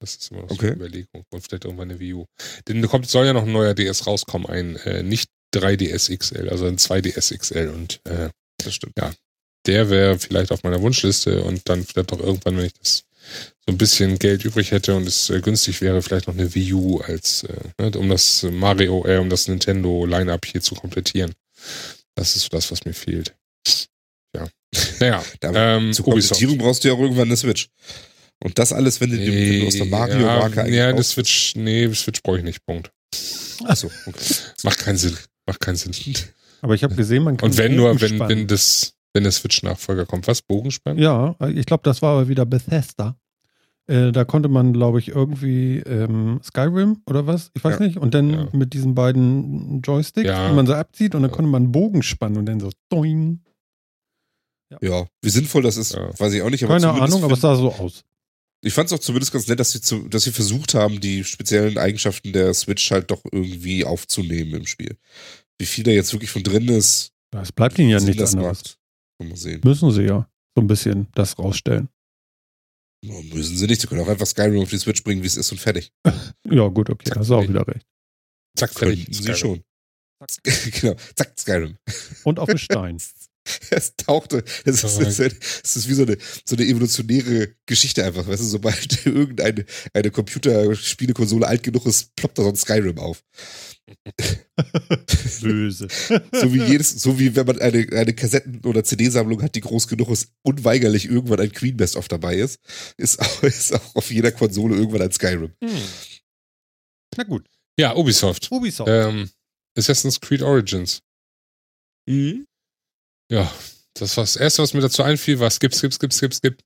[0.00, 0.66] Das ist immer noch so Okay.
[0.68, 1.24] eine Überlegung.
[1.30, 2.26] Und vielleicht irgendwann eine Wii U.
[2.68, 6.48] Denn da kommt, soll ja noch ein neuer DS rauskommen, ein äh, nicht 3DS XL,
[6.50, 7.68] also ein 2DS XL.
[7.68, 8.28] Und äh,
[8.62, 8.94] Das stimmt.
[9.66, 13.04] der wäre vielleicht auf meiner Wunschliste und dann vielleicht auch irgendwann, wenn ich das
[13.66, 16.72] so ein bisschen Geld übrig hätte und es äh, günstig wäre, vielleicht noch eine Wii
[16.74, 21.32] U als, äh, ne, um das Mario, äh, um das Nintendo Line-Up hier zu komplettieren.
[22.14, 23.34] Das ist das, was mir fehlt.
[24.34, 24.46] Ja.
[25.00, 26.40] Naja, ähm, zur Ubisoft.
[26.40, 27.68] Komplettierung brauchst du ja auch irgendwann eine Switch.
[28.42, 31.54] Und das alles, wenn du, wenn du aus der Mario-Marke ja, eigentlich ja, das Switch,
[31.56, 32.92] nee, Switch brauche ich nicht, Punkt.
[33.64, 34.34] Achso, okay.
[34.62, 35.16] Macht keinen Sinn.
[35.46, 35.92] Macht keinen Sinn.
[36.60, 40.04] Aber ich habe gesehen, man kann Und wenn nur, wenn, wenn das, wenn der Switch-Nachfolger
[40.06, 40.42] kommt, was?
[40.42, 40.98] Bogenspann?
[40.98, 43.16] Ja, ich glaube, das war aber wieder Bethesda.
[43.88, 47.86] Äh, da konnte man, glaube ich, irgendwie ähm, Skyrim oder was, ich weiß Ja.
[47.86, 47.96] nicht.
[47.98, 48.48] Und dann Ja.
[48.52, 50.48] mit diesen beiden Joysticks, Ja.
[50.48, 51.36] die man so abzieht und dann Ja.
[51.36, 53.40] konnte man einen Bogen spannen und dann so doing.
[54.80, 56.10] Ja, wie sinnvoll das ist, Ja.
[56.18, 56.64] weiß ich auch nicht.
[56.64, 58.02] Aber Keine Ahnung, aber es sah so aus.
[58.62, 61.24] Ich fand es auch zumindest ganz nett, dass sie, zu, dass sie versucht haben, die
[61.24, 64.96] speziellen Eigenschaften der Switch halt doch irgendwie aufzunehmen im Spiel.
[65.58, 68.34] Wie viel da jetzt wirklich von drin ist, Ja, Es bleibt ihnen ja nichts das
[68.34, 68.58] anderes.
[68.58, 68.78] macht.
[69.18, 69.60] Kann man sehen.
[69.64, 71.88] Müssen sie ja so ein bisschen das rausstellen.
[73.04, 73.80] Ja, müssen sie nicht.
[73.80, 75.92] Sie können auch einfach Skyrim auf die Switch bringen, wie es ist und fertig.
[76.50, 77.86] Ja, gut, okay, Zack, das ist auch wieder recht.
[78.56, 79.06] Zack, fertig.
[79.10, 79.62] Sie schon.
[80.80, 80.96] genau.
[81.14, 81.76] Zack, Skyrim.
[82.24, 82.98] Und auf den Stein.
[83.70, 84.44] Es tauchte.
[84.64, 88.26] Das ist, das ist, das ist wie so eine, so eine evolutionäre Geschichte einfach.
[88.26, 93.22] Weißt du, sobald irgendeine eine Computerspielekonsole alt genug ist, ploppt da so ein Skyrim auf.
[95.40, 95.86] Böse.
[96.32, 99.86] So wie jedes, so wie wenn man eine, eine Kassetten- oder CD-Sammlung hat, die groß
[99.86, 102.58] genug ist, unweigerlich irgendwann ein Queen Best of dabei ist,
[102.96, 105.52] ist auch, ist auch auf jeder Konsole irgendwann ein Skyrim.
[105.62, 105.70] Hm.
[107.16, 107.46] Na gut.
[107.78, 108.50] Ja, Ubisoft.
[108.50, 108.90] Ubisoft.
[108.90, 109.30] Ähm,
[109.76, 111.02] Assassin's Creed Origins.
[112.06, 112.46] Mhm.
[113.30, 113.50] Ja,
[113.94, 116.58] das war das Erste, was mir dazu einfiel, war skip, skip, skip, skip, skip.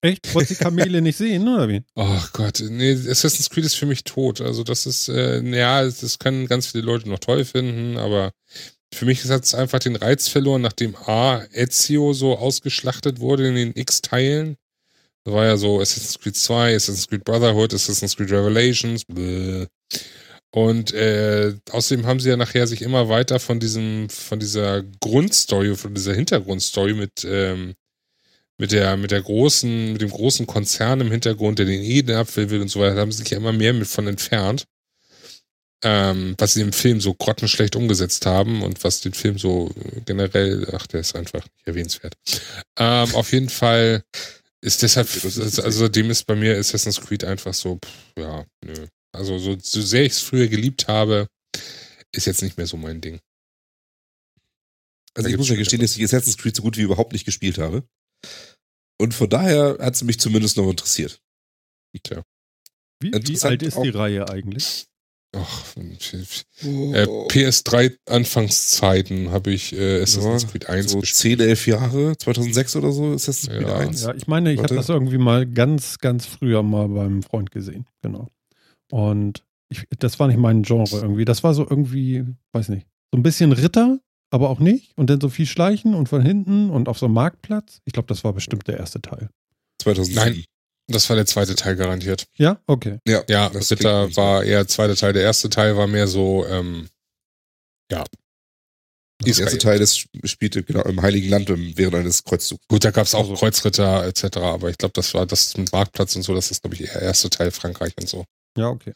[0.00, 0.32] Echt?
[0.32, 1.82] Wolltest die Kamele nicht sehen, oder wie?
[1.96, 4.40] Oh Gott, nee, Assassin's Creed ist für mich tot.
[4.40, 8.32] Also das ist, äh, ja, das können ganz viele Leute noch toll finden, aber
[8.94, 13.56] für mich hat es einfach den Reiz verloren, nachdem A, Ezio so ausgeschlachtet wurde in
[13.56, 14.56] den X-Teilen.
[15.24, 19.66] Da war ja so Assassin's Creed 2, Assassin's Creed Brotherhood, Assassin's Creed Revelations, bläh.
[20.50, 25.76] Und äh, außerdem haben sie ja nachher sich immer weiter von diesem, von dieser Grundstory,
[25.76, 27.74] von dieser Hintergrundstory mit, ähm,
[28.56, 32.50] mit der, mit der großen, mit dem großen Konzern im Hintergrund, der den Eden abfüllen
[32.50, 34.64] will und so weiter, haben sie sich ja immer mehr mit von entfernt.
[35.84, 39.70] Ähm, was sie im Film so grottenschlecht umgesetzt haben und was den Film so
[40.06, 42.14] generell, ach, der ist einfach nicht erwähnenswert.
[42.76, 44.02] Ähm, auf jeden Fall
[44.60, 45.08] ist deshalb,
[45.62, 48.88] also dem ist bei mir Assassin's Creed einfach so, pff, ja, nö.
[49.18, 51.26] Also so, so sehr ich es früher geliebt habe,
[52.12, 53.20] ist jetzt nicht mehr so mein Ding.
[55.14, 57.24] Also Da ich muss ja gestehen, dass ich Assassin's Creed so gut wie überhaupt nicht
[57.24, 57.82] gespielt habe.
[59.00, 61.20] Und von daher hat es mich zumindest noch interessiert.
[62.02, 62.22] Tja.
[63.00, 64.86] Wie, wie alt ist auch- die Reihe eigentlich?
[65.36, 71.38] Ach, äh, Oh, PS3 Anfangszeiten habe ich äh, Assassin's Ja, Creed 1 so gespielt.
[71.38, 73.76] 10, 11 Jahre, 2006 oder so, Assassin's Creed Ja.
[73.78, 74.02] 1.
[74.02, 77.86] Ja, ich meine, ich habe das irgendwie mal ganz, ganz früher mal beim Freund gesehen.
[78.02, 78.28] Genau.
[78.90, 81.24] Und ich, das war nicht mein Genre irgendwie.
[81.24, 83.98] Das war so irgendwie, weiß nicht, so ein bisschen Ritter,
[84.30, 84.96] aber auch nicht.
[84.96, 87.80] Und dann so viel Schleichen und von hinten und auf so einem Marktplatz.
[87.84, 89.28] Ich glaube, das war bestimmt der erste Teil.
[89.82, 90.14] 2007.
[90.34, 90.44] Nein.
[90.90, 92.26] Das war der zweite Teil garantiert.
[92.36, 92.98] Ja, okay.
[93.06, 95.12] Ja, Ja, das Ritter war eher zweiter Teil.
[95.12, 96.88] Der erste Teil war mehr so, ähm,
[97.92, 98.04] ja.
[99.20, 99.58] Der erste Israel.
[99.58, 102.62] Teil des spielte genau im Heiligen Land während eines Kreuzzugs.
[102.68, 105.70] Gut, da gab es auch Also- Kreuzritter etc., aber ich glaube, das war das mit
[105.72, 108.24] Marktplatz und so, das ist, glaube ich, eher erste Teil Frankreich und so.
[108.56, 108.92] Ja, okay.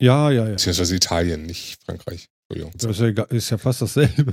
[0.00, 0.50] Ja, ja, ja.
[0.52, 2.28] Beziehungsweise Italien, nicht Frankreich.
[2.48, 2.78] Entschuldigung.
[2.78, 4.32] Das ist ja, egal- ist ja fast dasselbe.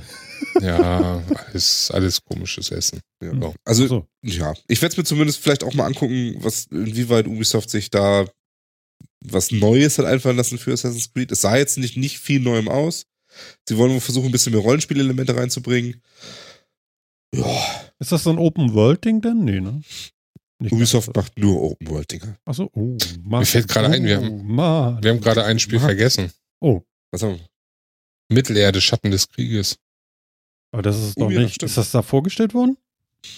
[0.61, 2.99] Ja, alles, alles komisches Essen.
[3.23, 3.53] Ja.
[3.65, 4.07] Also, So.
[4.23, 8.25] ja, ich werde es mir zumindest vielleicht auch mal angucken, was, inwieweit Ubisoft sich da
[9.25, 11.31] was Neues hat einfallen lassen für Assassin's Creed.
[11.31, 13.05] Es sah jetzt nicht, nicht viel Neuem aus.
[13.67, 16.01] Sie wollen versuchen, ein bisschen mehr Rollenspielelemente reinzubringen.
[17.33, 17.61] Ja,
[17.99, 19.43] Ist das so ein Open-World-Ding denn?
[19.43, 19.81] Nee, ne?
[20.63, 21.27] Nicht Ubisoft ganz.
[21.27, 22.37] macht nur Open-World-Dinger.
[22.45, 23.39] Achso, oh, Mann.
[23.41, 25.03] Mir fällt gerade ein, wir haben- Oh, Mann.
[25.03, 25.87] Wir haben gerade ein Spiel Mann.
[25.87, 26.31] vergessen.
[26.59, 26.81] Oh,
[27.11, 27.45] Was haben wir?
[28.35, 29.77] Mittelerde, Schatten des Krieges.
[30.71, 31.55] aber das ist Oh doch ja, nicht.
[31.55, 31.69] stimmt.
[31.69, 32.77] Ist das da vorgestellt worden?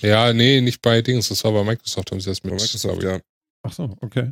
[0.01, 3.03] Ja, nee, nicht bei Dings, das war bei Microsoft, haben sie das mit Bei Microsoft,
[3.03, 3.19] ja.
[3.63, 4.31] Achso, okay.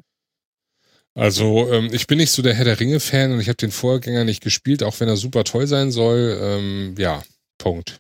[1.16, 4.24] Also, ähm, ich bin nicht so der Herr der Ringe-Fan und ich habe den Vorgänger
[4.24, 6.40] nicht gespielt, auch wenn er super toll sein soll.
[6.42, 7.22] Ähm, ja,
[7.60, 8.00] Punkt.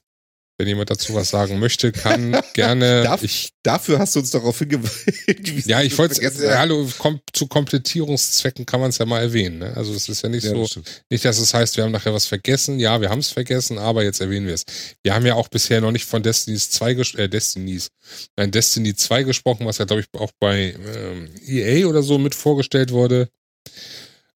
[0.63, 3.03] Wenn jemand dazu was sagen möchte, kann gerne.
[3.03, 5.69] Darf- ich, Dafür hast du uns darauf hingewiesen.
[5.69, 9.59] ja, ich wollte es, hallo, kom zu Komplettierungszwecken kann man es ja mal erwähnen.
[9.59, 9.75] Ne?
[9.75, 10.79] Also es ist ja nicht Ja, so, das
[11.09, 12.79] nicht, dass es heißt, wir haben nachher was vergessen.
[12.79, 14.63] Ja, wir haben es vergessen, aber jetzt erwähnen wir es.
[15.03, 17.89] Wir haben ja auch bisher noch nicht von Destinies 2, ges äh, Destinies,
[18.37, 22.35] nein, Destiny 2 gesprochen, was ja, glaube ich, auch bei ähm, EA oder so mit
[22.35, 23.27] vorgestellt wurde.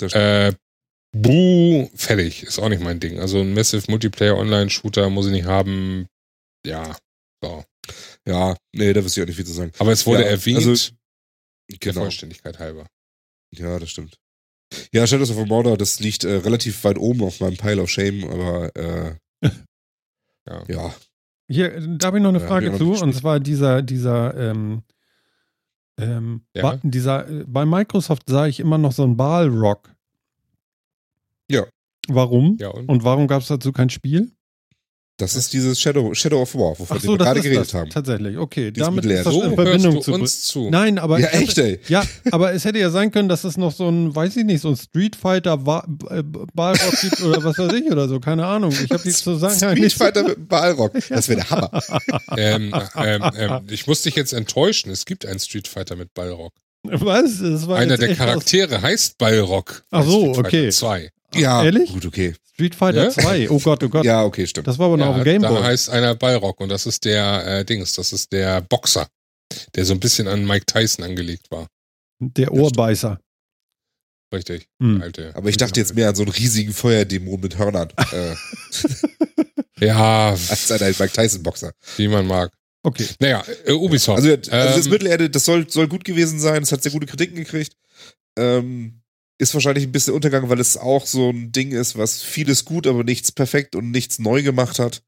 [0.02, 0.52] Äh,
[1.16, 2.44] Buh, fertig.
[2.44, 3.20] Ist auch nicht mein Ding.
[3.20, 6.06] Also ein Massive Multiplayer Online-Shooter muss ich nicht haben.
[6.68, 6.96] Ja,
[7.42, 7.64] so.
[8.28, 9.72] Ja, nee, da wüsste ich auch nicht viel zu sagen.
[9.80, 10.92] Aber es wurde Ja, erwähnt, also-
[11.70, 12.02] der Genau.
[12.02, 12.88] Vollständigkeit halber.
[13.54, 14.18] Ja, das stimmt.
[14.92, 18.24] Ja, Shadows of Mordor, das liegt äh, relativ weit oben auf meinem Pile of Shame,
[18.26, 19.16] aber äh,
[20.50, 20.64] Ja.
[20.68, 20.96] ja.
[21.50, 24.84] Hier, da habe ich noch eine Ja, Frage zu, und zwar dieser, dieser, ähm,
[25.98, 26.62] ähm, Ja.
[26.64, 29.94] ba- dieser, äh, bei Microsoft sah ich immer noch so einen Balrog.
[31.50, 31.66] Ja.
[32.10, 32.58] Warum?
[32.60, 32.90] Ja, und?
[32.90, 34.32] Und warum gab es dazu kein Spiel?
[35.20, 37.74] Das ist dieses Shadow, Shadow of War, wovon wir so, das gerade geredet das.
[37.74, 37.90] haben.
[37.90, 38.70] Tatsächlich, okay.
[38.72, 40.14] Dieses Damit ist das So in hörst Verbindung du zu.
[40.14, 40.70] uns zu.
[40.70, 41.80] Nein, aber Ja, echt, ey.
[41.88, 44.62] Ja, aber es hätte ja sein können, dass es noch so ein, weiß ich nicht,
[44.62, 46.22] so ein Street Fighter äh,
[46.54, 48.72] Ballrock gibt oder was weiß ich oder so, keine Ahnung.
[48.72, 49.98] Ich habe die Zusammenhang Street nicht.
[49.98, 50.94] Fighter mit Ballrock.
[51.10, 51.82] Das wäre der Hammer.
[52.38, 54.92] ähm, ähm, ähm, ich muss dich jetzt enttäuschen.
[54.92, 56.54] Es gibt einen Street Fighter mit Ballrock.
[56.84, 57.40] Was?
[57.42, 59.84] Das war Einer der Charaktere heißt Ballrock.
[59.90, 60.70] Ach so, Street okay.
[60.70, 61.10] 2.
[61.34, 61.92] Ja, Ehrlich?
[61.92, 62.36] gut, okay.
[62.58, 63.10] Street Fighter Ja?
[63.12, 63.50] 2.
[63.52, 64.04] Oh Gott, oh Gott.
[64.04, 64.66] Ja, okay, stimmt.
[64.68, 65.64] Das war aber noch auf Ja, dem da Gameboy.
[65.68, 69.08] heißt einer Ballrock und das ist der äh, Dings, das ist der Boxer,
[69.76, 71.68] der so ein bisschen an Mike Tyson angelegt war.
[72.20, 73.20] Der Ohrbeißer.
[74.34, 74.68] Richtig.
[74.82, 75.02] Hm.
[75.04, 75.32] Alte.
[75.36, 78.36] Aber ich dachte jetzt mehr an so einen riesigen Feuerdämon mit Hörnern, äh,
[79.80, 81.74] Ja, als an einen Mike Tyson-Boxer.
[81.98, 82.52] wie man mag.
[82.84, 83.06] Okay.
[83.20, 84.18] Naja, äh, Ubisoft.
[84.18, 87.06] Also, also das Ähm, Mittelerde, das soll, soll gut gewesen sein, es hat sehr gute
[87.06, 87.74] Kritiken gekriegt.
[88.38, 89.02] Ähm,
[89.40, 92.88] ist wahrscheinlich ein bisschen Untergang, weil es auch so ein Ding ist, was vieles gut,
[92.88, 95.04] aber nichts perfekt und nichts neu gemacht hat.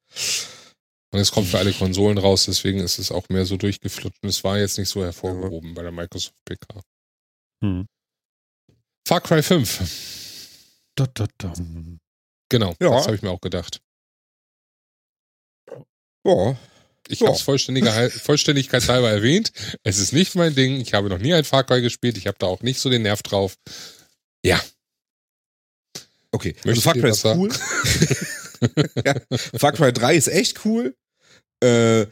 [1.12, 4.22] Und es kommt für alle Konsolen raus, deswegen ist es auch mehr so durchgeflutscht.
[4.22, 6.82] Und es war jetzt nicht so hervorgehoben bei der Microsoft PK.
[7.64, 7.88] Hm.
[9.08, 9.80] Far Cry 5.
[10.96, 11.54] Da, da, da.
[12.50, 12.92] Genau, Ja.
[12.92, 13.82] das habe ich mir auch gedacht.
[16.26, 16.56] Ja,
[17.08, 17.28] Ich Ja.
[17.28, 17.42] habe es
[18.22, 19.52] vollständigkeitshalber erwähnt.
[19.84, 20.80] Es ist nicht mein Ding.
[20.80, 22.18] Ich habe noch nie ein Far Cry gespielt.
[22.18, 23.56] Ich habe da auch nicht so den Nerv drauf.
[24.44, 24.61] Ja,
[26.32, 26.56] okay.
[26.66, 27.49] Also Möchtest Far du Cry cool.
[29.06, 29.38] ja.
[29.57, 30.95] Far Cry 3 ist echt cool.
[31.61, 32.06] Äh,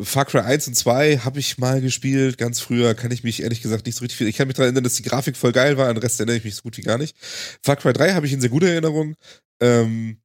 [0.00, 3.62] Far Cry 1 und 2 habe ich mal gespielt, ganz früher, kann ich mich ehrlich
[3.62, 4.26] gesagt nicht so richtig viel.
[4.26, 6.36] Ich kann mich daran erinnern, dass die Grafik voll geil war, an den Rest erinnere
[6.36, 7.16] ich mich so gut wie gar nicht.
[7.62, 9.14] Far Cry 3 habe ich in sehr guter Erinnerung.
[9.60, 10.20] Ähm,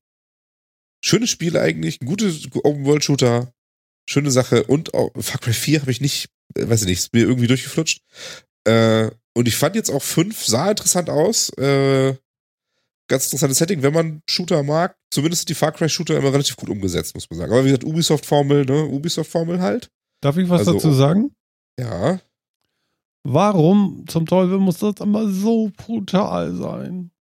[1.03, 3.53] schönes Spiel eigentlich, ein gutes Open-World-Shooter,
[4.09, 4.63] schöne Sache.
[4.63, 7.47] Und auch Far Cry 4 habe ich nicht, äh, weiß ich nicht, ist mir irgendwie
[7.47, 8.01] durchgeflutscht.
[8.65, 11.49] Äh, und ich fand jetzt auch 5 sah interessant aus.
[11.57, 12.13] Äh,
[13.07, 14.97] ganz interessantes Setting, wenn man Shooter mag.
[15.13, 17.51] Zumindest sind die Far Cry Shooter immer relativ gut umgesetzt, muss man sagen.
[17.53, 18.85] Aber wie gesagt, Ubisoft-Formel, ne?
[18.85, 19.89] Ubisoft-Formel halt.
[20.21, 21.33] Darf ich was Also- dazu sagen?
[21.79, 22.19] Ja.
[23.23, 27.11] Warum zum Teufel muss das immer so brutal sein?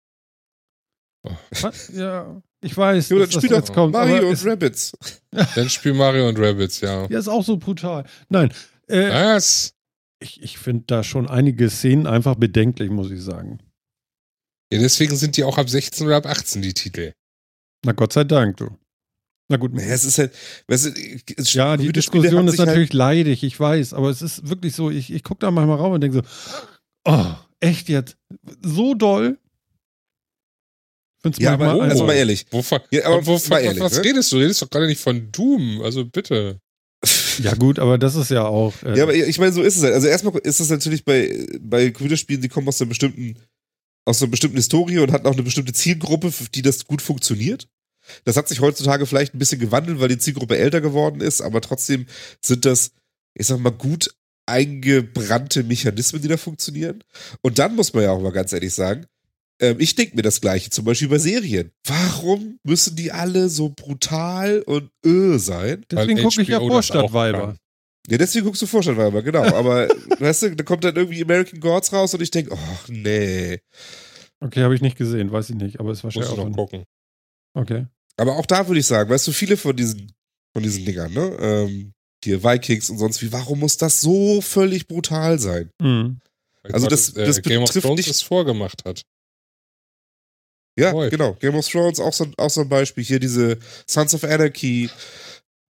[1.24, 1.70] Oh.
[1.93, 3.93] Ja, ich weiß, Ja, dass dann das spielt jetzt kommt.
[3.93, 4.93] Mario und ist, Rabbids.
[5.55, 7.06] dann spiel Mario und Rabbids, ja.
[7.09, 8.05] ja, ist auch so brutal.
[8.28, 8.52] Nein,
[8.89, 9.72] äh, Was?
[10.22, 13.58] Ich, ich finde da schon einige Szenen einfach bedenklich, muss ich sagen.
[14.72, 17.12] Ja, deswegen sind die auch ab 16 oder ab 18 die Titel.
[17.84, 18.70] Na Gott sei Dank, du.
[19.50, 19.72] Na gut.
[19.74, 20.32] Ja, es ist halt,
[20.68, 20.90] weißt du,
[21.36, 24.90] es- Ja, die Diskussion ist halt- natürlich leidig, ich weiß, aber es ist wirklich so,
[24.90, 26.22] ich, ich gucke da manchmal rauf und denke so,
[27.04, 28.16] oh, echt jetzt?
[28.62, 29.38] So doll?
[31.22, 32.46] Find's Ja, aber manchmal, also mal ehrlich.
[32.50, 34.04] Wovon, Ja, aber wovon, mal ehrlich, was ne?
[34.04, 34.36] redest du?
[34.36, 35.82] Du redest doch gerade nicht von Doom.
[35.82, 36.60] Also bitte.
[37.44, 39.82] Ja gut, aber das ist ja auch, äh, Ja, aber ich meine, so ist es
[39.82, 39.94] halt.
[39.94, 43.36] Also erstmal ist es natürlich bei, bei Computerspielen, die kommen aus einer bestimmten,
[44.05, 47.69] aus einer bestimmten Historie und hatten auch eine bestimmte Zielgruppe, für die das gut funktioniert.
[48.24, 51.60] Das hat sich heutzutage vielleicht ein bisschen gewandelt, weil die Zielgruppe älter geworden ist, aber
[51.60, 52.06] trotzdem
[52.40, 52.93] sind das,
[53.35, 54.10] ich sag mal, gut
[54.47, 57.05] eingebrannte Mechanismen, die da funktionieren.
[57.43, 59.06] Und dann muss man ja auch mal ganz ehrlich sagen,
[59.62, 61.70] ähm, ich denke mir das Gleiche, zum Beispiel bei Serien.
[61.86, 65.84] Warum müssen die alle so brutal und öh sein?
[65.90, 67.56] deswegen gucke ich ja das Vorstadtweiber.
[68.09, 69.44] Ja, deswegen guckst du Vorstadtweiber, genau.
[69.44, 73.60] Aber weißt du, da kommt dann irgendwie American Gods raus und ich denke, ach nee.
[74.40, 76.56] Okay, habe ich nicht gesehen, weiß ich nicht, aber ist Musst wahrscheinlich du auch noch
[76.56, 76.84] gucken.
[77.55, 77.86] Okay.
[78.16, 80.10] Aber auch da würde ich sagen, weißt du, viele von diesen,
[80.52, 81.36] von diesen Dingern, ne?
[81.40, 81.93] Ähm,
[82.24, 85.70] hier Vikings und sonst wie, warum muss das so völlig brutal sein?
[85.80, 86.18] Mhm.
[86.64, 89.02] Also Gott, das- äh, das Game of betrifft Thrones nicht- es vorgemacht hat.
[90.78, 91.10] Ja, Voll.
[91.10, 91.34] genau.
[91.34, 93.04] Game of Thrones auch so, auch so ein Beispiel.
[93.04, 94.88] Hier diese Sons of Anarchy,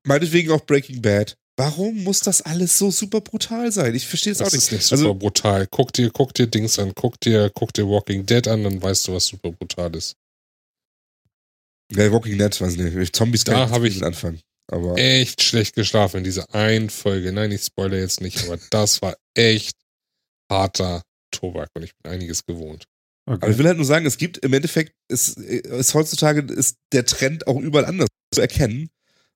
[0.05, 1.37] meinetwegen auch Breaking Bad.
[1.57, 3.95] Warum muss das alles so super brutal sein?
[3.95, 4.63] Ich verstehe es auch Das nicht.
[4.65, 5.67] ist nicht super Also- brutal.
[5.71, 9.09] Guck dir, guck dir Dings an, guck dir, guck dir Walking Dead an, dann weißt
[9.09, 10.17] du, was super brutal ist.
[11.93, 13.15] Ja, Walking Dead, weiß ich nicht.
[13.17, 14.41] Zombies Da kann nicht ich- mit anfangen.
[14.69, 17.33] Aber Echt schlecht geschlafen in dieser einen Folge.
[17.33, 19.77] Nein, ich spoilere jetzt nicht, aber das war echt
[20.51, 22.85] harter Tobak und ich bin einiges gewohnt.
[23.25, 23.51] Aber okay.
[23.53, 27.47] ich will halt nur sagen, es gibt im Endeffekt, ist, ist heutzutage ist der Trend
[27.47, 28.91] auch überall anders zu erkennen.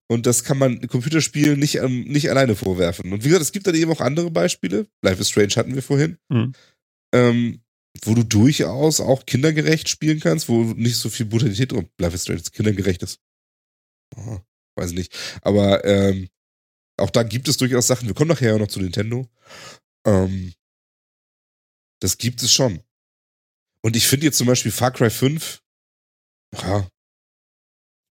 [0.09, 3.13] Und das kann man Computerspielen nicht, ähm, nicht alleine vorwerfen.
[3.13, 4.87] Und wie gesagt, es gibt dann eben auch andere Beispiele.
[5.03, 6.19] Life is Strange hatten wir vorhin.
[6.29, 6.53] Mhm.
[7.13, 7.61] Ähm,
[8.05, 12.23] wo du durchaus auch kindergerecht spielen kannst, wo nicht so viel Brutalität und Life is
[12.23, 13.21] Strange kindergerecht ist.
[14.17, 14.39] Oh,
[14.77, 15.17] weiß nicht.
[15.43, 16.29] Aber ähm,
[16.99, 18.07] auch da gibt es durchaus Sachen.
[18.07, 19.29] Wir kommen nachher ja noch zu Nintendo.
[20.07, 20.53] Ähm,
[22.01, 22.81] das gibt es schon.
[23.87, 25.61] Und ich finde jetzt zum Beispiel Far Cry 5,
[26.61, 26.89] ja,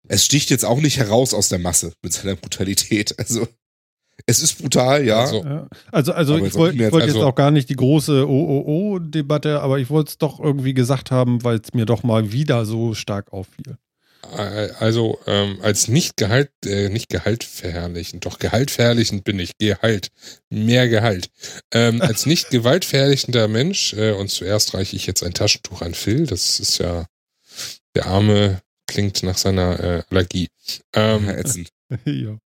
[0.06, 3.12] es sticht jetzt auch nicht heraus aus der Masse mit seiner Brutalität.
[3.18, 3.48] Also,
[4.26, 5.22] es ist brutal, ja.
[5.22, 5.68] Also, Ja.
[5.90, 8.24] Also, also ich jetzt auch wollte mehr- wollt jetzt also- auch gar nicht die große
[8.28, 12.66] OOO-Debatte, aber ich wollte es doch irgendwie gesagt haben, weil es mir doch mal wieder
[12.66, 13.76] so stark auffiel.
[14.32, 20.08] Also ähm, als nicht Gehalt, äh, nicht Gehalt verherrlichend, doch Gehalt verherrlichend bin ich, Gehalt,
[20.50, 21.30] mehr Gehalt.
[21.72, 26.26] Ähm, als nicht gewaltverherrlichender Mensch, äh, und zuerst reiche ich jetzt ein Taschentuch an Phil,
[26.26, 27.06] das ist ja,
[27.94, 30.48] der Arme klingt nach seiner äh, Allergie.
[30.94, 31.68] Ähm, ätzend.
[32.04, 32.38] ja.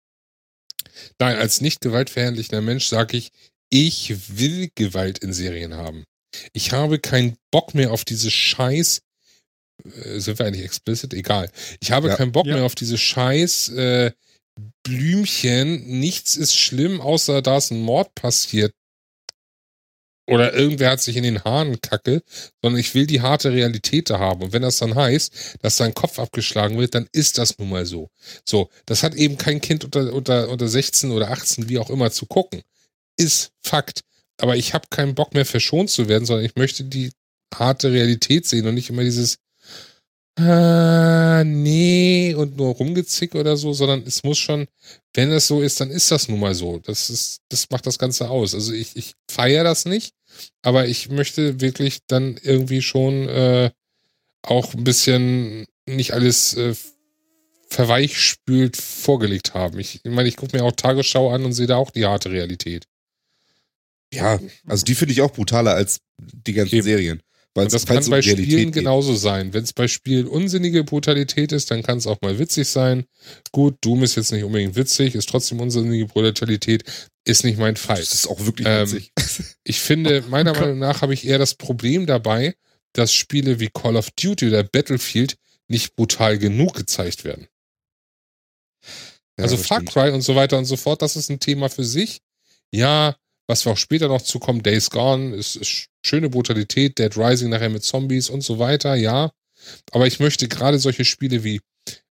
[1.19, 3.31] Nein, als nicht gewaltverherrlichender Mensch sage ich,
[3.71, 6.05] ich will Gewalt in Serien haben.
[6.53, 9.01] Ich habe keinen Bock mehr auf diese Scheiß.
[9.85, 11.15] Äh, sind wir eigentlich explicit?
[11.15, 11.51] Egal.
[11.81, 12.17] Ich habe Ja.
[12.17, 12.57] keinen Bock Ja.
[12.57, 14.13] mehr auf diese Scheiß äh,
[14.83, 15.87] Blümchen.
[16.01, 18.73] Nichts ist schlimm, außer da ist ein Mord passiert.
[20.27, 22.23] Oder irgendwer hat sich in den Haaren kacke,
[22.61, 24.43] sondern ich will die harte Realität da haben.
[24.43, 27.87] Und wenn das dann heißt, dass sein Kopf abgeschlagen wird, dann ist das nun mal
[27.87, 28.11] so.
[28.45, 32.11] So, das hat eben kein Kind unter, unter, unter 16 oder 18, wie auch immer,
[32.11, 32.61] zu gucken.
[33.17, 34.03] Ist Fakt.
[34.39, 37.11] Aber ich habe keinen Bock mehr verschont zu werden, sondern ich möchte die
[37.55, 39.39] harte Realität sehen und nicht immer dieses
[40.39, 44.66] ah, nee und nur rumgezick oder so, sondern es muss schon,
[45.15, 46.78] wenn es so ist, dann ist das nun mal so.
[46.78, 48.55] Das ist, das macht das Ganze aus.
[48.55, 50.15] Also ich, ich feiere das nicht,
[50.62, 53.70] aber ich möchte wirklich dann irgendwie schon äh,
[54.43, 56.74] auch ein bisschen nicht alles äh,
[57.69, 59.78] verweichspült vorgelegt haben.
[59.78, 62.31] Ich, ich meine, ich gucke mir auch Tagesschau an und sehe da auch die harte
[62.31, 62.86] Realität.
[64.12, 66.85] Ja, also die finde ich auch brutaler als die ganzen Eben.
[66.85, 67.23] Serien.
[67.59, 68.74] Weil das kann um bei Realität Spielen geht.
[68.74, 69.52] genauso sein.
[69.52, 73.05] Wenn es bei Spielen unsinnige Brutalität ist, dann kann es auch mal witzig sein.
[73.51, 76.85] Gut, Doom ist jetzt nicht unbedingt witzig, ist trotzdem unsinnige Brutalität,
[77.24, 77.98] ist nicht mein Fall.
[77.98, 79.12] Das ist auch wirklich Ähm, witzig.
[79.64, 82.55] Ich finde, meiner Meinung nach habe ich eher das Problem dabei,
[82.93, 85.36] dass Spiele wie Call of Duty oder Battlefield
[85.66, 87.48] nicht brutal genug gezeigt werden.
[89.36, 89.82] Ja, also Far.
[89.85, 92.20] Cry und so weiter und so fort, das ist ein Thema für sich.
[92.72, 93.16] Ja,
[93.49, 97.70] was wir auch später noch zukommen, Days Gone, ist, ist schöne Brutalität, Dead Rising nachher
[97.70, 99.31] mit Zombies und so weiter, ja.
[99.91, 101.61] Aber ich möchte gerade solche Spiele wie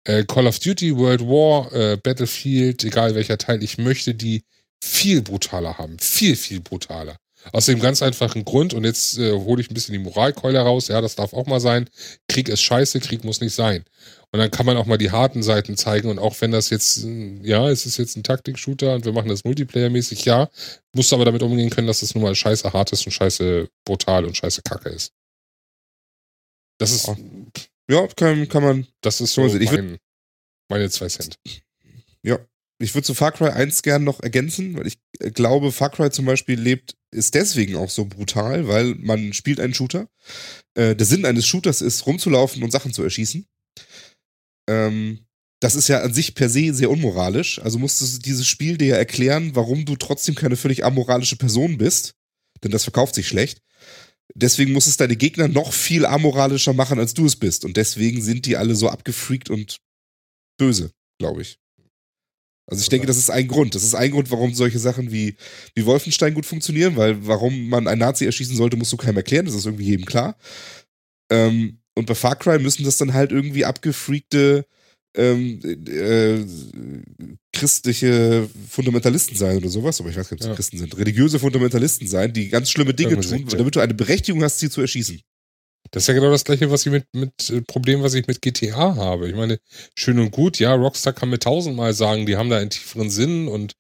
[0.06, 4.44] äh, Call of Duty, World War, äh, Battlefield, egal welcher Teil, ich möchte die
[4.82, 6.00] viel brutaler haben.
[6.00, 7.18] Viel, viel brutaler.
[7.52, 10.88] Aus dem ganz einfachen Grund, und jetzt äh, hole ich ein bisschen die Moralkeule raus,
[10.88, 11.90] ja, das darf auch mal sein.
[12.28, 13.84] Krieg ist scheiße, Krieg muss nicht sein.
[14.36, 16.10] Und dann kann man auch mal die harten Seiten zeigen.
[16.10, 17.06] Und auch wenn das jetzt,
[17.42, 20.50] ja, es ist jetzt ein Taktik-Shooter und wir machen das Multiplayer-mäßig, ja,
[20.94, 23.70] musst du aber damit umgehen können, dass es nun mal scheiße hart ist und scheiße
[23.86, 25.14] brutal und scheiße kacke ist.
[26.80, 27.16] Das ist, Ja.
[27.90, 28.88] Ja, kann, kann man.
[29.00, 30.00] das ist so Also ich mein,
[30.68, 31.38] meine zwei Cent.
[32.78, 36.12] Ich würde zu Far Cry 1 gern noch ergänzen, weil ich äh, glaube, Far Cry
[36.12, 40.10] zum Beispiel lebt, ist deswegen auch so brutal, weil man spielt einen Shooter.
[40.74, 43.48] Äh, der Sinn eines Shooters ist, rumzulaufen und Sachen zu erschießen.
[44.68, 45.26] Ähm,
[45.60, 47.60] das ist ja an sich per se sehr unmoralisch.
[47.60, 51.78] Also musstest du dieses Spiel dir ja erklären, warum du trotzdem keine völlig amoralische Person
[51.78, 52.16] bist.
[52.64, 53.62] Denn das verkauft sich schlecht.
[54.34, 57.64] Deswegen muss es deine Gegner noch viel amoralischer machen, als du es bist.
[57.64, 59.78] Und deswegen sind die alle so abgefreakt und
[60.58, 61.60] böse, glaube ich.
[62.68, 63.76] Also ich denke, das ist ein Grund.
[63.76, 65.36] Das ist ein Grund, warum solche Sachen wie,
[65.76, 69.46] wie Wolfenstein gut funktionieren, weil warum man einen Nazi erschießen sollte, musst du keinem erklären,
[69.46, 70.36] das ist irgendwie jedem klar.
[71.30, 74.66] Ähm, und bei Far Cry müssen das dann halt irgendwie abgefreakte
[75.18, 76.46] ähm, äh,
[77.54, 80.56] christliche Fundamentalisten sein oder sowas, aber ich weiß gar nicht, ob sie Ja.
[80.56, 80.98] Christen sind.
[80.98, 84.70] Religiöse Fundamentalisten sein, die ganz schlimme Dinge Irgendeine tun, damit du eine Berechtigung hast, sie
[84.70, 85.22] zu erschießen.
[85.92, 88.42] Das ist ja genau das gleiche, was ich mit, mit äh, Problem, was ich mit
[88.42, 89.30] GTA habe.
[89.30, 89.60] Ich meine,
[89.96, 93.48] schön und gut, ja, Rockstar kann mir tausendmal sagen, die haben da einen tieferen Sinn
[93.48, 93.74] und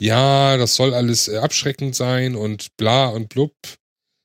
[0.00, 3.52] ja, das soll alles äh, abschreckend sein und bla und blub.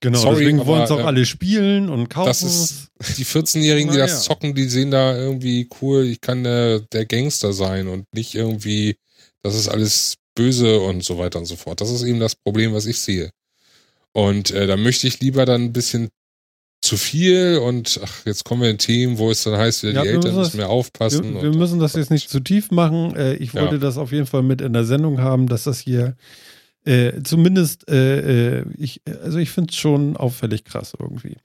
[0.02, 2.28] Genau, Sorry, deswegen wollen es auch äh, alle spielen und kaufen.
[2.28, 2.88] Das ist
[3.18, 4.18] die 14-Jährigen, die das ja.
[4.20, 8.98] zocken, die sehen da irgendwie cool, ich kann der, der Gangster sein und nicht irgendwie,
[9.44, 11.82] das ist alles böse und so weiter und so fort.
[11.82, 13.30] Das ist eben das Problem, was ich sehe.
[14.12, 16.10] Und äh, da möchte ich lieber dann ein bisschen
[16.84, 20.02] zu viel und ach, jetzt kommen wir in Themen, wo es dann heißt, wieder Ja,
[20.02, 21.36] die Eltern müssen mehr aufpassen.
[21.36, 23.16] wir, wir müssen das jetzt nicht zu tief machen.
[23.16, 23.82] Äh, ich wollte Ja.
[23.82, 26.16] das auf jeden Fall mit in der Sendung haben, dass das hier
[26.86, 31.38] äh, zumindest, äh, äh, ich, also ich finde es schon auffällig krass irgendwie.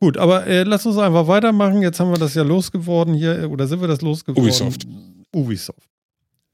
[0.00, 1.82] Gut, aber äh, lass uns einfach weitermachen.
[1.82, 4.44] Jetzt haben wir das ja losgeworden hier, äh, oder sind wir das losgeworden?
[4.44, 4.86] Ubisoft.
[5.34, 5.88] Ubisoft.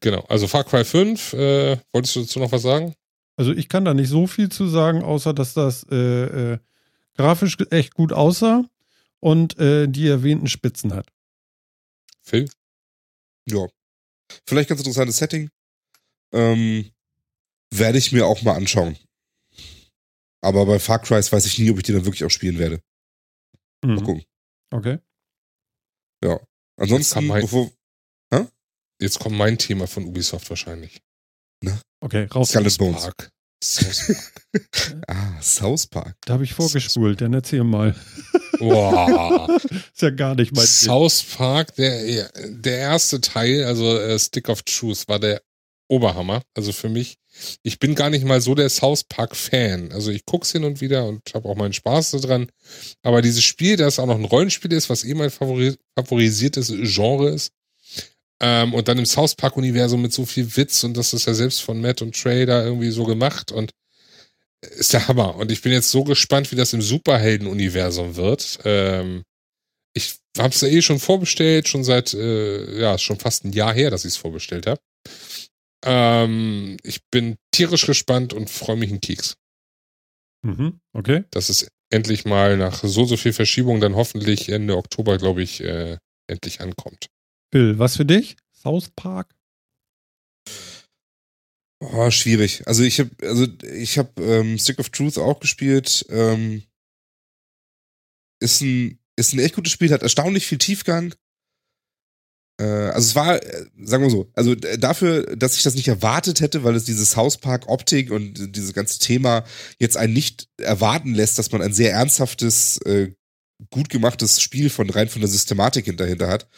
[0.00, 2.94] genau, also Far Cry 5, äh, wolltest du dazu noch was sagen?
[3.36, 6.58] Also ich kann da nicht so viel zu sagen, außer dass das äh, äh,
[7.16, 8.64] grafisch echt gut aussah
[9.20, 11.06] und äh, die erwähnten Spitzen hat.
[12.22, 12.48] Phil?
[13.46, 13.66] Ja.
[14.46, 15.50] Vielleicht ganz interessantes Setting.
[16.32, 16.90] Ähm,
[17.78, 18.96] werde ich mir auch mal anschauen.
[20.42, 22.80] Aber bei Far Cry weiß ich nie, ob ich die dann wirklich auch spielen werde.
[23.84, 24.04] Mal Mhm.
[24.04, 24.24] gucken.
[24.72, 24.98] Okay.
[26.22, 26.40] Ja.
[26.76, 27.70] Ansonsten, man- bevor,
[29.00, 31.02] Jetzt kommt mein Thema von Ubisoft wahrscheinlich.
[32.00, 32.50] Okay, raus.
[32.50, 33.00] Scarlet Bones.
[33.02, 33.30] Spark.
[33.62, 34.32] South Park.
[35.08, 36.16] Ah, South Park.
[36.26, 37.94] Da habe ich vorgespult, dann erzähl mal.
[38.58, 39.48] Boah.
[39.92, 40.70] Ist ja gar nicht mein Ding.
[40.72, 45.42] South Park, der, der erste Teil, also äh, Stick of Truth, war der
[45.88, 46.42] Oberhammer.
[46.54, 47.16] Also für mich,
[47.62, 49.92] ich bin gar nicht mal so der South Park-Fan.
[49.92, 52.48] Also ich guck's hin und wieder und habe auch meinen Spaß daran.
[53.02, 57.30] Aber dieses Spiel, das auch noch ein Rollenspiel ist, was eh mein favori favorisiertes Genre
[57.30, 57.52] ist,
[58.40, 61.62] ähm, und dann im South Park-Universum mit so viel Witz und das ist ja selbst
[61.62, 63.70] von Matt und Trey da irgendwie so gemacht und
[64.60, 65.36] ist der Hammer.
[65.36, 68.58] Und ich bin jetzt so gespannt, wie das im Superhelden-Universum wird.
[68.64, 69.22] Ähm,
[69.94, 73.90] ich hab's ja eh schon vorbestellt, schon seit, äh, ja, schon fast ein Jahr her,
[73.90, 74.80] dass ich es vorbestellt habe.
[75.84, 79.36] Ähm, ich bin tierisch gespannt und freue mich einen Keks.
[80.42, 81.24] Mhm, okay.
[81.30, 85.62] Dass es endlich mal nach so, so viel Verschiebung dann hoffentlich Ende Oktober, glaube ich,
[85.62, 87.08] äh, endlich ankommt.
[87.50, 88.36] Bill, was für dich?
[88.52, 89.34] South Park?
[91.80, 92.66] Oh, schwierig.
[92.66, 96.06] Also ich habe, also ich habe ähm, Stick of Truth auch gespielt.
[96.08, 96.64] Ähm,
[98.40, 101.14] ist ein ist ein echt gutes Spiel, hat erstaunlich viel Tiefgang.
[102.60, 105.88] Äh, also es war, äh, sagen wir so, also äh, dafür, dass ich das nicht
[105.88, 109.44] erwartet hätte, weil es diese South Park Optik und dieses ganze Thema
[109.78, 112.80] jetzt einen nicht erwarten lässt, dass man ein sehr ernsthaftes,
[113.70, 116.48] gut gemachtes Spiel von rein von der Systematik dahinter hat,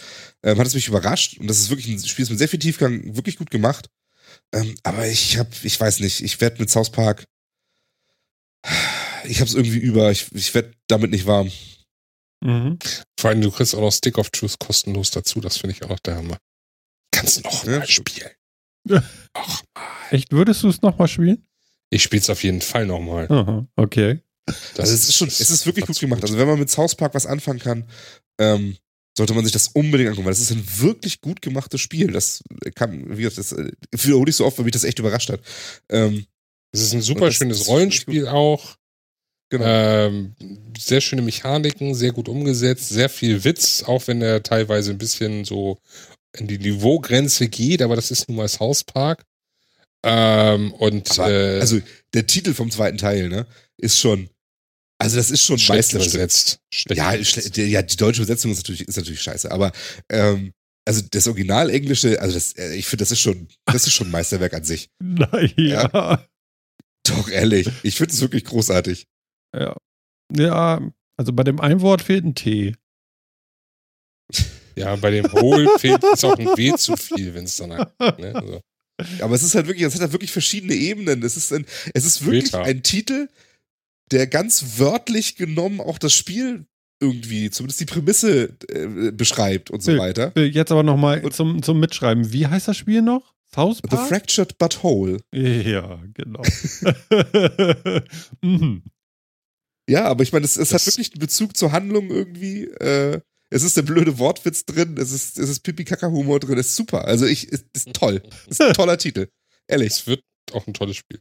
[0.43, 2.59] ähm, hat es mich überrascht und das ist wirklich ein Spiel ist mit sehr viel
[2.59, 3.91] Tiefgang, wirklich gut gemacht.
[4.53, 7.25] Ähm, aber ich habe, ich weiß nicht, ich werde mit South Park,
[9.25, 11.51] ich habe es irgendwie über, ich, ich werde damit nicht warm.
[12.47, 12.79] Mhm.
[13.19, 15.41] Vor allem, du kriegst auch noch Stick of Truth kostenlos dazu.
[15.41, 16.39] Das finde ich auch noch der Hammer.
[17.11, 18.31] Kannst noch Ja, mal spielen.
[19.35, 19.63] Ach,
[20.11, 21.45] Echt, würdest du es nochmal spielen?
[21.91, 23.27] ich spiele es auf jeden Fall nochmal.
[23.31, 24.21] Aha, okay.
[24.79, 26.23] also es ist schon, es ist wirklich gut gemacht.
[26.23, 27.85] Also wenn man mit South Park was anfangen kann,
[28.41, 28.77] ähm,
[29.17, 32.13] sollte man sich das unbedingt angucken, weil das ist ein wirklich gut gemachtes Spiel.
[32.13, 32.43] Das
[32.75, 35.41] kann, wie gesagt, das äh, wiederhole ich so oft, weil mich das echt überrascht hat.
[35.89, 36.27] Ähm,
[36.73, 38.77] Es ist ein super das- schönes das Rollenspiel auch.
[39.51, 39.65] Genau.
[39.67, 40.35] Ähm,
[40.79, 45.45] sehr schöne Mechaniken, sehr gut umgesetzt, sehr viel Witz, auch wenn er teilweise ein bisschen
[45.45, 45.79] so
[46.37, 49.25] in die Niveaugrenze geht, aber das ist nun mal South Park.
[50.05, 51.81] Ähm, und Aber, äh, also
[52.15, 53.47] der Titel vom zweiten Teil, ne,
[53.79, 54.29] ist schon,
[54.99, 56.61] also das ist schon schlecht übersetzt.
[56.73, 57.57] Schlecht Ja, übersetzt.
[57.57, 59.73] ja, die deutsche Übersetzung ist natürlich, ist natürlich scheiße, aber
[60.11, 60.53] ähm,
[60.85, 64.09] also das Original Englische, also das, äh, ich finde, das ist schon, das ist schon
[64.09, 64.91] ein Meisterwerk an sich.
[65.01, 65.91] Naja.
[65.93, 66.27] Ja.
[67.09, 67.69] Doch, ehrlich.
[67.83, 69.07] Ich finde es wirklich großartig.
[69.55, 69.77] Ja.
[70.35, 70.81] Ja,
[71.17, 72.75] also bei dem Einwort fehlt ein T.
[74.79, 77.91] Ja, bei dem Hohl fehlt ist auch ein W zu viel, wenn es danach.
[78.19, 78.35] Ne?
[78.35, 78.61] Also,
[79.23, 81.23] Aber es ist halt wirklich, es hat halt wirklich verschiedene Ebenen.
[81.23, 81.65] Es ist ein,
[81.95, 82.63] es ist wirklich Meta.
[82.63, 83.31] ein Titel,
[84.11, 86.67] der ganz wörtlich genommen auch das Spiel
[87.01, 90.33] irgendwie, zumindest die Prämisse äh, beschreibt und so weiter.
[90.39, 92.33] Jetzt aber nochmal zum, zum Mitschreiben.
[92.33, 93.35] Wie heißt das Spiel noch?
[93.55, 94.09] South The Park?
[94.09, 95.21] Fractured But Whole.
[95.33, 96.43] Ja, genau.
[98.43, 98.83] mhm.
[99.89, 102.65] Ja, aber ich meine, es, es hat wirklich einen Bezug zur Handlung irgendwie.
[102.65, 106.77] Äh, es ist der blöde Wortwitz drin, es ist, es ist Pipi-Kaka-Humor drin, es ist
[106.77, 107.05] super.
[107.05, 108.21] Also ich, es ist toll.
[108.47, 109.29] Es ist ein toller Titel.
[109.69, 109.93] Ehrlich.
[109.93, 110.23] es wird
[110.53, 111.21] auch ein tolles Spiel.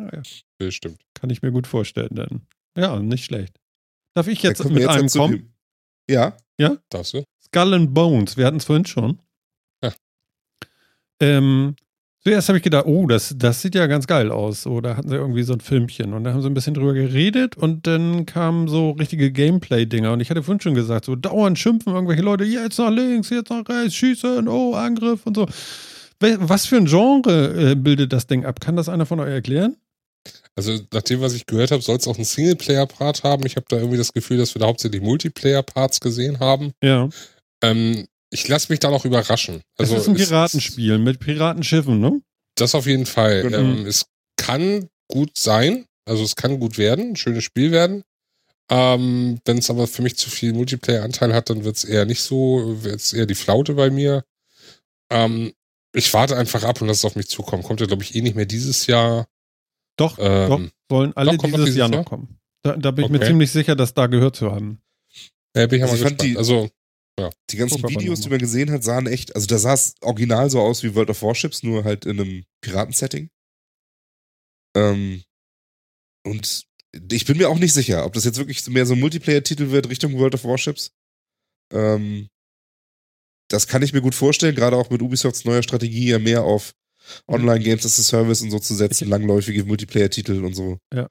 [0.00, 0.22] Ah, ja.
[0.58, 1.00] Bestimmt.
[1.14, 2.46] Kann ich mir gut vorstellen dann.
[2.76, 3.60] Ja, nicht schlecht.
[4.14, 5.32] Darf ich jetzt mit wir einem halt kommen?
[5.38, 5.54] dem-
[6.10, 6.36] Ja,
[6.90, 7.24] Darfst du?
[7.44, 9.22] Skull and Bones, wir hatten es vorhin schon.
[9.82, 9.94] Ja.
[11.20, 11.76] Ähm,
[12.24, 14.62] zuerst habe ich gedacht, oh, das, das sieht ja ganz geil aus.
[14.62, 16.94] So, da hatten sie irgendwie so ein Filmchen und da haben sie ein bisschen drüber
[16.94, 20.12] geredet und dann kamen so richtige Gameplay-Dinger.
[20.12, 23.50] Und ich hatte vorhin schon gesagt, so dauernd schimpfen irgendwelche Leute, jetzt nach links, jetzt
[23.50, 25.46] nach rechts, schießen, oh, Angriff und so.
[26.20, 28.60] Was für ein Genre äh, bildet das Ding ab?
[28.60, 29.76] Kann das einer von euch erklären?
[30.56, 33.44] Also nach dem, was ich gehört habe, soll es auch einen Singleplayer-Part haben.
[33.44, 36.72] Ich habe da irgendwie das Gefühl, dass wir da hauptsächlich Multiplayer-Parts gesehen haben.
[36.82, 37.08] Ja.
[37.62, 39.62] Ähm, ich lasse mich da noch überraschen.
[39.78, 42.20] Also es ist ein Piratenspiel mit Piratenschiffen, ne?
[42.56, 43.42] Das auf jeden Fall.
[43.42, 43.58] Genau.
[43.58, 44.06] Ähm, es
[44.36, 45.86] kann gut sein.
[46.06, 48.02] Also es kann gut werden, ein schönes Spiel werden.
[48.70, 52.22] Ähm, Wenn es aber für mich zu viel Multiplayer-Anteil hat, dann wird es eher nicht
[52.22, 54.24] so, wird es eher die Flaute bei mir.
[55.10, 55.52] Ähm,
[55.94, 57.62] ich warte einfach ab und lass es auf mich zukommen.
[57.62, 59.26] Kommt ja, glaube ich, eh nicht mehr dieses Jahr.
[59.96, 60.60] Doch, Ähm, doch,
[60.96, 62.38] sollen alle doch, dieses, dieses Jahr noch kommen.
[62.62, 63.26] Da, da bin ich mir Okay.
[63.28, 64.80] ziemlich sicher, dass da gehört zu haben.
[65.56, 66.22] Ja, bin ich ja Also mal ich fand gespannt.
[66.22, 66.70] die- also,
[67.50, 70.50] die ganzen aber Videos, die man gesehen hat, sahen echt, also da sah es original
[70.50, 73.30] so aus wie World of Warships, nur halt in einem Piratensetting.
[74.76, 75.22] Ähm,
[76.26, 76.64] und
[77.12, 79.88] ich bin mir auch nicht sicher, ob das jetzt wirklich mehr so ein Multiplayer-Titel wird
[79.88, 80.92] Richtung World of Warships.
[81.72, 82.28] Ähm,
[83.48, 86.72] das kann ich mir gut vorstellen, gerade auch mit Ubisofts neuer Strategie ja mehr auf
[87.28, 90.78] Online-Games as a Service und so zu setzen, Ich- langläufige Multiplayer-Titel und so.
[90.92, 91.08] Ja.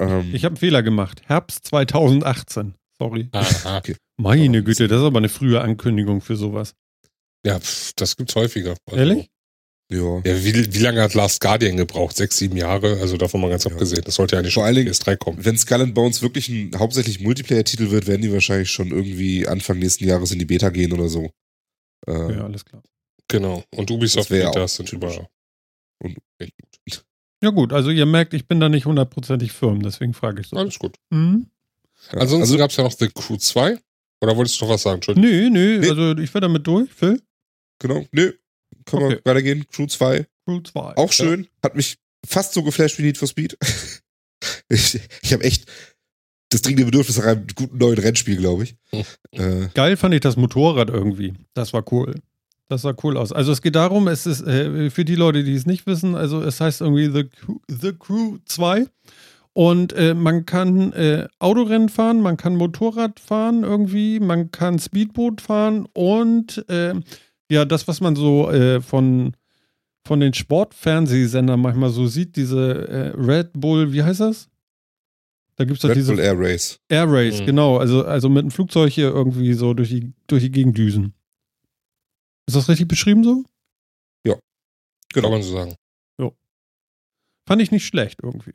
[0.00, 1.22] Ähm, Ich habe einen Fehler gemacht.
[1.26, 2.74] Herbst 2018.
[2.98, 3.28] Sorry.
[3.32, 3.80] aha.
[4.20, 6.74] Meine Güte, das ist aber eine frühe Ankündigung für sowas.
[7.44, 8.76] ja, pf, das gibt's häufiger.
[8.86, 9.30] Also, Ehrlich?
[9.90, 10.18] Ja.
[10.24, 12.16] Ja, wie, wie lange hat Last Guardian gebraucht?
[12.16, 12.98] Sechs, sieben Jahre?
[13.00, 13.72] Also davon mal ganz Ja.
[13.72, 14.02] abgesehen.
[14.04, 15.44] Das sollte ja eigentlich Vor schon allen Dingen- PS3 kommen.
[15.44, 19.78] Wenn Skull and Bones wirklich ein hauptsächlich Multiplayer-Titel wird, werden die wahrscheinlich schon irgendwie Anfang
[19.80, 21.30] nächsten Jahres in die Beta gehen oder so.
[22.06, 22.82] Äh, Ja, alles klar.
[23.26, 23.64] Genau.
[23.74, 25.16] Und Ubisoft Das Betas auch sind typisch.
[25.16, 25.28] über.
[26.04, 26.52] Und- echt
[26.86, 27.04] gut.
[27.42, 30.56] Ja gut, also ihr merkt, ich bin da nicht hundertprozentig firm, deswegen frage ich so.
[30.56, 30.96] Alles gut.
[31.10, 31.46] Mhm.
[32.12, 33.78] Ja, Ansonsten also, gab es ja noch The Crew 2.
[34.20, 34.96] Oder wolltest du noch was sagen?
[34.96, 35.30] Entschuldigung.
[35.30, 35.88] Nee, nee, Nee.
[35.88, 37.20] also ich werde damit durch, Phil.
[37.78, 38.32] genau, nö.
[38.86, 39.14] Können Okay.
[39.16, 39.66] wir weitergehen.
[39.72, 40.26] Crew 2.
[40.46, 40.96] Crew 2.
[40.96, 41.46] Auch schön.
[41.62, 43.56] Hat mich fast so geflasht wie Need for Speed.
[44.68, 45.66] ich ich habe echt
[46.50, 48.76] das dringende Bedürfnis nach einem guten neuen Rennspiel, glaube ich.
[48.90, 49.04] Hm.
[49.32, 51.34] Äh, Geil fand ich das Motorrad irgendwie.
[51.54, 52.14] Das war cool.
[52.68, 53.32] Das sah cool aus.
[53.32, 56.40] Also es geht darum, es ist äh, für die Leute, die es nicht wissen, also
[56.42, 58.86] es heißt irgendwie The Crew, The Crew 2
[59.52, 65.40] und äh, man kann äh, Autorennen fahren, man kann Motorrad fahren irgendwie, man kann Speedboot
[65.40, 66.94] fahren und äh,
[67.50, 69.34] ja, das, was man so äh, von,
[70.06, 74.48] von den Sportfernsehsendern manchmal so sieht, diese äh, Red Bull, wie heißt das?
[75.56, 76.78] Da gibt es doch Red diese Bull Air Race.
[76.88, 77.46] Air Race, Mhm.
[77.46, 77.76] genau.
[77.78, 81.12] Also, also mit einem Flugzeug hier irgendwie so durch die, durch die Gegend düsen.
[82.46, 83.44] Ist das richtig beschrieben so?
[85.12, 85.30] Kann Genau.
[85.32, 85.74] man so sagen.
[87.48, 88.52] Fand ich nicht schlecht irgendwie.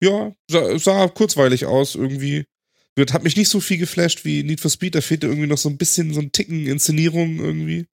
[0.00, 2.46] Ja, sah, sah kurzweilig aus irgendwie.
[2.94, 4.94] Wird, hat mich nicht so viel geflasht wie Need for Speed.
[4.94, 7.86] Da fehlte irgendwie noch so ein bisschen so ein Ticken Inszenierung irgendwie.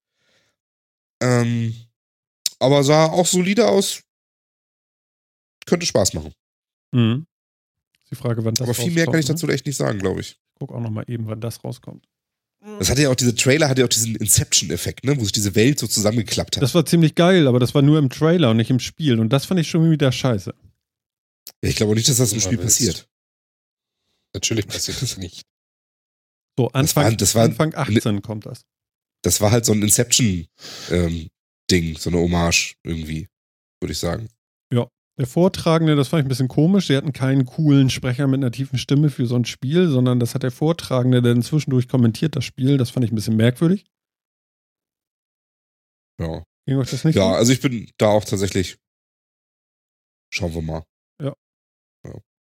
[1.21, 1.75] Ähm,
[2.59, 4.01] aber sah auch solide aus.
[5.65, 6.33] Könnte Spaß machen.
[6.91, 7.25] Mhm.
[8.03, 9.99] Ist die Frage, wann das aber viel mehr kann ich rauskommt, dazu echt nicht sagen,
[9.99, 10.31] glaube ich.
[10.31, 10.35] Ne?
[10.53, 12.05] Ich guck auch noch mal eben, wann das rauskommt.
[12.79, 15.15] Das hatte ja auch, diese Trailer hatte ja auch diesen Inception-Effekt, ne?
[15.17, 16.63] Wo sich diese Welt so zusammengeklappt hat.
[16.63, 19.19] Das war ziemlich geil, aber das war nur im Trailer und nicht im Spiel.
[19.19, 20.53] Und das fand ich schon wieder scheiße.
[21.63, 22.79] Ja, ich glaube auch nicht, dass das im Spiel willst.
[22.79, 23.07] passiert.
[24.33, 25.43] Natürlich passiert das nicht.
[26.57, 28.61] So, Anfang, war- das war- Anfang 18 kommt das.
[29.23, 33.27] Das war halt so ein Inception-Ding, so eine Hommage irgendwie,
[33.81, 34.29] würde ich sagen.
[35.17, 36.87] Der Vortragende, das fand ich ein bisschen komisch.
[36.87, 40.35] Sie hatten keinen coolen Sprecher mit einer tiefen Stimme für so ein Spiel, sondern das
[40.35, 42.75] hat der Vortragende, der zwischendurch kommentiert das Spiel.
[42.77, 43.85] Das fand ich ein bisschen merkwürdig.
[46.19, 46.43] Ja.
[46.67, 47.35] Ging euch das nicht Ja, so?
[47.35, 48.75] also ich bin da auch tatsächlich.
[50.33, 50.83] Schauen wir mal.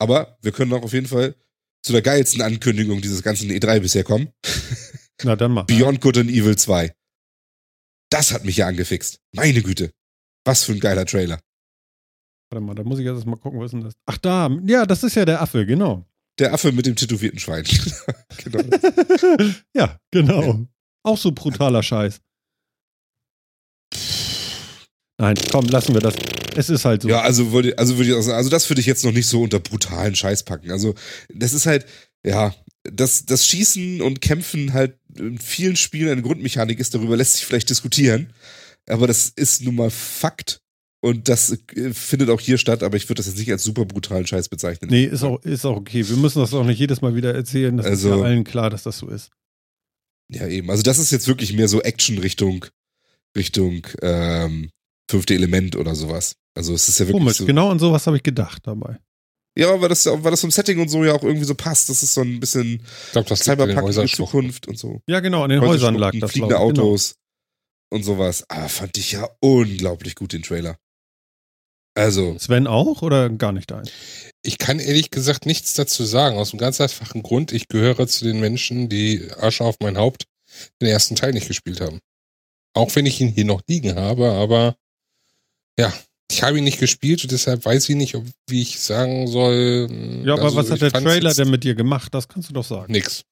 [0.00, 0.06] Ja.
[0.06, 0.24] ja.
[0.24, 1.34] Aber wir können auch auf jeden Fall
[1.82, 4.32] zu der geilsten Ankündigung dieses ganzen E3 bisher kommen.
[5.22, 5.64] Na, dann mal.
[5.64, 6.94] Beyond Good and Evil 2.
[8.10, 9.20] Das hat mich ja angefixt.
[9.32, 9.92] Meine Güte.
[10.44, 11.38] Was für ein geiler Trailer.
[12.50, 13.94] Warte mal, da muss ich erst mal gucken, was ist denn das?
[14.06, 14.50] Ach, da.
[14.66, 16.06] Ja, das ist ja der Affe, genau.
[16.38, 17.64] Der Affe mit dem tätowierten Schwein.
[18.38, 18.64] genau.
[19.74, 20.66] ja, genau.
[21.02, 22.20] Auch so brutaler Scheiß.
[25.20, 26.14] Nein, komm, lassen wir das.
[26.56, 27.08] Es ist halt so.
[27.08, 29.26] Ja, also würde, also würde ich auch sagen, also das würde ich jetzt noch nicht
[29.26, 30.70] so unter brutalen Scheiß packen.
[30.70, 30.94] Also,
[31.28, 31.84] das ist halt,
[32.24, 37.34] ja, das, das Schießen und Kämpfen halt in vielen Spielen eine Grundmechanik ist, darüber lässt
[37.34, 38.32] sich vielleicht diskutieren.
[38.88, 40.62] Aber das ist nun mal Fakt.
[41.02, 43.84] Und das äh, findet auch hier statt, aber ich würde das jetzt nicht als super
[43.84, 44.90] brutalen Scheiß bezeichnen.
[44.90, 46.06] Nee, ist auch, ist auch okay.
[46.08, 47.76] Wir müssen das auch nicht jedes Mal wieder erzählen.
[47.76, 49.30] Das Also- ist ja allen klar, dass das so ist.
[50.28, 50.70] Ja, eben.
[50.70, 52.64] Also das ist jetzt wirklich mehr so Action Richtung,
[53.36, 54.70] Richtung ähm,
[55.10, 56.36] fünfte Element oder sowas.
[56.54, 57.46] Also es ist ja wirklich Komisch, so.
[57.46, 58.98] genau an sowas habe ich gedacht dabei.
[59.56, 61.88] Ja, weil das, weil das vom Setting und so ja auch irgendwie so passt.
[61.88, 64.08] Das ist so ein bisschen Ich glaube, das Cyberpunk in.
[64.08, 65.02] Zukunft und so.
[65.08, 66.30] Ja, genau, an den Häuser Häusern lag das.
[66.32, 66.74] Fliegende glaub ich.
[66.74, 66.86] Genau.
[66.88, 67.16] Autos
[67.90, 68.44] und sowas.
[68.48, 70.78] Aber fand ich ja unglaublich gut, den Trailer.
[71.94, 72.38] Also.
[72.38, 73.88] Sven auch oder gar nicht dein?
[74.42, 77.52] Ich kann ehrlich gesagt nichts dazu sagen, aus einem ganz einfachen Grund.
[77.52, 80.24] Ich gehöre zu den Menschen, die Asche auf mein Haupt
[80.80, 81.98] den ersten Teil nicht gespielt haben.
[82.72, 84.76] Auch wenn ich ihn hier noch liegen habe, aber
[85.80, 85.92] ja,
[86.30, 89.88] ich habe ihn nicht gespielt und deshalb weiß ich nicht, ob, wie ich sagen soll.
[90.24, 92.14] Ja, aber also was hat der Trailer denn mit dir gemacht?
[92.14, 92.92] Das kannst du doch sagen.
[92.92, 93.24] Nix.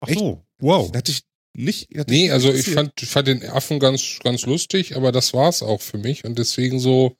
[0.00, 0.18] Ach Echt?
[0.18, 0.90] so, wow.
[0.94, 1.22] hatte ich
[1.52, 1.88] nicht.
[1.96, 5.80] Hatte Nee, also ich fand, fand den Affen ganz, ganz lustig, aber das war's auch
[5.80, 7.16] für mich und deswegen so,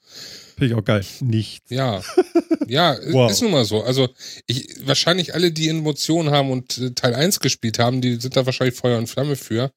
[0.54, 1.04] Finde ich auch geil.
[1.20, 1.70] Nichts.
[1.70, 2.02] Ja,
[2.68, 3.30] ja, Wow.
[3.30, 3.82] ist nun mal so.
[3.82, 4.08] Also
[4.46, 8.46] ich, wahrscheinlich alle, die Emotionen haben und äh, Teil 1 gespielt haben, die sind da
[8.46, 9.72] wahrscheinlich Feuer und Flamme für.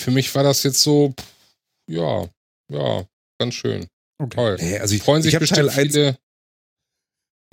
[0.00, 1.14] Für mich war das jetzt so,
[1.88, 2.28] ja,
[2.68, 3.06] ja,
[3.38, 3.86] ganz schön.
[4.18, 4.34] Okay.
[4.34, 4.56] Toll.
[4.60, 6.18] Nee, also ich, Freuen sich ich habe Teil bestimmt 1 viele.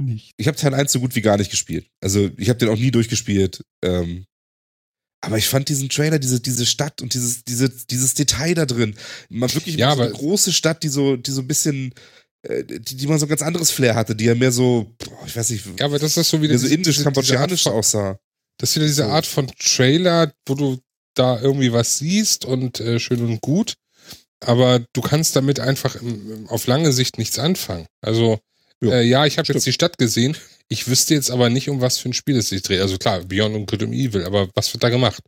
[0.02, 0.34] Nicht.
[0.38, 1.88] ich habe Teil 1 so gut wie gar nicht gespielt.
[2.02, 3.64] Also ich habe den auch nie durchgespielt.
[3.84, 4.26] Ähm,
[5.22, 8.96] aber ich fand diesen Trailer, diese, diese Stadt und dieses, diese, dieses Detail da drin,
[9.30, 11.94] mal wirklich Ja, so eine große Stadt, die so, die so ein bisschen,
[12.42, 15.26] äh, die, die mal so ein ganz anderes Flair hatte, die ja mehr so, boah,
[15.26, 18.20] ich weiß nicht, Ja, aber das ist so wieder so indisch-kambodschanisch aussah.
[18.58, 19.10] Das ist wieder diese So.
[19.10, 20.80] Art von Trailer, wo du
[21.16, 23.76] da irgendwie was siehst und äh, schön und gut,
[24.44, 25.96] aber du kannst damit einfach
[26.48, 27.88] auf lange Sicht nichts anfangen.
[28.02, 28.40] Also
[28.84, 30.38] äh, ja ich habe jetzt die Stadt gesehen.
[30.70, 32.82] Ich wüsste jetzt aber nicht, um was für ein Spiel es sich dreht.
[32.82, 35.24] Also klar, Beyond und Good and Evil, aber was wird da gemacht?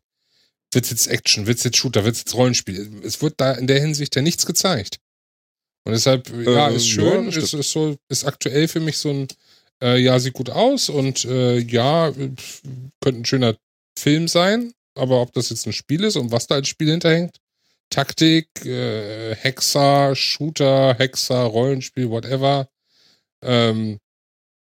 [0.73, 3.01] Wird's jetzt Action, wird's jetzt Shooter, wird's jetzt Rollenspiel?
[3.03, 4.97] Es wird da in der Hinsicht ja nichts gezeigt.
[5.85, 9.09] Und deshalb, ja, Äh, ist schön, ja, ist, ist so, ist aktuell für mich so
[9.11, 9.27] ein,
[9.83, 12.31] äh, ja, sieht gut aus und äh, ja, äh,
[13.01, 13.55] könnte ein schöner
[13.97, 17.37] Film sein, aber ob das jetzt ein Spiel ist und was da als Spiel hinterhängt,
[17.95, 22.67] Taktik, äh, Hexer, Shooter, Hexer, Rollenspiel, whatever,
[23.43, 23.99] ähm,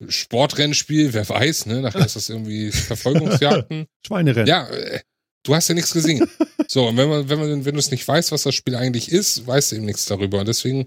[0.08, 1.82] Sportrennspiel, wer weiß, ne?
[1.82, 3.88] Nachher ist das irgendwie Verfolgungsjagden.
[4.06, 4.48] Schweinerennen.
[4.48, 5.00] Ja, äh,
[5.44, 6.28] du hast ja nichts gesehen.
[6.70, 9.10] So, und wenn man, wenn man, wenn du es nicht weißt, was das Spiel eigentlich
[9.10, 10.40] ist, weißt du eben nichts darüber.
[10.40, 10.86] Und deswegen,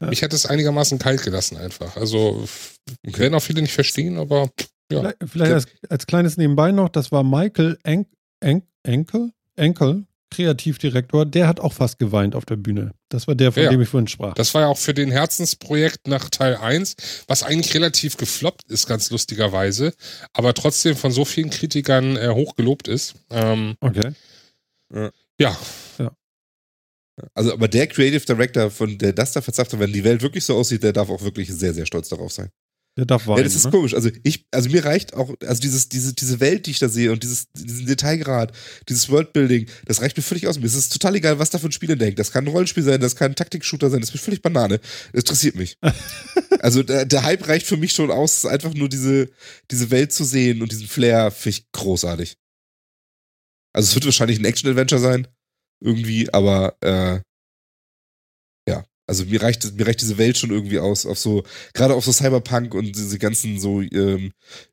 [0.00, 0.06] Ja.
[0.06, 1.96] mich hat es einigermaßen kalt gelassen einfach.
[1.96, 4.48] Also, f- werden auch viele nicht verstehen, aber
[4.92, 5.00] ja.
[5.00, 8.06] Vielleicht, vielleicht als, als kleines Nebenbei noch, das war Michael Enk,
[8.38, 12.92] Enk, Enkel, Enkel, Kreativdirektor, der hat auch fast geweint auf der Bühne.
[13.08, 13.70] Das war der, von Ja.
[13.70, 14.34] dem ich vorhin sprach.
[14.34, 16.96] Das war ja auch für den Herzensprojekt nach Teil 1,
[17.28, 19.92] was eigentlich relativ gefloppt ist, ganz lustigerweise,
[20.32, 23.14] aber trotzdem von so vielen Kritikern äh, hochgelobt ist.
[23.30, 24.12] Ähm, okay.
[25.38, 25.56] ja,
[27.34, 30.44] Also, aber der Creative Director, von der das da verzapft hat, wenn die Welt wirklich
[30.44, 32.50] so aussieht, der darf auch wirklich sehr, sehr stolz darauf sein.
[32.96, 33.38] Der darf weinen.
[33.38, 33.70] ja, das ist ne?
[33.70, 33.92] komisch.
[33.92, 37.12] Also ich, also mir reicht auch, also dieses, diese, diese Welt, die ich da sehe
[37.12, 38.52] und dieses, diesen Detailgrad,
[38.88, 40.58] dieses Worldbuilding, das reicht mir völlig aus.
[40.58, 42.18] Mir ist es total egal, was da für ein Spiel denkt.
[42.18, 44.80] Das kann ein Rollenspiel sein, das kann ein Taktik-Shooter sein, das ist mir völlig Banane.
[45.12, 45.76] Das interessiert mich.
[46.60, 49.28] also der, der Hype reicht für mich schon aus, einfach nur diese,
[49.70, 52.38] diese Welt zu sehen und diesen Flair finde ich großartig.
[53.74, 55.28] Also es wird wahrscheinlich ein Action-Adventure sein,
[55.82, 57.20] irgendwie, aber äh,
[59.06, 62.12] also mir reicht, mir reicht diese Welt schon irgendwie aus, auf so, gerade auf so
[62.12, 64.32] Cyberpunk und diese ganzen so ähm,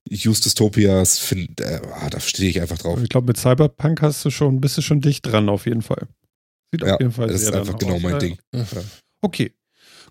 [0.09, 2.99] Used Dystopias, find, äh, ah, da stehe ich einfach drauf.
[3.01, 6.07] Ich glaube, mit Cyberpunk hast du schon, bist du schon dicht dran, auf jeden Fall.
[6.71, 8.01] Sieht Ja, auf jeden Fall das sehr ist einfach genau aus.
[8.01, 8.37] mein Ja, Ding.
[8.53, 8.65] ja.
[9.21, 9.51] Okay.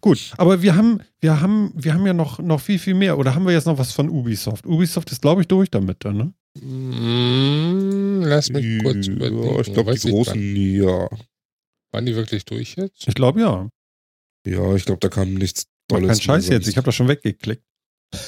[0.01, 3.19] Gut, aber wir haben, wir haben, wir haben ja noch, noch viel, viel mehr.
[3.19, 4.67] Oder haben wir jetzt noch was von Ubisoft?
[4.67, 6.35] Ubisoft ist, glaube ich, durch damit dann, ne?
[6.61, 9.61] Mm, lass mich kurz ja, überlegen.
[9.61, 11.09] ich glaube, die großen, ja.
[11.09, 11.19] Wann,
[11.93, 13.07] waren die wirklich durch jetzt?
[13.07, 13.69] Ich glaube ja.
[14.47, 16.19] Ja, ich glaube, da kam nichts Mach Tolles.
[16.19, 17.63] keinen Scheiß jetzt, ich habe das schon weggeklickt.
[18.13, 18.21] das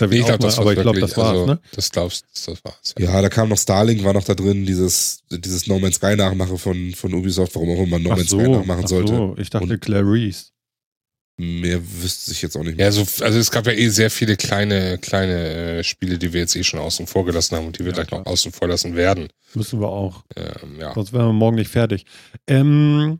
[0.00, 1.60] ich ich glaube, das aber ich glaube, das war's, also, ne?
[1.74, 2.94] Das glaubst das war's.
[2.98, 6.58] Ja, da kam noch Starlink, war noch da drin, dieses, dieses No Man's Sky Nachmache
[6.58, 9.14] von, von Ubisoft, warum auch immer man No Man's so, Sky nachmachen ach sollte.
[9.14, 10.48] so, ich dachte Und- Clarice.
[11.38, 12.86] Mehr wüsste ich jetzt auch nicht mehr.
[12.86, 16.42] Ja, so, also es gab ja eh sehr viele kleine, kleine äh, Spiele, die wir
[16.42, 18.20] jetzt eh schon außen vor gelassen haben und die wir Ja, gleich klar.
[18.20, 19.28] noch außen vor lassen werden.
[19.54, 20.24] Müssen wir auch.
[20.36, 20.92] Ähm, ja.
[20.94, 22.04] Sonst wären wir morgen nicht fertig.
[22.46, 23.16] Ähm,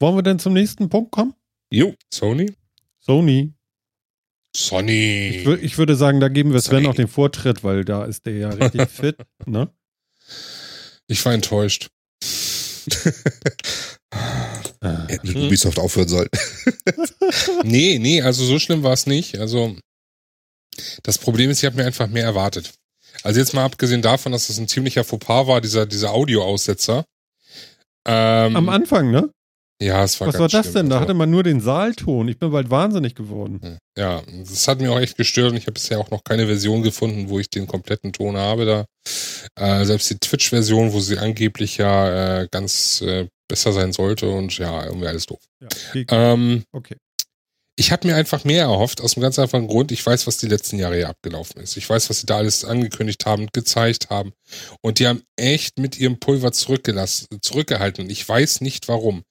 [0.00, 1.34] wollen wir denn zum nächsten Punkt kommen?
[1.70, 2.52] Jo, Sony?
[3.00, 3.52] Sony.
[4.56, 5.28] Sony.
[5.28, 6.86] Ich, wür- ich würde sagen, da geben wir Sven Sony.
[6.88, 9.16] noch den Vortritt, weil da ist der ja richtig fit.
[9.46, 9.70] Ne?
[11.06, 11.88] Ich war enttäuscht.
[14.82, 15.46] hätten mit Hm.
[15.46, 16.28] Ubisoft aufhören sollen.
[17.64, 19.38] Nee, nee, also so schlimm war es nicht.
[19.38, 19.76] Also
[21.02, 22.72] das Problem ist, ich habe mir einfach mehr erwartet.
[23.22, 27.04] Also jetzt mal abgesehen davon, dass das ein ziemlicher Fauxpas war, dieser, dieser Audioaussetzer.
[28.06, 29.30] Ähm, Am Anfang, ne?
[29.80, 30.74] Ja, es war Was war das schlimm.
[30.74, 30.90] denn?
[30.90, 32.26] Da hatte man nur den Saalton.
[32.28, 33.78] Ich bin bald wahnsinnig geworden.
[33.96, 36.82] Ja, das hat mir auch echt gestört und ich habe bisher auch noch keine Version
[36.82, 38.84] gefunden, wo ich den kompletten Ton habe da.
[39.54, 44.58] Äh, selbst die Twitch-Version, wo sie angeblich ja äh, ganz äh, besser sein sollte und
[44.58, 45.40] ja, irgendwie alles doof.
[45.60, 46.06] Ja, okay.
[46.10, 46.96] Ähm, okay.
[47.76, 49.92] ich habe mir einfach mehr erhofft, aus einem ganz einfachen Grund.
[49.92, 51.76] Ich weiß, was die letzten Jahre hier abgelaufen ist.
[51.76, 54.32] Ich weiß, was sie da alles angekündigt haben, gezeigt haben.
[54.82, 58.04] Und die haben echt mit ihrem Pulver zurückgelassen, zurückgehalten.
[58.04, 59.22] Und ich weiß nicht warum.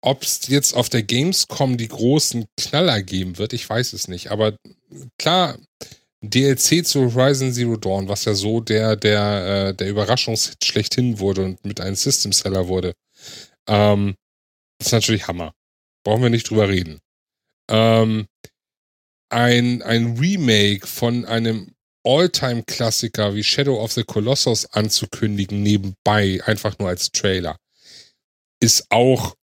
[0.00, 4.30] Ob es jetzt auf der Gamescom die großen Knaller geben wird, ich weiß es nicht.
[4.30, 4.56] Aber
[5.18, 5.58] klar,
[6.22, 11.44] DLC zu Horizon Zero Dawn, was ja so der, der, äh, der Überraschungshit schlechthin wurde
[11.44, 12.94] und mit einem System Seller wurde,
[13.68, 14.14] ähm,
[14.80, 15.52] ist natürlich Hammer.
[16.04, 17.00] Brauchen wir nicht drüber reden.
[17.70, 18.26] Ähm,
[19.30, 26.88] ein, ein Remake von einem All-Time-Klassiker wie Shadow of the Colossus anzukündigen, nebenbei, einfach nur
[26.88, 27.58] als Trailer,
[28.60, 29.34] ist auch,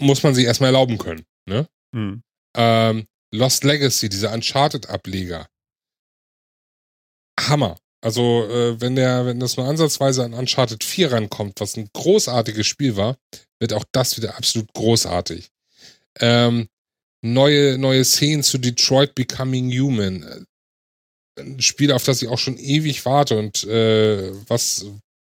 [0.00, 1.24] muss man sich erstmal erlauben können.
[1.46, 1.68] Ne?
[1.94, 2.22] Hm.
[2.56, 5.48] Ähm, Lost Legacy, dieser Uncharted-Ableger.
[7.40, 7.76] Hammer.
[8.02, 12.66] Also, äh, wenn der, wenn das nur ansatzweise an Uncharted 4 rankommt, was ein großartiges
[12.66, 13.16] Spiel war,
[13.58, 15.50] wird auch das wieder absolut großartig.
[16.20, 16.68] Ähm,
[17.22, 20.22] neue, neue Szenen zu Detroit Becoming Human.
[20.22, 24.86] Äh, Ein Spiel, auf das ich auch schon ewig warte und äh, was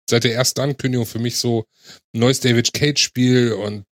[0.09, 1.65] seit der ersten Ankündigung für mich so
[2.15, 3.85] ein neues David Cage-Spiel und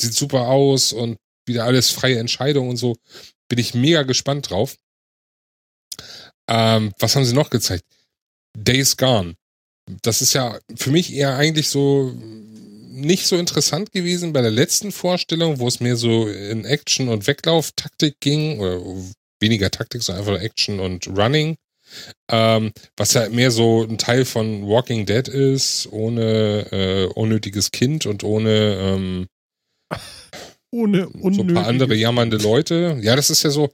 [0.00, 2.96] sieht super aus und wieder alles freie Entscheidung und so.
[3.48, 4.76] Bin ich mega gespannt drauf.
[6.48, 7.84] Ähm, was haben sie noch gezeigt?
[8.56, 9.34] Days Gone.
[10.02, 12.12] Das ist ja für mich eher eigentlich so
[12.94, 17.26] nicht so interessant gewesen bei der letzten Vorstellung, wo es mehr so in Action und
[17.26, 18.80] Weglauf-Taktik ging, oder
[19.40, 21.56] weniger Taktik, sondern einfach Action und Running.
[22.30, 28.06] Ähm, was ja mehr so ein Teil von Walking Dead ist, ohne äh, unnötiges Kind
[28.06, 29.26] und ohne ähm,
[30.70, 32.98] Ohne so ein paar andere jammernde Leute.
[33.00, 33.70] Ja, das ist ja so,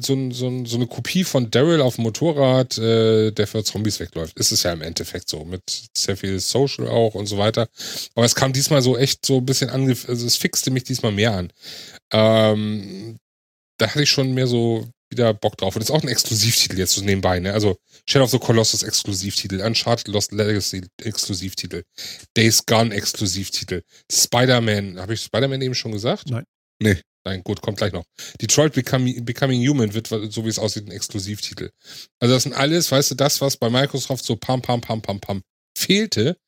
[0.00, 4.36] so, so, so eine Kopie von Daryl auf dem Motorrad, äh, der für Zombies wegläuft.
[4.36, 5.62] Ist es ja im Endeffekt so, mit
[5.96, 7.68] sehr viel Social auch und so weiter.
[8.16, 9.96] Aber es kam diesmal so echt so ein bisschen ange...
[10.08, 11.52] Also es fixte mich diesmal mehr an.
[12.12, 13.18] Ähm,
[13.76, 15.74] da hatte ich schon mehr so wieder Bock drauf.
[15.74, 17.52] Und das ist auch ein Exklusivtitel jetzt so nebenbei, ne?
[17.52, 21.84] Also Shadow of the Colossus Exklusivtitel, Uncharted Lost Legacy Exklusivtitel,
[22.36, 26.30] Days Gone Exklusivtitel, Spider-Man, habe ich Spider-Man eben schon gesagt?
[26.30, 26.44] Nein.
[26.80, 27.00] Nee.
[27.24, 28.04] Nein, gut, kommt gleich noch.
[28.40, 31.70] Detroit Becoming, Becoming Human wird, so wie es aussieht, ein Exklusivtitel.
[32.20, 35.20] Also das sind alles, weißt du, das, was bei Microsoft so pam, pam, pam, pam,
[35.20, 35.42] pam
[35.76, 36.38] fehlte,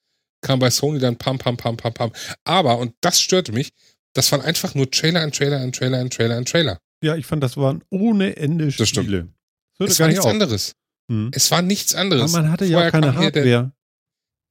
[0.40, 2.12] kam bei Sony dann pam, pam, pam, pam, pam.
[2.44, 3.70] Aber, und das störte mich,
[4.14, 6.78] das waren einfach nur Trailer an Trailer an Trailer an Trailer an Trailer.
[7.02, 8.78] Ja, ich fand, das waren ohne Ende Spiele.
[8.82, 9.32] Das stimmt.
[9.78, 10.72] Das Es war nichts anderes.
[11.10, 11.30] Hm.
[11.34, 12.32] Es war nichts Aber anderes.
[12.32, 13.72] man hatte ja Vorher auch keine hier der- Hardware.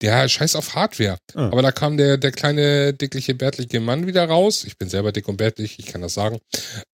[0.02, 1.18] Ja, scheiß auf Hardware.
[1.36, 1.48] Ah.
[1.50, 4.64] Aber da kam der, der kleine, dickliche, bärtliche Mann wieder raus.
[4.64, 6.40] Ich bin selber dick und bärtlich, ich kann das sagen.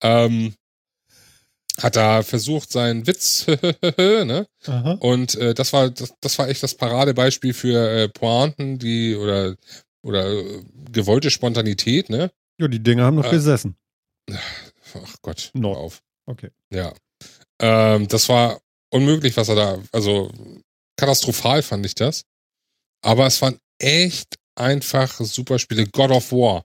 [0.02, 0.56] Ähm,
[1.77, 3.45] hat da versucht, seinen Witz,
[3.98, 4.48] ne?
[4.65, 4.94] Aha.
[5.02, 9.56] Und äh, das war, das, das war echt das Paradebeispiel für äh, Pointen, die oder
[10.02, 12.32] oder äh, gewollte Spontanität, ne?
[12.60, 13.76] Ja, die Dinger haben noch Äh, gesessen.
[15.03, 15.69] Ach Gott, No.
[15.76, 16.01] hör auf.
[16.27, 16.49] Okay.
[16.73, 16.93] Ja.
[17.61, 18.59] Ähm, das war
[18.91, 20.31] unmöglich, was er da, also
[20.97, 22.23] katastrophal fand ich das.
[23.03, 25.85] Aber es waren echt einfach super Spiele.
[25.88, 26.63] God of War.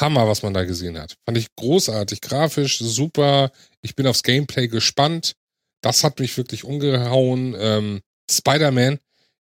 [0.00, 1.16] Hammer, was man da gesehen hat.
[1.26, 3.50] Fand ich großartig, grafisch, super.
[3.82, 5.34] Ich bin aufs Gameplay gespannt.
[5.82, 7.56] Das hat mich wirklich umgehauen.
[7.58, 8.00] Ähm,
[8.30, 9.00] Spider-Man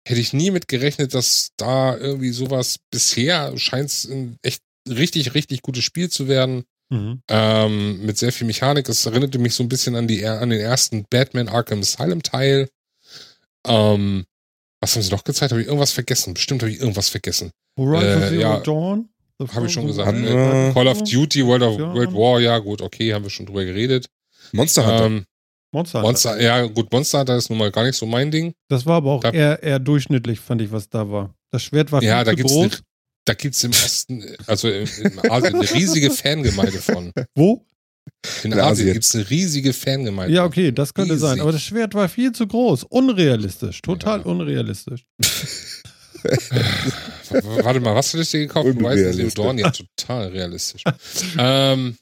[0.06, 5.34] hätte ich nie mit gerechnet, dass da irgendwie sowas bisher scheint es ein echt richtig,
[5.34, 7.20] richtig gutes Spiel zu werden Mhm.
[7.28, 8.88] ähm, mit sehr viel Mechanik.
[8.88, 12.68] Es erinnerte mich so ein bisschen an, die, an den ersten Batman Arkham Asylum Teil.
[13.66, 14.24] Ähm,
[14.80, 15.52] was haben sie noch gezeigt?
[15.52, 16.34] Habe ich irgendwas vergessen?
[16.34, 17.50] Bestimmt habe ich irgendwas vergessen.
[17.78, 18.60] Horizon Äh, Zero ja.
[18.60, 19.08] Dawn?
[19.52, 20.06] Habe ich schon gesagt.
[20.06, 21.92] Haben wir- Call of Duty, World of Ja.
[21.94, 24.06] World War, ja gut, okay, haben wir schon drüber geredet.
[24.52, 25.06] Monster Hunter.
[25.06, 25.24] Ähm,
[25.72, 26.08] Monster Hunter.
[26.08, 28.54] Monster, ja gut, Monster Hunter ist nun mal gar nicht so mein Ding.
[28.70, 31.34] Das war aber auch Da- eher, eher durchschnittlich, fand ich, was da war.
[31.50, 32.64] Das Schwert war Ja, viel da zu gibt's groß.
[32.64, 32.76] eine,
[33.26, 37.12] da gibt's im Osten, also im, im Asien, eine riesige Fangemeinde von.
[37.34, 37.66] Wo?
[38.44, 38.92] In In Asien Asien.
[38.94, 40.34] gibt's eine riesige Fangemeinde.
[40.34, 41.28] Ja, okay, das könnte Riesig.
[41.28, 41.40] sein.
[41.40, 42.84] Aber das Schwert war viel zu groß.
[42.84, 43.82] Unrealistisch.
[43.82, 44.24] Total Ja.
[44.24, 45.04] unrealistisch.
[47.30, 48.66] Warte mal, was hättest du dir gekauft?
[48.68, 49.34] Du weißt, Unrealistisch.
[49.36, 50.82] Leodorn, ja, total realistisch.
[51.38, 51.96] ähm,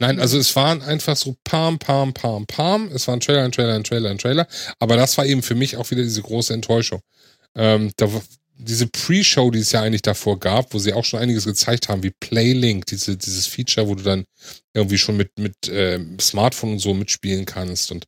[0.00, 2.88] nein, also es waren einfach so pam, pam, pam, pam.
[2.92, 4.46] Es war ein Trailer, ein Trailer, ein Trailer, ein Trailer.
[4.78, 7.00] Aber das war eben für mich auch wieder diese große Enttäuschung.
[7.54, 8.22] Ähm, da, war-
[8.58, 12.02] diese Pre-Show, die es ja eigentlich davor gab, wo sie auch schon einiges gezeigt haben,
[12.02, 14.24] wie Playlink, diese, dieses Feature, wo du dann
[14.74, 18.04] irgendwie schon mit, mit ähm, Smartphone und so mitspielen kannst und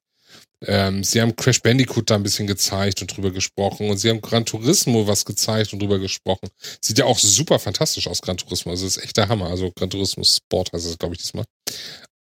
[0.66, 4.20] ähm, sie haben Crash Bandicoot da ein bisschen gezeigt und drüber gesprochen und sie haben
[4.20, 6.50] Gran Turismo was gezeigt und drüber gesprochen.
[6.82, 8.70] Sieht ja auch super fantastisch aus, Gran Turismo.
[8.70, 9.46] Also das ist echt der Hammer.
[9.46, 11.46] Also Gran Turismo Sport heißt es, glaube ich, diesmal.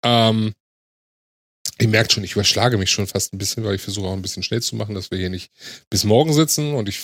[0.04, 0.54] Ähm,
[1.82, 4.22] ihr merkt schon, ich überschlage mich schon fast ein bisschen, weil ich versuche auch ein
[4.22, 5.52] bisschen schnell zu machen, dass wir hier nicht
[5.90, 7.02] bis morgen sitzen und ich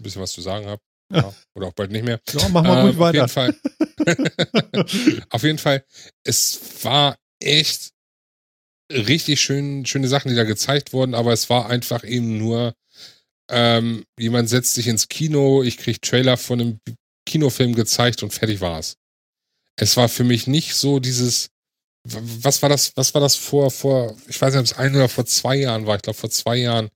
[0.00, 0.82] ein bisschen was zu sagen habe.
[1.12, 2.20] Ja, oder auch bald nicht mehr.
[2.32, 3.24] Ja, mach mal Ähm, ruhig weiter.
[3.24, 5.24] Auf jeden Fall.
[5.30, 5.84] auf jeden Fall,
[6.24, 7.92] es war echt
[8.92, 12.74] richtig schön, schöne Sachen, die da gezeigt wurden, aber es war einfach eben nur,
[13.50, 16.80] ähm, jemand setzt sich ins Kino, ich krieg Trailer von einem
[17.26, 18.96] Kinofilm gezeigt und fertig war's.
[19.76, 21.50] Es war für mich nicht so dieses,
[22.04, 25.08] was war das, was war das vor, vor, ich weiß nicht, ob es ein oder
[25.08, 26.90] vor zwei Jahren war, ich glaube vor zwei Jahren,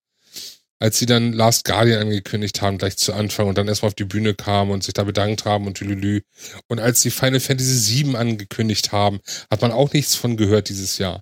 [0.79, 4.05] als sie dann Last Guardian angekündigt haben, gleich zu Anfang und dann erstmal auf die
[4.05, 6.23] Bühne kamen und sich da bedankt haben und tülülü.
[6.69, 9.21] Und als sie Final Fantasy VII angekündigt haben,
[9.51, 11.21] hat man auch nichts von gehört dieses Jahr.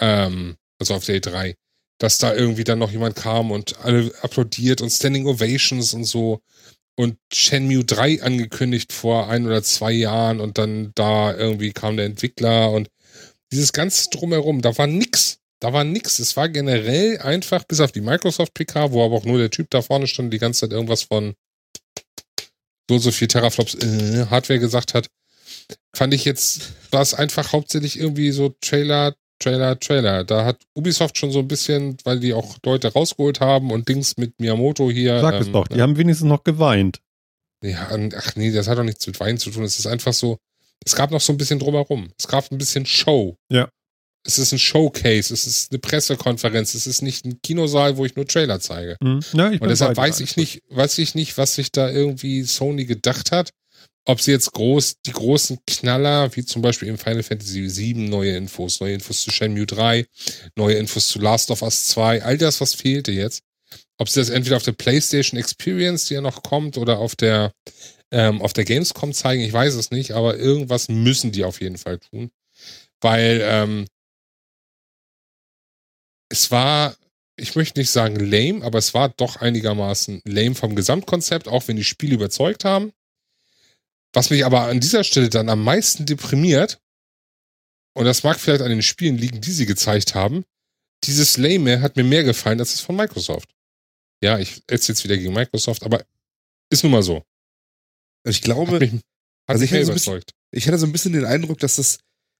[0.00, 1.54] Ähm, also auf der E3.
[1.98, 6.40] Dass da irgendwie dann noch jemand kam und alle applaudiert und Standing Ovations und so.
[6.96, 12.06] Und Shenmue 3 angekündigt vor ein oder zwei Jahren und dann da irgendwie kam der
[12.06, 12.88] Entwickler und
[13.52, 15.37] dieses ganze Drumherum, da war nix.
[15.60, 16.18] Da war nix.
[16.18, 19.70] Es war generell einfach, bis auf die Microsoft PK, wo aber auch nur der Typ
[19.70, 21.34] da vorne stand, die ganze Zeit irgendwas von
[22.88, 25.08] so und so viel Teraflops äh, Hardware gesagt hat,
[25.94, 30.24] fand ich jetzt, war es einfach hauptsächlich irgendwie so Trailer, Trailer, Trailer.
[30.24, 34.16] Da hat Ubisoft schon so ein bisschen, weil die auch Leute rausgeholt haben und Dings
[34.16, 35.20] mit Miyamoto hier.
[35.20, 37.00] Sag es ähm, doch, die haben wenigstens noch geweint.
[37.62, 39.64] ja, ach nee, das hat doch nichts mit Wein zu tun.
[39.64, 40.38] Es ist einfach so,
[40.84, 42.10] es gab noch so ein bisschen drumherum.
[42.18, 43.36] Es gab ein bisschen Show.
[43.50, 43.68] Ja.
[44.24, 48.14] Es ist ein Showcase, es ist eine Pressekonferenz, es ist nicht ein Kinosaal, wo ich
[48.16, 48.96] nur Trailer zeige.
[49.02, 49.20] Hm?
[49.32, 53.30] Ja, Und deshalb weiß ich nicht, weiß ich nicht, was sich da irgendwie Sony gedacht
[53.32, 53.50] hat.
[54.04, 58.36] ob sie jetzt groß, die großen Knaller, wie zum Beispiel im Final Fantasy VII, neue
[58.36, 60.06] Infos, neue Infos zu Shenmue 3,
[60.56, 63.42] neue Infos zu Last of Us 2, all das, was fehlte jetzt,
[63.98, 67.52] ob sie das entweder auf der PlayStation Experience, die ja noch kommt, oder auf der,
[68.10, 71.76] ähm, auf der Gamescom zeigen, ich weiß es nicht, aber irgendwas müssen die auf jeden
[71.76, 72.30] Fall tun.
[73.02, 73.86] Weil ähm,
[76.28, 76.96] es war,
[77.36, 81.76] ich möchte nicht sagen lame, aber es war doch einigermaßen lame vom Gesamtkonzept, auch wenn
[81.76, 82.92] die Spiele überzeugt haben.
[84.12, 86.80] Was mich aber an dieser Stelle dann am meisten deprimiert,
[87.94, 90.44] und das mag vielleicht an den Spielen liegen, die sie gezeigt haben,
[91.04, 93.48] dieses Lame hat mir mehr gefallen als das von Microsoft.
[94.22, 96.04] Ja, ich esse jetzt wieder gegen Microsoft, aber
[96.70, 97.22] ist nun mal so.
[98.24, 99.02] Ich glaube, Hat mich, hat
[99.46, 101.98] also mich ich hätte so bisschen- ich hatte so ein bisschen den Eindruck, dass das,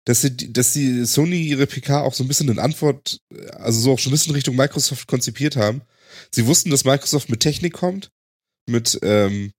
[0.09, 3.21] dass sie, dass die Sony ihre PK auch so ein bisschen in Antwort,
[3.57, 5.83] also so auch schon ein bisschen Richtung Microsoft konzipiert haben.
[6.31, 8.11] Sie wussten, dass Microsoft mit Technik kommt,
[8.67, 9.53] mit, ähm,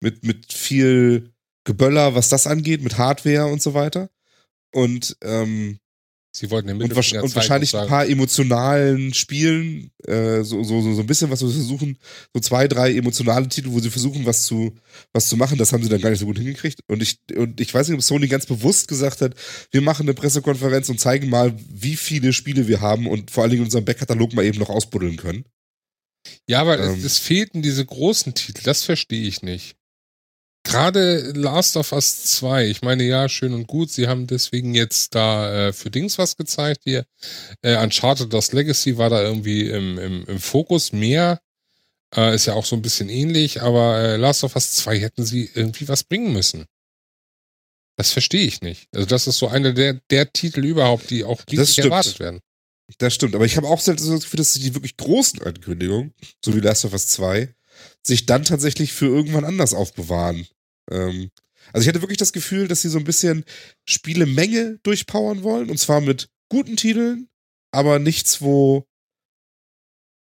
[0.00, 4.10] mit, mit viel Geböller, was das angeht, mit Hardware und so weiter.
[4.74, 5.78] Und, ähm,
[6.34, 10.94] Sie wollten den und, Mittelfinger und wahrscheinlich ein paar emotionalen Spielen, äh, so, so, so,
[10.94, 11.98] so ein bisschen, was wir versuchen,
[12.32, 14.74] so zwei, drei emotionale Titel, wo sie versuchen, was zu,
[15.12, 16.80] was zu machen, das haben sie dann gar nicht so gut hingekriegt.
[16.88, 19.34] Und ich, und ich weiß nicht, ob Sony ganz bewusst gesagt hat,
[19.72, 23.50] wir machen eine Pressekonferenz und zeigen mal, wie viele Spiele wir haben und vor allen
[23.50, 25.44] Dingen unseren Backkatalog mal eben noch ausbuddeln können.
[26.48, 26.98] Ja, aber Ähm.
[26.98, 29.76] es, es fehlten diese großen Titel, das verstehe ich nicht.
[30.64, 35.14] Gerade Last of Us 2, ich meine, ja, schön und gut, sie haben deswegen jetzt
[35.14, 37.04] da äh, für Dings was gezeigt hier.
[37.62, 41.40] Äh, Uncharted das Legacy war da irgendwie im, im, im Fokus mehr.
[42.14, 45.24] Äh, ist ja auch so ein bisschen ähnlich, aber äh, Last of Us 2 hätten
[45.24, 46.66] sie irgendwie was bringen müssen.
[47.96, 48.88] Das verstehe ich nicht.
[48.94, 52.40] Also das ist so einer der, der Titel überhaupt, die auch riesig erwartet werden.
[52.98, 56.14] Das stimmt, aber ich habe auch so das Gefühl, dass die wirklich großen Ankündigungen,
[56.44, 57.54] so wie Last of Us 2,
[58.06, 60.46] sich dann tatsächlich für irgendwann anders aufbewahren.
[60.90, 61.30] Ähm,
[61.72, 63.44] also ich hatte wirklich das Gefühl, dass sie so ein bisschen
[63.88, 67.28] Spielemenge durchpowern wollen, und zwar mit guten Titeln,
[67.72, 68.84] aber nichts, wo,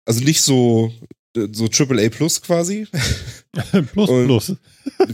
[0.06, 0.94] also nicht so,
[1.36, 2.88] äh, so AAA Plus quasi,
[3.94, 4.54] plus, Und- plus.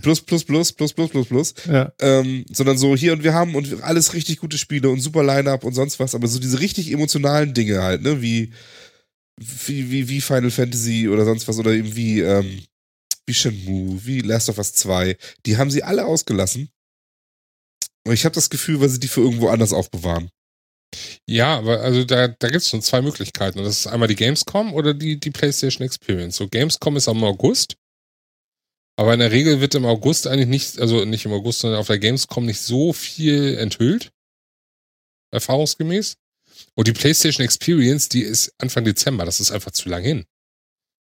[0.01, 1.91] plus, plus, plus, plus, plus, plus, plus, Ja.
[1.99, 5.63] ähm, sondern so hier und wir haben und alles richtig gute Spiele und super Line-Up
[5.63, 8.51] und sonst was, aber so diese richtig emotionalen Dinge halt, ne, wie,
[9.39, 12.63] wie, wie, wie Final Fantasy oder sonst was oder eben wie, ähm,
[13.25, 16.69] wie Shenmue, wie Last of Us 2, die haben sie alle ausgelassen.
[18.05, 20.31] Und ich habe das Gefühl, weil sie die für irgendwo anders aufbewahren.
[21.27, 23.59] Ja, aber also da, da gibt es schon zwei Möglichkeiten.
[23.59, 26.37] Das ist einmal die Gamescom oder die, die PlayStation Experience.
[26.37, 27.75] So, Gamescom ist am August.
[28.99, 31.87] Aber in der Regel wird im August eigentlich nicht, also nicht im August, sondern auf
[31.87, 34.11] der Gamescom nicht so viel enthüllt.
[35.31, 36.17] Erfahrungsgemäß.
[36.75, 39.25] Und die PlayStation Experience, die ist Anfang Dezember.
[39.25, 40.25] Das ist einfach zu lang hin.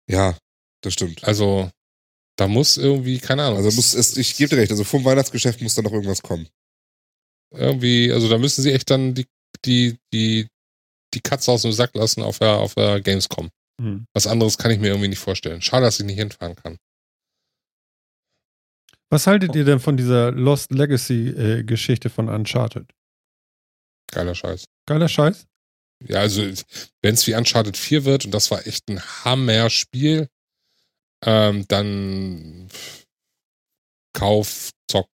[0.09, 0.37] Ja,
[0.83, 1.25] das stimmt.
[1.25, 1.71] Also,
[2.39, 3.59] da muss irgendwie, keine Ahnung.
[3.59, 6.49] Also muss es, ich gebe dir recht, also vom Weihnachtsgeschäft muss da noch irgendwas kommen.
[7.51, 9.27] irgendwie, also da müssen sie echt dann die,
[9.65, 10.47] die, die,
[11.15, 13.51] die Katze aus dem Sack lassen auf der, auf der Gamescom.
[13.81, 14.07] Hm.
[14.13, 15.63] Was anderes kann ich mir irgendwie nicht vorstellen.
[15.63, 16.79] Schade, dass ich nicht hinfahren kann.
[19.11, 22.93] Was haltet ihr denn von dieser Lost Legacy-Geschichte von Uncharted?
[24.13, 24.65] Geiler Scheiß.
[24.87, 25.47] Geiler Scheiß?
[26.07, 26.43] Ja, also,
[27.03, 30.29] wenn es wie Uncharted 4 wird, und das war echt ein Hammer-Spiel,
[31.25, 32.69] ähm, dann
[34.13, 35.09] Kauf, Zock,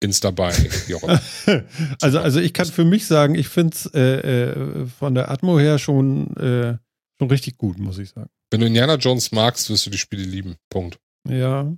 [0.00, 0.52] Insta bei,
[0.86, 1.20] wie auch immer.
[2.02, 5.58] also, also ich kann für mich sagen, ich finde es äh, äh, von der Atmo
[5.58, 6.76] her schon, äh,
[7.18, 8.30] schon richtig gut, muss ich sagen.
[8.50, 10.56] Wenn du Indiana Jones magst, wirst du die Spiele lieben.
[10.70, 10.98] Punkt.
[11.26, 11.72] Ja.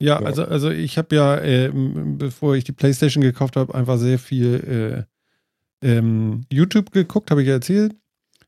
[0.00, 0.26] Ja, Ja.
[0.26, 5.06] also, also ich habe ja, ähm, bevor ich die Playstation gekauft habe, einfach sehr viel
[5.08, 5.11] äh,
[5.82, 7.94] ähm, YouTube geguckt, habe ich ja erzählt.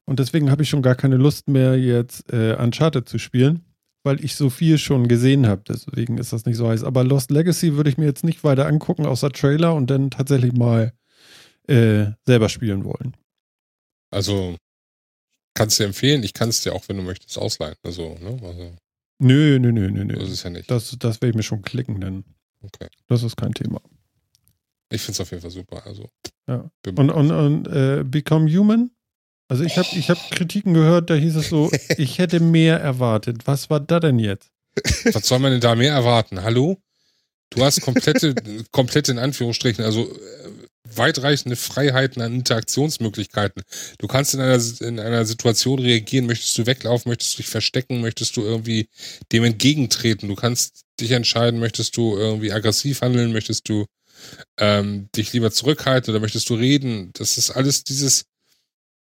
[0.06, 3.64] Und deswegen habe ich schon gar keine Lust mehr, jetzt äh, Uncharted zu spielen,
[4.02, 5.62] weil ich so viel schon gesehen habe.
[5.66, 6.84] Deswegen ist das nicht so heiß.
[6.84, 10.52] Aber Lost Legacy würde ich mir jetzt nicht weiter angucken, außer Trailer und dann tatsächlich
[10.52, 10.92] mal
[11.68, 13.16] äh, selber spielen wollen.
[14.10, 14.56] Also,
[15.54, 16.22] kannst dir empfehlen.
[16.22, 17.76] Ich kann es dir auch, wenn du möchtest, ausleihen.
[17.82, 18.38] Also, ne?
[18.42, 18.76] Also,
[19.20, 20.26] Nö, nö, nö, nö, nö.
[20.26, 20.70] so ist ja nicht.
[20.70, 22.24] Das, das werde ich mir schon klicken, denn
[22.62, 22.88] Okay.
[23.08, 23.80] das ist kein Thema.
[24.90, 25.86] Ich finde es auf jeden Fall super.
[25.86, 26.08] Also,
[26.48, 26.70] Ja.
[26.82, 28.90] bin- Und, und, und äh, Become Human?
[29.48, 33.46] Also ich habe ich hab Kritiken gehört, da hieß es so, ich hätte mehr erwartet.
[33.46, 34.50] Was war da denn jetzt?
[35.12, 36.42] Was soll man denn da mehr erwarten?
[36.42, 36.78] Hallo?
[37.50, 38.34] Du hast komplette,
[38.72, 43.62] komplette in Anführungsstrichen, also äh, weitreichende Freiheiten an Interaktionsmöglichkeiten.
[43.98, 48.00] Du kannst in einer, in einer Situation reagieren, möchtest du weglaufen, möchtest du dich verstecken,
[48.00, 48.88] möchtest du irgendwie
[49.32, 50.28] dem entgegentreten.
[50.28, 53.86] Du kannst dich entscheiden, möchtest du irgendwie aggressiv handeln, möchtest du
[54.58, 57.10] ähm, dich lieber zurückhalten oder möchtest du reden.
[57.14, 58.26] Das ist alles dieses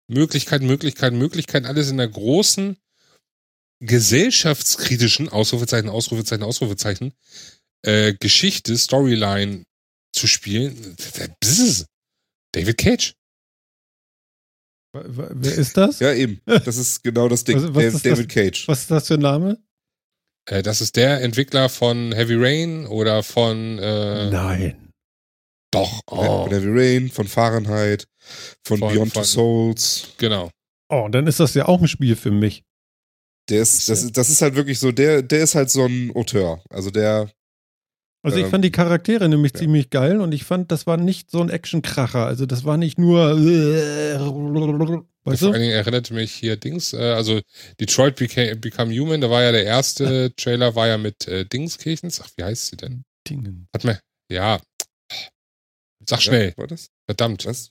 [0.09, 2.77] Möglichkeiten, Möglichkeiten, Möglichkeiten, alles in der großen
[3.81, 7.13] gesellschaftskritischen, Ausrufezeichen, Ausrufezeichen, Ausrufezeichen,
[7.83, 9.65] äh, Geschichte, Storyline
[10.15, 10.97] zu spielen.
[10.97, 11.87] Bzzz.
[12.53, 13.15] David Cage.
[14.95, 15.99] Wer ist das?
[16.01, 16.41] Ja, eben.
[16.47, 17.57] Das ist genau das Ding.
[17.59, 18.69] Was- was Dav- ist David Cage.
[18.69, 19.63] Was ist das für ein Name?
[20.49, 24.86] Äh, das ist der Entwickler von Heavy Rain oder von äh, Nein.
[25.71, 26.01] Doch.
[26.07, 28.07] Oh, Von Heavy Rain, von Fahrenheit,
[28.65, 30.09] von, Von- Beyond von- Two Souls.
[30.19, 30.51] genau.
[30.89, 32.63] Oh, dann ist das ja auch ein Spiel für mich.
[33.49, 36.13] Der ist, das, ist- das ist halt wirklich so, der, der ist halt so ein
[36.15, 36.63] Auteur.
[36.71, 37.31] Also der,
[38.25, 39.61] Also ich Ähm, fand die Charaktere nämlich ja.
[39.61, 42.27] ziemlich geil und ich fand, das war nicht so ein Actionkracher.
[42.27, 47.41] Also das war nicht nur weißt Vor allen Dingen erinnerte mich hier Dings, äh, also
[47.81, 52.21] Detroit Beca Become Human, da war ja der erste Trailer, war ja mit äh, Dingskirchens.
[52.21, 53.05] Ach, wie heißt sie denn?
[53.29, 53.69] Dingen.
[53.75, 53.99] Hat mir,
[54.31, 54.61] ja.
[56.09, 56.89] Sag schnell, Ja, war das?
[57.07, 57.45] verdammt.
[57.47, 57.67] Was?
[57.67, 57.71] Die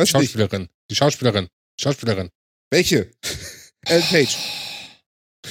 [0.00, 0.10] Weiß nicht.
[0.12, 0.68] Schauspielerin.
[0.90, 1.48] Die Schauspielerin.
[1.78, 2.30] Die Schauspielerin.
[2.70, 3.10] Welche?
[3.86, 4.36] Ellen Page.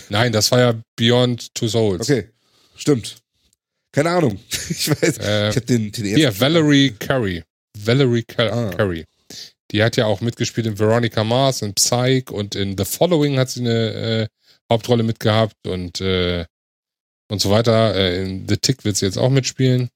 [0.10, 2.02] Nein, das war ja Beyond Two Souls.
[2.10, 2.30] Okay.
[2.76, 3.18] Stimmt.
[3.92, 4.40] Keine Ahnung.
[4.70, 5.18] Ich weiß.
[5.20, 6.16] Äh, Ich hab den, den ersten.
[6.18, 7.44] hier, Valerie Curry.
[7.78, 8.70] Valerie Car Ah.
[8.72, 9.06] Curry.
[9.72, 13.50] Die hat ja auch mitgespielt in Veronica Mars, in Psych und in The Following hat
[13.50, 14.28] sie eine äh,
[14.72, 16.46] Hauptrolle mitgehabt und, äh,
[17.30, 17.96] und so weiter.
[17.96, 19.90] Äh, in The Tick wird sie jetzt auch mitspielen.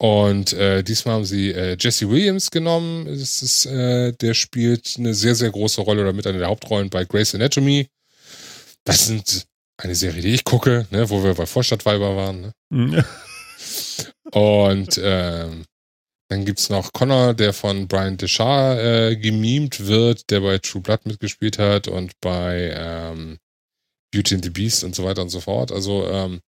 [0.00, 3.06] Und äh, diesmal haben sie äh, Jesse Williams genommen.
[3.06, 6.88] Das ist, äh, der spielt eine sehr, sehr große Rolle oder mit einer der Hauptrollen
[6.88, 7.88] bei Grey's Anatomy.
[8.84, 9.46] Das sind
[9.76, 12.40] eine Serie, die ich gucke, ne, wo wir bei Vorstadtweiber waren.
[12.40, 12.52] Ne?
[12.72, 13.04] Hm.
[14.32, 15.64] Und ähm,
[16.28, 21.06] dann gibt's noch Connor, der von Brian Deschar äh, gemimt wird, der bei True Blood
[21.06, 23.38] mitgespielt hat und bei ähm,
[24.12, 25.72] Beauty and the Beast und so weiter und so fort.
[25.72, 26.40] Also ähm,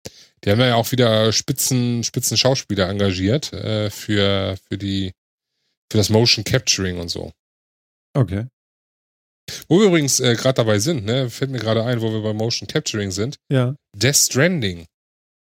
[0.44, 5.12] die haben ja auch wieder Spitzen, Spitzen Schauspieler engagiert äh, für, für die
[5.92, 7.32] für das Motion Capturing und so.
[8.16, 8.46] Okay.
[9.68, 12.32] Wo wir übrigens äh, gerade dabei sind, ne, fällt mir gerade ein, wo wir bei
[12.32, 13.36] Motion Capturing sind.
[13.50, 13.74] Ja.
[13.96, 14.86] Death Stranding.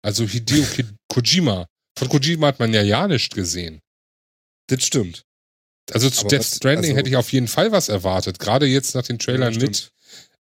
[0.01, 0.65] Also Hideo
[1.11, 1.67] Kojima.
[1.97, 3.81] Von Kojima hat man ja ja nicht gesehen.
[4.67, 5.23] Das stimmt.
[5.91, 8.39] Also zu Aber Death was- Stranding also- hätte ich auf jeden Fall was erwartet.
[8.39, 9.91] Gerade jetzt nach den Trailern Ja, mit, stimmt.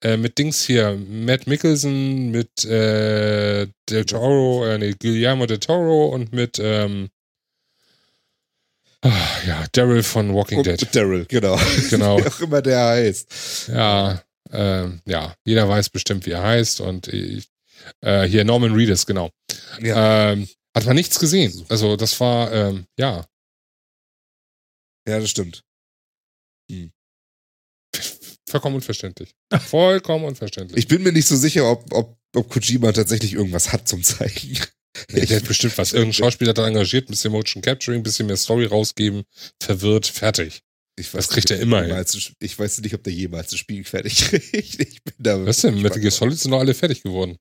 [0.02, 6.08] Äh, mit Dings hier, Matt Mickelson, mit äh, Del Toro, äh, nee, Guillermo del Toro
[6.08, 7.08] und mit ähm,
[9.02, 10.82] ah, ja, Daryl von Walking Dead.
[10.82, 11.58] Und Daryl, genau.
[11.90, 12.18] Genau.
[12.24, 13.68] Wie auch immer der heißt.
[13.68, 17.48] Ja, ähm, ja, jeder weiß bestimmt, wie er heißt und ich,
[18.00, 19.30] äh, hier Norman Reedus, genau.
[19.80, 21.64] Ja, Ähm, hat man nichts gesehen.
[21.68, 23.24] Also das war, ähm, ja,
[25.08, 25.62] ja, das stimmt.
[28.48, 29.34] Vollkommen unverständlich.
[29.68, 30.78] Vollkommen unverständlich.
[30.78, 34.58] Ich bin mir nicht so sicher, ob, ob, ob Kojima tatsächlich irgendwas hat zum Zeigen.
[35.12, 35.92] Nee, der hat bestimmt was.
[35.92, 39.24] Irgendein Schauspieler hat da engagiert, ein bisschen Motion Capturing, ein bisschen mehr Story rausgeben,
[39.62, 40.62] verwirrt, fertig.
[40.98, 42.34] Ich Das weiß kriegt nicht, er ob immer der hin.
[42.40, 44.80] Ich weiß nicht, ob der jemals ein Spiel fertig kriegt.
[44.80, 45.82] Ich bin da Was denn?
[45.82, 46.10] Metal Gear.
[46.10, 47.36] Solid sind doch alle fertig geworden.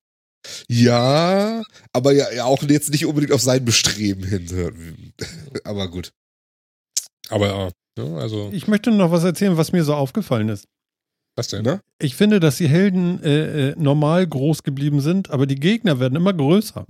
[0.68, 1.64] Ja,
[1.94, 5.14] aber ja, ja auch jetzt nicht unbedingt auf sein Bestreben hin.
[5.64, 6.12] Aber gut.
[7.30, 10.68] Aber, ja, also, Ich möchte noch was erzählen, was mir so aufgefallen ist.
[11.36, 11.64] Was denn?
[11.64, 11.82] Ne?
[12.00, 16.16] Ich finde, dass die Helden äh, äh, normal groß geblieben sind, aber die Gegner werden
[16.16, 16.86] immer größer.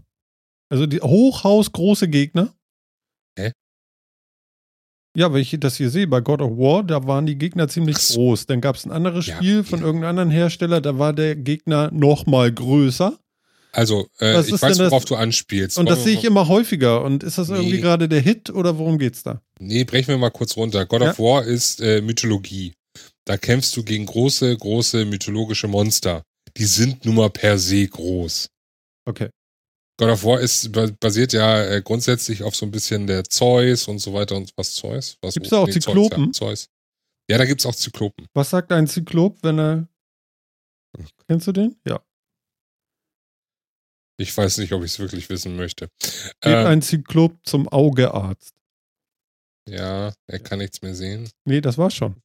[0.69, 2.53] Also die hochhausgroße Gegner.
[3.37, 3.51] Hä?
[5.17, 7.97] Ja, weil ich das hier sehe, bei God of War, da waren die Gegner ziemlich
[7.97, 8.15] so.
[8.19, 8.47] groß.
[8.47, 9.35] Dann gab es ein anderes Ja.
[9.37, 13.17] Spiel von irgendeinem anderen Hersteller, da war der Gegner noch mal größer.
[13.71, 15.77] Also, äh, Was ich weiß, das- worauf du anspielst.
[15.77, 17.03] Und Wollen das sehe ich immer häufiger.
[17.03, 17.81] Und ist das irgendwie Nee.
[17.81, 19.41] gerade der Hit oder worum geht's da?
[19.59, 20.85] Nee, brechen wir mal kurz runter.
[20.85, 22.73] God of War ist äh, Mythologie.
[23.25, 26.23] Da kämpfst du gegen große, große mythologische Monster.
[26.57, 28.47] Die sind nun mal per se groß.
[29.07, 29.29] Okay.
[29.99, 33.87] God of War ist ba- basiert ja äh, grundsätzlich auf so ein bisschen der Zeus
[33.87, 35.17] und so weiter und was Zeus?
[35.21, 36.25] Was Gibt's da auch Zeus, Zyklopen?
[36.25, 36.67] ja, Zeus.
[37.29, 38.27] Ja, da gibt's auch Zyklopen.
[38.33, 39.87] Was sagt ein Zyklop, wenn er.
[41.27, 41.79] Kennst du den?
[41.87, 42.01] Ja.
[44.17, 45.89] Ich weiß nicht, ob ich es wirklich wissen möchte.
[45.99, 48.53] Geht Ähm, ein Zyklop zum Augearzt.
[49.67, 51.29] ja, er kann nichts mehr sehen.
[51.45, 52.21] Nee, das war schon.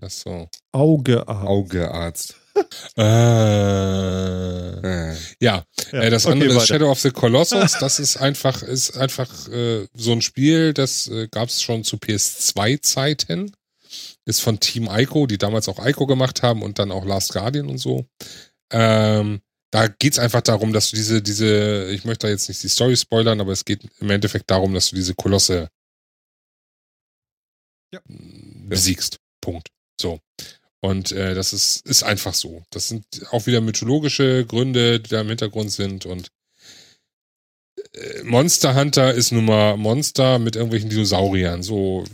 [0.00, 0.48] Ach so.
[0.72, 1.28] Augearzt.
[1.28, 2.34] Augearzt.
[2.96, 5.14] Äh, Äh.
[5.40, 6.66] ja, Ja, Äh, das okay, andere ist.
[6.66, 7.72] Shadow of the Colossus.
[7.80, 11.96] Das ist einfach, ist einfach äh, so ein Spiel, das äh, gab es schon zu
[11.96, 13.52] PS2-Zeiten.
[14.24, 17.68] Ist von Team Ico, die damals auch Ico gemacht haben und dann auch Last Guardian
[17.68, 18.06] und so.
[18.72, 19.40] Ähm,
[19.72, 22.96] da geht's einfach darum, dass du diese, diese, ich möchte da jetzt nicht die Story
[22.96, 25.68] spoilern, aber es geht im Endeffekt darum, dass du diese Kolosse
[27.92, 28.00] Ja.
[28.06, 29.18] besiegst.
[29.40, 29.68] Punkt.
[30.00, 30.20] So.
[30.80, 32.62] Und äh, das ist, ist einfach so.
[32.70, 36.06] Das sind auch wieder mythologische Gründe, die da im Hintergrund sind.
[36.06, 36.28] Und
[37.92, 41.62] äh, Monster Hunter ist nun mal Monster mit irgendwelchen Dinosauriern.
[41.62, 42.04] So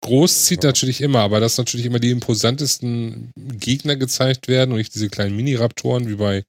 [0.00, 4.94] Groß zieht natürlich immer, aber dass natürlich immer die imposantesten Gegner gezeigt werden und nicht
[4.94, 6.44] diese kleinen Mini-Raptoren wie bei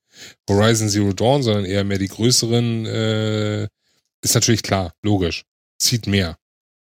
[0.47, 3.63] Horizon Zero Dawn, sondern eher mehr die größeren, äh,
[4.21, 5.45] ist natürlich klar, logisch.
[5.79, 6.37] Zieht mehr.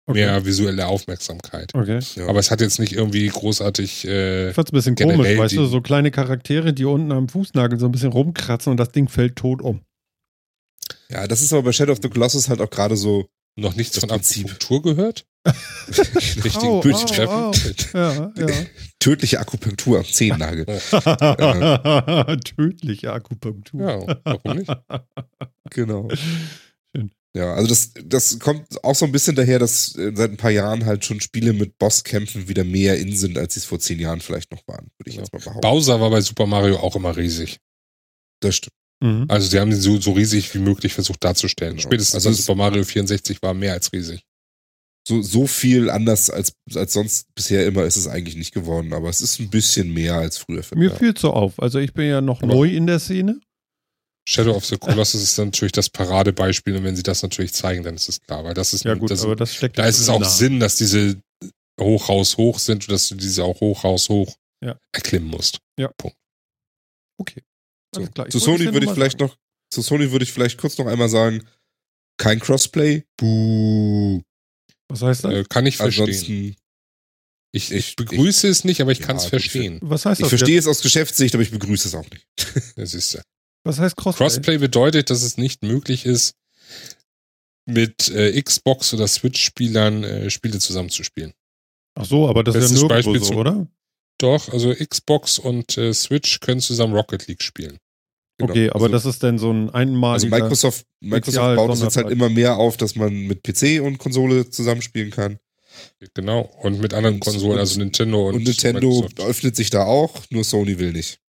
[0.06, 0.26] Okay.
[0.26, 1.74] Mehr visuelle Aufmerksamkeit.
[1.74, 1.98] Okay.
[2.16, 2.26] Ja.
[2.26, 5.64] Aber es hat jetzt nicht irgendwie großartig, äh, Ich fand's ein bisschen komisch, weißt du,
[5.64, 9.36] so kleine Charaktere, die unten am Fußnagel so ein bisschen rumkratzen und das Ding fällt
[9.36, 9.80] tot um.
[11.10, 13.26] Ja, das ist aber bei Shadow of the Colossus halt auch gerade so
[13.56, 14.10] noch nichts von.
[14.10, 15.24] Akupunktur gehört.
[16.44, 17.28] Richtigen Au, Bildtreffen.
[17.28, 17.52] au,
[17.94, 18.46] Ja, ja.
[18.98, 20.64] tödliche Akupunktur am Zehennagel.
[22.44, 23.80] Tödliche Akupunktur.
[23.80, 24.70] Ja, warum nicht?
[25.70, 26.08] Genau.
[27.36, 30.52] Ja, also das, das kommt auch so ein bisschen daher, dass äh, seit ein paar
[30.52, 33.98] Jahren halt schon Spiele mit Bosskämpfen wieder mehr in sind, als sie es vor zehn
[33.98, 35.22] Jahren vielleicht noch waren, würde ich Ja.
[35.22, 35.60] jetzt mal behaupten.
[35.60, 37.58] Bowser war bei Super Mario auch immer riesig.
[38.40, 38.72] Das stimmt.
[39.02, 39.24] Mhm.
[39.28, 41.72] Also sie haben den so, so riesig wie möglich versucht darzustellen.
[41.76, 41.82] Genau.
[41.88, 44.22] Spätestens Also Super Mario 64 war mehr als riesig.
[45.06, 49.10] So, so viel anders als, als sonst bisher immer ist es eigentlich nicht geworden, aber
[49.10, 50.62] es ist ein bisschen mehr als früher.
[50.76, 50.94] Mir ja.
[50.96, 51.60] fiel so auf.
[51.60, 53.40] Also ich bin ja noch Aber- neu in der Szene.
[54.26, 57.82] Shadow of the Colossus ist dann natürlich das Paradebeispiel und wenn sie das natürlich zeigen,
[57.84, 59.88] dann ist es klar, weil das ist, Ja gut, das, aber das steckt da ja
[59.88, 60.28] ist es auch nah.
[60.28, 61.20] Sinn, dass diese
[61.80, 64.78] hoch raus hoch sind und dass du diese auch hoch raus hoch Ja.
[64.92, 65.58] erklimmen musst.
[67.18, 67.42] Okay.
[67.94, 68.00] So.
[68.00, 68.28] Alles klar.
[68.30, 69.30] Zu Sony würde ich vielleicht sagen.
[69.30, 69.38] noch,
[69.70, 71.46] zu Sony würde ich vielleicht kurz noch einmal sagen,
[72.16, 73.04] kein Crossplay.
[73.16, 74.20] Buh.
[74.88, 75.32] Was heißt das?
[75.32, 76.04] Äh, kann ich verstehen.
[76.08, 76.56] Ansonsten,
[77.52, 79.78] Ich, ich- ich begrüße es nicht, aber ich Ja, kann es verstehen.
[79.82, 80.28] Was heißt ich das?
[80.30, 80.64] verstehe jetzt?
[80.64, 82.26] es aus Geschäftssicht, aber ich begrüße es auch nicht.
[82.76, 83.22] Das ist ja.
[83.64, 84.26] Was heißt Crossplay?
[84.26, 86.36] Crossplay bedeutet, dass es nicht möglich ist,
[87.66, 91.32] mit äh, Xbox oder Switch-Spielern äh, Spiele zusammenzuspielen.
[91.94, 93.66] Ach so, aber das ist Bestes ja nirgendwo Beispiel so, oder?
[94.18, 97.78] Doch, also Xbox und äh, Switch können zusammen Rocket League spielen.
[98.38, 98.50] Genau.
[98.50, 100.32] Okay, aber also, das ist dann so ein einmaliger...
[100.32, 103.98] Also Microsoft, Microsoft baut es jetzt halt immer mehr auf, dass man mit PC und
[103.98, 105.38] Konsole zusammenspielen kann.
[106.14, 106.40] Genau.
[106.62, 109.20] Und mit anderen Und- Konsolen, und- also Nintendo und, Und, Nintendo Microsoft.
[109.20, 111.20] öffnet sich da auch, nur Sony will nicht.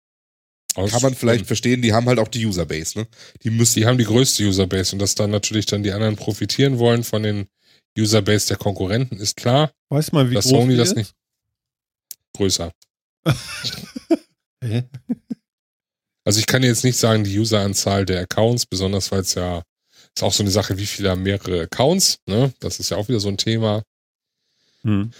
[0.75, 3.07] Aus- Kann man vielleicht verstehen, die haben halt auch die Userbase, ne?
[3.43, 3.79] Die müssen.
[3.79, 7.23] Die haben die größte Userbase und dass dann natürlich dann die anderen profitieren wollen von
[7.23, 7.47] den
[7.97, 9.71] Userbase der Konkurrenten, ist klar.
[9.89, 10.95] Weiß man, wie dass groß Sony die das ist?
[10.97, 11.13] nicht
[12.33, 12.71] größer.
[16.23, 19.61] Also ich kann jetzt nicht sagen, die Useranzahl der Accounts, besonders weil es ja
[20.15, 22.53] ist auch so eine Sache, wie viele haben mehrere Accounts, ne?
[22.59, 23.83] Das ist ja auch wieder so ein Thema.
[24.83, 25.11] Hm.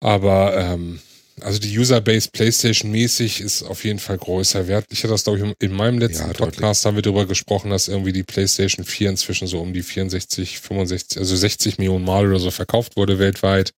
[0.00, 1.00] Aber ähm,
[1.40, 4.86] also die Userbase PlayStation-mäßig ist auf jeden Fall größer wert.
[4.90, 6.32] Ich hatte das, glaube ich, in meinem letzten Ja.
[6.32, 10.58] Podcast haben wir darüber gesprochen, dass irgendwie die PlayStation 4 inzwischen so um die 64,
[10.60, 13.72] 65, also 60 Millionen Mal oder so verkauft wurde weltweit,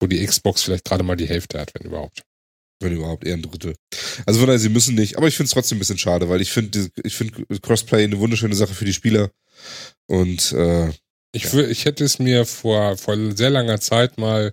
[0.00, 2.22] wo die Xbox vielleicht gerade mal die Hälfte hat, wenn überhaupt.
[2.80, 3.74] Wenn überhaupt, eher ein Drittel.
[4.26, 5.16] Also von daher, sie müssen nicht.
[5.16, 8.18] Aber ich finde es trotzdem ein bisschen schade, weil ich finde, ich finde Crossplay eine
[8.18, 9.30] wunderschöne Sache für die Spieler.
[10.08, 10.90] Und äh,
[11.34, 11.60] Ich, Ja.
[11.68, 14.52] ich hätte es mir vor, vor sehr langer Zeit mal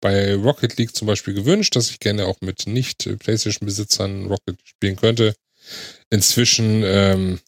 [0.00, 5.34] bei Rocket League zum Beispiel gewünscht, dass ich gerne auch mit nicht-PlayStation-Besitzern Rocket spielen könnte.
[6.10, 7.40] Inzwischen, ähm,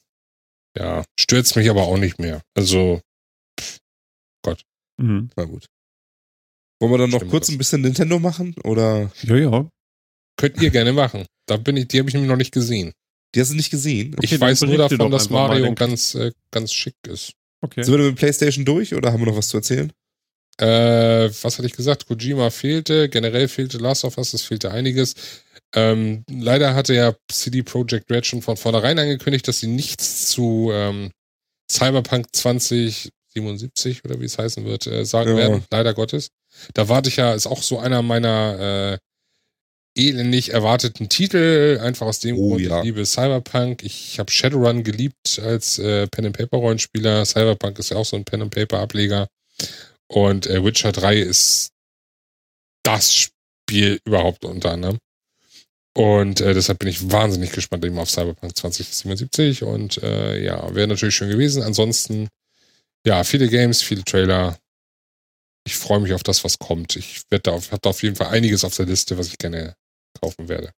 [0.76, 2.42] ja, stört's mich aber auch nicht mehr.
[2.56, 3.00] Also,
[5.00, 5.30] Mhm.
[5.36, 5.66] na gut.
[6.80, 7.54] Wollen wir dann noch Stimmt kurz das.
[7.54, 8.54] ein bisschen Nintendo machen?
[8.64, 9.68] Oder Ja, ja.
[10.36, 11.24] könnt ihr gerne machen.
[11.46, 12.92] Da bin ich, die habe ich nämlich noch nicht gesehen.
[13.34, 14.14] die hast du nicht gesehen?
[14.16, 17.32] Okay, ich weiß nur davon, dass Mario ganz, äh, ganz schick ist.
[17.60, 17.82] Okay.
[17.82, 19.92] Sind wir mit PlayStation durch oder haben wir noch was zu erzählen?
[20.60, 22.06] Äh, was hatte ich gesagt?
[22.06, 25.14] Kojima fehlte, generell fehlte Last of Us, es fehlte einiges.
[25.74, 30.70] Ähm, leider hatte ja CD Projekt Red schon von vornherein angekündigt, dass sie nichts zu
[30.72, 31.10] ähm,
[31.70, 35.36] Cyberpunk 2077 oder wie es heißen wird, äh, sagen Ja.
[35.36, 35.64] werden.
[35.70, 36.28] Leider Gottes.
[36.74, 38.98] Da warte ich ja, ist auch so einer meiner
[39.96, 42.78] äh, elendig erwarteten Titel, einfach aus dem Oh, Grund, ja.
[42.78, 43.82] ich liebe Cyberpunk.
[43.82, 47.24] Ich habe Shadowrun geliebt als äh, Pen and Paper Rollenspieler.
[47.26, 49.28] Cyberpunk ist ja auch so ein Pen and Paper Ableger.
[50.08, 51.70] Und äh, Witcher 3 ist
[52.82, 54.98] das Spiel überhaupt unter anderem.
[55.94, 59.64] Und äh, deshalb bin ich wahnsinnig gespannt eben auf Cyberpunk 2077.
[59.64, 61.62] Und äh, ja, wäre natürlich schön gewesen.
[61.62, 62.28] Ansonsten,
[63.04, 64.58] ja, viele Games, viele Trailer.
[65.66, 66.96] Ich freue mich auf das, was kommt.
[66.96, 69.74] Ich werde da auf, da auf jeden Fall einiges auf der Liste, was ich gerne
[70.20, 70.72] kaufen werde.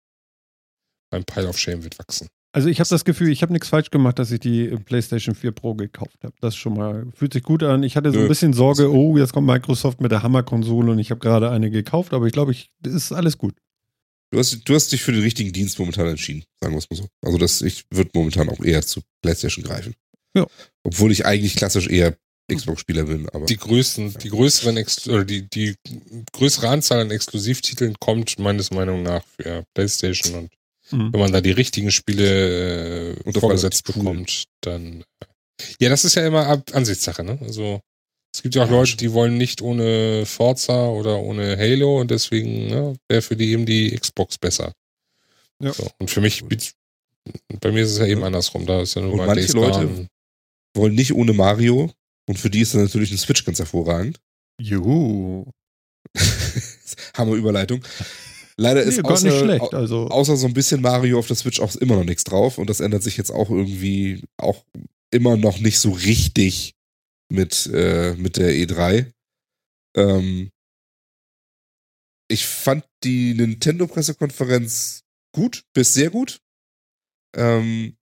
[1.10, 2.28] Mein Pile of Shame wird wachsen.
[2.52, 5.52] Also ich habe das Gefühl, ich habe nichts falsch gemacht, dass ich die PlayStation 4
[5.52, 6.34] Pro gekauft habe.
[6.40, 7.82] Das schon mal fühlt sich gut an.
[7.82, 11.10] Ich hatte so ein bisschen Sorge, oh, jetzt kommt Microsoft mit der Hammerkonsole und ich
[11.10, 13.54] habe gerade eine gekauft, aber ich glaube, ich ist alles gut.
[14.30, 16.96] Du hast, du hast dich für den richtigen Dienst momentan entschieden, sagen wir es mal
[16.96, 17.08] so.
[17.22, 19.94] Also das, ich würde momentan auch eher zu PlayStation greifen.
[20.34, 20.46] Ja.
[20.84, 22.16] Obwohl ich eigentlich klassisch eher
[22.50, 24.82] Xbox-Spieler bin, aber Die größten, die größeren,
[25.26, 25.74] die, die
[26.32, 30.50] größere Anzahl an Exklusivtiteln kommt meines Meinung nach für PlayStation und
[30.90, 31.12] Mhm.
[31.12, 34.02] wenn man da die richtigen Spiele äh, vorgesetzt cool.
[34.02, 35.05] bekommt, dann.
[35.20, 35.27] Äh,
[35.81, 37.39] ja, das ist ja immer Ab Ansichtssache, ne?
[37.43, 37.81] Also
[38.35, 42.69] Es gibt ja auch Leute, die wollen nicht ohne Forza oder ohne Halo und deswegen
[42.69, 44.73] ne, wäre für die eben die Xbox besser.
[45.60, 45.73] Ja.
[45.73, 46.44] So, und für mich,
[47.60, 48.66] bei mir ist es ja eben andersrum.
[48.66, 50.09] Da ist ja nur und manche Leute
[50.74, 51.90] wollen nicht ohne Mario
[52.28, 54.20] und für die ist dann natürlich ein Switch ganz hervorragend.
[54.60, 55.47] Juhu.
[57.15, 57.82] Hammer Überleitung.
[58.60, 60.09] Leider nee, ist außer, schlecht, also.
[60.09, 62.80] außer so ein bisschen Mario auf der Switch auch immer noch nichts drauf und das
[62.80, 64.64] ändert sich jetzt auch irgendwie auch
[65.12, 66.74] immer noch nicht so richtig
[67.30, 69.12] mit, äh, mit der E3.
[69.97, 70.51] Ähm,
[72.28, 76.40] ich fand die Nintendo-Pressekonferenz gut, bis sehr gut.
[77.36, 77.97] Ähm,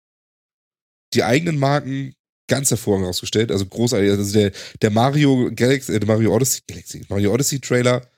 [1.14, 2.14] die eigenen Marken
[2.48, 4.08] ganz hervorragend ausgestellt, also großartig.
[4.08, 8.08] Also der, der Mario Galaxy, äh, der Mario Odyssey, Galaxy, Mario Odyssey Trailer,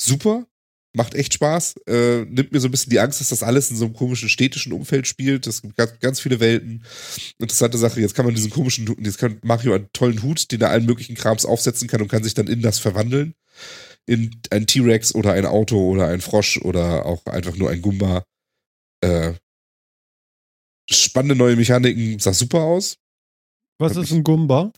[0.00, 0.46] super
[0.94, 1.74] macht echt Spaß.
[1.86, 4.28] Äh, nimmt mir so ein bisschen die Angst, dass das alles in so einem komischen
[4.28, 5.46] städtischen Umfeld spielt.
[5.46, 6.84] Es gibt ganz, ganz viele Welten.
[7.38, 8.00] Interessante Sache.
[8.00, 11.14] Jetzt kann man diesen komischen, jetzt kann Mario einen tollen Hut, den er allen möglichen
[11.14, 13.34] Krams aufsetzen kann und kann sich dann in das verwandeln.
[14.06, 18.24] In ein T-Rex oder ein Auto oder ein Frosch oder auch einfach nur ein Gumba.
[19.00, 19.34] Äh,
[20.90, 22.96] spannende neue Mechaniken, sah super aus.
[23.78, 24.72] Was ist ein Gumba?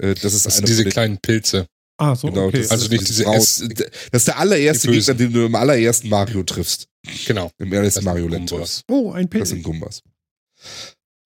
[0.00, 1.66] Äh, das ist das eine diese kleinen Pilze.
[1.98, 2.64] Ah, so, genau, okay.
[2.68, 3.64] Also nicht diese Raus,
[4.12, 6.88] Das ist der allererste Gegner, den du im allerersten Mario triffst.
[7.26, 7.50] Genau.
[7.58, 8.52] Im allerersten Mario Land.
[8.88, 9.42] Oh, ein Pilz.
[9.42, 10.02] Das sind Gumbas.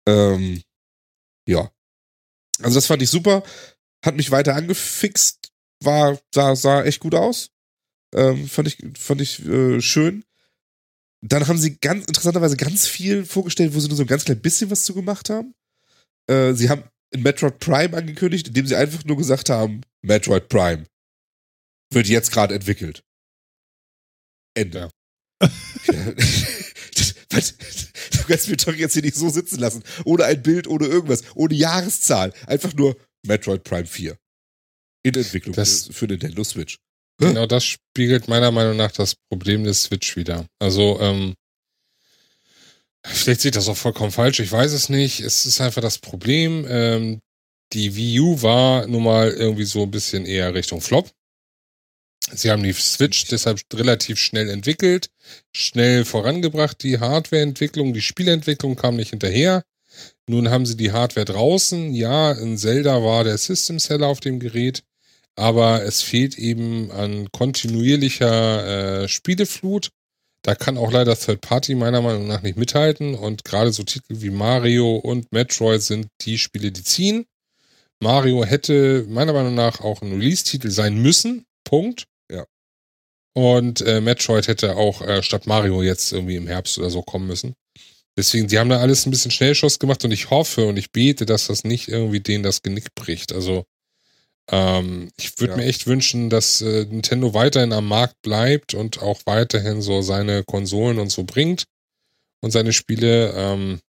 [0.08, 0.62] Ähm,
[1.48, 1.70] ja.
[2.62, 3.44] Also das fand ich super.
[4.06, 5.52] Hat mich weiter angefixt.
[5.84, 7.50] War, sah, sah echt gut aus.
[8.16, 10.24] Ähm, fand ich, fand ich äh, schön.
[11.22, 14.42] Dann haben sie ganz interessanterweise ganz viel vorgestellt, wo sie nur so ein ganz klein
[14.42, 15.54] bisschen was zu gemacht haben.
[16.28, 16.84] Äh, sie haben
[17.14, 20.86] in Metroid Prime angekündigt, indem sie einfach nur gesagt haben, Metroid Prime
[21.92, 23.04] wird jetzt gerade entwickelt.
[24.56, 24.90] Ende.
[25.42, 25.50] Ja.
[27.30, 29.84] du kannst mir doch jetzt hier nicht so sitzen lassen.
[30.06, 32.34] Ohne ein Bild, ohne irgendwas, ohne Jahreszahl.
[32.48, 32.96] Einfach nur
[33.26, 34.18] Metroid Prime 4.
[35.06, 36.78] In Entwicklung das, für Nintendo Switch.
[37.20, 40.48] Genau das spiegelt meiner Meinung nach das Problem des Switch wieder.
[40.60, 41.36] Also, ähm,
[43.06, 45.20] Vielleicht sieht das auch vollkommen falsch, ich weiß es nicht.
[45.20, 46.66] Es ist einfach das Problem.
[46.70, 47.20] Ähm,
[47.74, 51.10] die Wii U war nun mal irgendwie so ein bisschen eher Richtung Flop.
[52.32, 55.10] Sie haben die Switch deshalb relativ schnell entwickelt,
[55.52, 59.64] schnell vorangebracht, die Hardwareentwicklung, die Spielentwicklung kam nicht hinterher.
[60.28, 61.94] Nun haben sie die Hardware draußen.
[61.94, 64.84] Ja, in Zelda war der System Seller auf dem Gerät,
[65.36, 69.90] aber es fehlt eben an kontinuierlicher äh, Spieleflut.
[70.44, 74.22] Da kann auch leider Third Party meiner Meinung nach nicht mithalten und gerade so Titel
[74.22, 77.26] wie Mario und Metroid sind die Spiele, die ziehen.
[78.02, 81.46] Mario hätte meiner Meinung nach auch ein Release-Titel sein müssen.
[81.64, 82.08] Punkt.
[82.30, 82.46] Ja.
[83.34, 87.28] Und äh, Metroid hätte auch äh, statt Mario jetzt irgendwie im Herbst oder so kommen
[87.28, 87.56] müssen.
[88.18, 91.26] Deswegen, die haben da alles ein bisschen Schnellschuss gemacht und ich hoffe und ich bete,
[91.26, 93.32] dass das nicht irgendwie denen das Genick bricht.
[93.32, 93.64] Also
[94.52, 95.58] ähm, ich würde ja.
[95.58, 100.44] mir echt wünschen, dass äh, Nintendo weiterhin am Markt bleibt und auch weiterhin so seine
[100.44, 101.66] Konsolen und so bringt
[102.42, 103.34] und seine Spiele.
[103.36, 103.80] Ähm,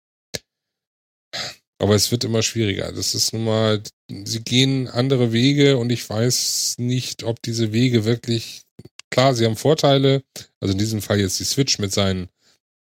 [1.79, 2.93] aber es wird immer schwieriger.
[2.93, 8.05] Das ist nun mal, sie gehen andere Wege und ich weiß nicht, ob diese Wege
[8.05, 8.63] wirklich,
[9.11, 10.23] klar, sie haben Vorteile.
[10.61, 12.29] Also in diesem Fall jetzt die Switch mit seinen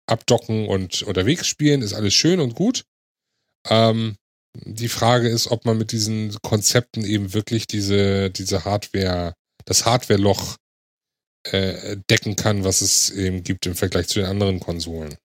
[0.06, 2.84] Abdocken und unterwegs spielen, ist alles schön und gut.
[3.68, 4.16] Ähm,
[4.54, 10.56] die Frage ist, ob man mit diesen Konzepten eben wirklich diese, diese Hardware, das Hardware-Loch
[11.44, 15.16] äh, decken kann, was es eben gibt im Vergleich zu den anderen Konsolen.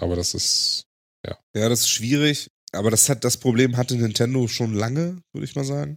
[0.00, 0.84] Aber das ist,
[1.26, 1.38] ja.
[1.54, 2.48] Ja, das ist schwierig.
[2.72, 5.96] Aber das hat, das Problem hatte Nintendo schon lange, würde ich mal sagen.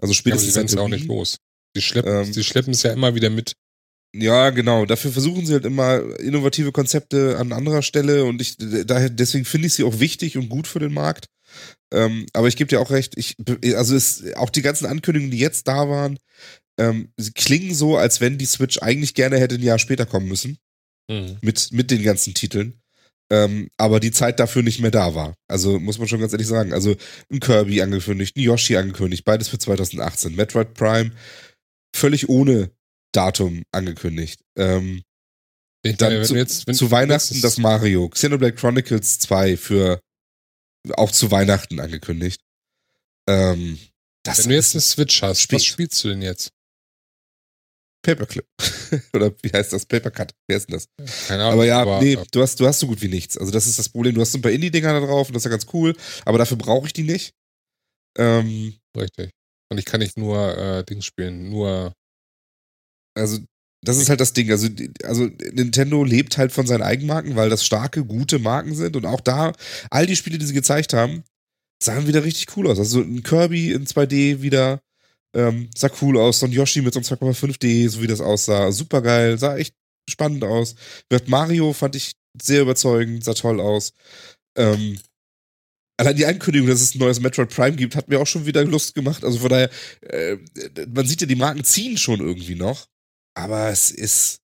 [0.00, 1.38] Also spätestens ja, sie auch nicht los.
[1.74, 3.54] Sie schleppen, ähm, sie schleppen es ja immer wieder mit.
[4.14, 4.86] Ja, genau.
[4.86, 9.66] Dafür versuchen sie halt immer innovative Konzepte an anderer Stelle und ich daher deswegen finde
[9.66, 11.26] ich sie auch wichtig und gut für den Markt.
[11.92, 13.36] Ähm, aber ich gebe dir auch recht, ich,
[13.74, 16.18] also es, auch die ganzen Ankündigungen, die jetzt da waren,
[16.78, 20.28] ähm, sie klingen so, als wenn die Switch eigentlich gerne hätte ein Jahr später kommen
[20.28, 20.58] müssen.
[21.10, 21.38] Mhm.
[21.40, 22.80] Mit, mit den ganzen Titeln.
[23.30, 25.34] Ähm, aber die Zeit dafür nicht mehr da war.
[25.48, 26.72] Also muss man schon ganz ehrlich sagen.
[26.72, 26.96] Also
[27.30, 30.34] ein Kirby angekündigt, ein Yoshi angekündigt, beides für 2018.
[30.34, 31.12] Metroid Prime
[31.94, 32.70] völlig ohne
[33.12, 34.40] Datum angekündigt.
[34.56, 35.02] Ähm,
[35.82, 40.00] dann meine, zu, jetzt, zu Weihnachten das Mario, Xenoblade Chronicles 2 für
[40.92, 42.40] auch zu Weihnachten angekündigt.
[43.28, 43.78] Ähm,
[44.24, 45.56] Wenn du jetzt eine Switch hast, spät.
[45.56, 46.50] was spielst du denn jetzt?
[48.02, 48.46] Paperclip.
[49.12, 49.84] Oder wie heißt das?
[49.84, 50.32] Papercut.
[50.46, 50.88] Wer ist denn das?
[51.26, 51.54] Keine Ahnung.
[51.54, 53.36] Aber ja, aber, nee, du hast, du hast so gut wie nichts.
[53.36, 54.14] Also das ist das Problem.
[54.14, 56.56] Du hast ein paar Indie-Dinger da drauf und das ist ja ganz cool, aber dafür
[56.56, 57.34] brauche ich die nicht.
[58.16, 59.30] Ähm, Richtig.
[59.70, 61.92] Und ich kann nicht nur äh, Dings spielen, nur.
[63.14, 63.38] Also
[63.82, 64.50] das ist halt das Ding.
[64.50, 64.68] Also,
[65.04, 68.96] also Nintendo lebt halt von seinen Eigenmarken, weil das starke, gute Marken sind.
[68.96, 69.52] Und auch da,
[69.90, 71.22] all die Spiele, die sie gezeigt haben,
[71.82, 72.78] sahen wieder richtig cool aus.
[72.78, 74.80] Also ein Kirby in 2D wieder,
[75.34, 76.40] ähm, sah cool aus.
[76.40, 78.72] So ein Yoshi mit so einem 2,5D, so wie das aussah.
[78.72, 79.74] Super geil, sah echt
[80.10, 80.74] spannend aus.
[81.08, 83.92] Wird Mario fand ich sehr überzeugend, sah toll aus.
[84.56, 84.98] Ähm,
[85.98, 88.64] allein die Ankündigung, dass es ein neues Metroid Prime gibt, hat mir auch schon wieder
[88.64, 89.24] Lust gemacht.
[89.24, 89.70] Also von daher,
[90.02, 90.36] äh,
[90.92, 92.88] man sieht ja, die Marken ziehen schon irgendwie noch.
[93.38, 94.40] Aber es ist,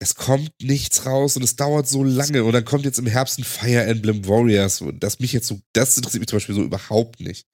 [0.00, 3.38] es kommt nichts raus und es dauert so lange und dann kommt jetzt im Herbst
[3.38, 6.62] ein Fire Emblem Warriors und das mich jetzt so, das interessiert mich zum Beispiel so
[6.64, 7.46] überhaupt nicht.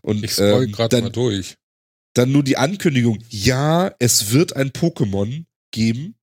[0.00, 1.56] Und Ich scroll ähm, gerade dann, mal durch.
[2.14, 6.16] dann nur die Ankündigung, ja, es wird ein Pokémon geben.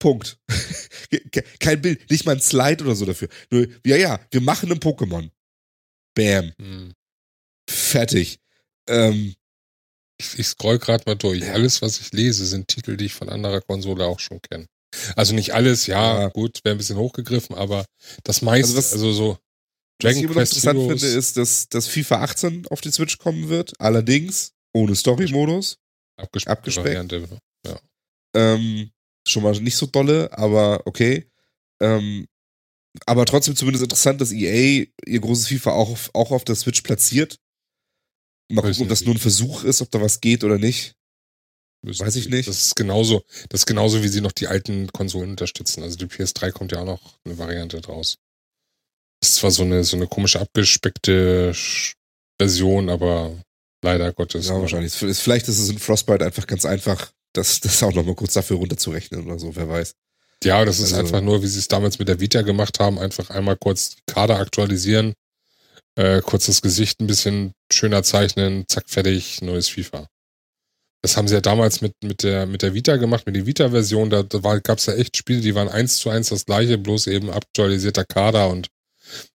[0.00, 0.38] Punkt.
[1.32, 3.28] Ke- Kein Bild, nicht mal ein Slide oder so dafür.
[3.50, 5.28] Nur, ja, ja, wir machen ein Pokémon.
[6.14, 6.52] Bam.
[6.60, 6.92] Hm.
[7.68, 8.38] Fertig.
[8.88, 9.34] Ähm,
[10.20, 11.40] Ich, ich scroll gerade mal durch.
[11.42, 11.52] Ja.
[11.52, 14.66] Alles, was ich lese, sind Titel, die ich von anderer Konsole auch schon kenne.
[15.16, 16.28] Also nicht alles, ja, Ja.
[16.28, 17.84] gut, wäre ein bisschen hochgegriffen, aber
[18.24, 19.38] das meiste, Also also, was- so was ich
[20.00, 23.48] Dragon immer noch interessant Heroes finde, ist, dass, dass FIFA 18 auf die Switch kommen
[23.48, 23.72] wird.
[23.80, 25.78] Allerdings ohne Story-Modus.
[26.16, 26.86] abgespeckte abgespeckt.
[26.86, 27.38] Variante.
[28.34, 28.90] Ähm,
[29.26, 31.30] schon mal nicht so dolle, aber okay.
[31.80, 32.26] Ähm,
[33.06, 36.82] aber trotzdem zumindest interessant, dass EA ihr großes FIFA auch, auf- auch auf der Switch
[36.82, 37.38] platziert.
[38.50, 40.94] Mal gucken, ob das nur ein Versuch ist, ob da was geht oder nicht.
[41.82, 42.48] Weiß ich nicht.
[42.48, 45.82] Das ist genauso, das ist genauso, wie sie noch die alten Konsolen unterstützen.
[45.82, 48.16] Also die PS3 kommt ja auch noch eine Variante draus.
[49.20, 51.54] Das ist zwar so eine, so eine komische abgespeckte
[52.38, 53.36] Version, aber
[53.82, 54.48] leider Gottes.
[54.48, 54.92] Ja, wahrscheinlich.
[54.92, 59.24] Vielleicht ist es in Frostbite einfach ganz einfach, das, das auch nochmal kurz dafür runterzurechnen
[59.26, 59.92] oder so, wer weiß.
[60.44, 62.98] Ja, das ist Also- einfach nur, wie sie es damals mit der Vita gemacht haben,
[62.98, 65.14] einfach einmal kurz die Kader aktualisieren,
[65.98, 70.06] äh, kurz das Gesicht ein bisschen schöner zeichnen, zack, fertig, neues FIFA.
[71.02, 74.08] Das haben sie ja damals mit, mit, der, mit der Vita gemacht, mit der Vita-Version.
[74.08, 77.08] Da, da gab es ja echt Spiele, die waren eins zu eins das gleiche, bloß
[77.08, 78.68] eben aktualisierter Kader und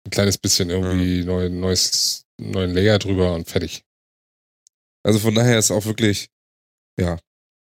[0.05, 3.85] ein kleines bisschen irgendwie neu, neues, neuen Layer drüber und fertig.
[5.05, 6.29] Also von daher ist auch wirklich,
[6.99, 7.19] ja.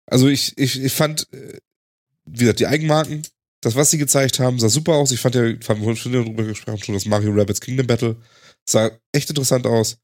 [0.06, 1.58] Also ich, ich, ich fand, äh,
[2.26, 3.22] wie gesagt, die Eigenmarken,
[3.60, 5.10] das, was sie gezeigt haben, sah super aus.
[5.10, 8.16] Ich fand ja, wir haben schon darüber gesprochen, schon das Mario Rabbits Kingdom Battle.
[8.68, 9.98] Sah echt interessant aus.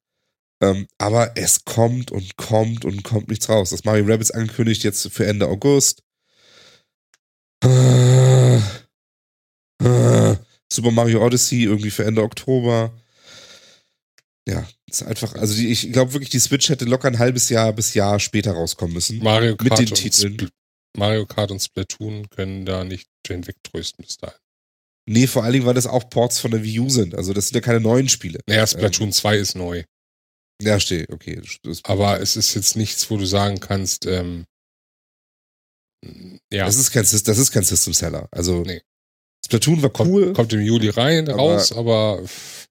[0.63, 3.71] Ähm, aber es kommt und kommt und kommt nichts raus.
[3.71, 6.03] Das Mario Rabbits angekündigt jetzt für Ende August.
[7.65, 8.57] Äh,
[9.83, 10.37] äh,
[10.71, 12.93] Super Mario Odyssey irgendwie für Ende Oktober.
[14.47, 17.73] Ja, ist einfach, also die, ich glaube wirklich, die Switch hätte locker ein halbes Jahr
[17.73, 19.23] bis Jahr später rauskommen müssen.
[19.23, 20.51] Mario Mit Kart, den und Titeln.
[20.97, 24.39] Mario Kart und Splatoon können da nicht hinwegtrösten bis dahin.
[25.13, 27.17] Nee, vor allen Dingen, weil das auch Ports von der Wii U sind.
[27.17, 28.39] Also das sind ja keine neuen Spiele.
[28.47, 29.83] Naja, Splatoon 2 ist neu.
[30.63, 31.41] Ja, stehe, okay.
[31.65, 34.45] Das, Aber es ist jetzt nichts, wo du sagen kannst, ähm,
[36.53, 38.29] ja, das, ist kein, das ist kein System Seller.
[38.31, 38.81] Also Nee.
[39.45, 40.33] Splatoon war kommt, cool.
[40.33, 42.67] kommt im Juli rein, Aber- raus, aber pff,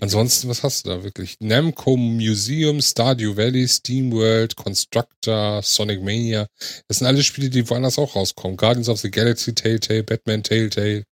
[0.00, 1.36] ansonsten, was hast du da wirklich?
[1.40, 6.46] Namco Museum, Stardew Valley, SteamWorld, Constructor, Sonic Mania.
[6.88, 8.56] Das sind alle Spiele, die woanders auch rauskommen.
[8.56, 11.04] Guardians of the Galaxy, Telltale, Batman, Telltale.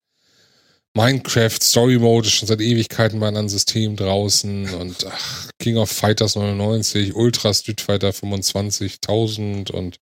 [0.96, 5.90] Minecraft Story Mode ist schon seit Ewigkeiten bei einem System draußen und ach, King of
[5.90, 10.00] Fighters 99, Ultra Street Fighter 25.000 und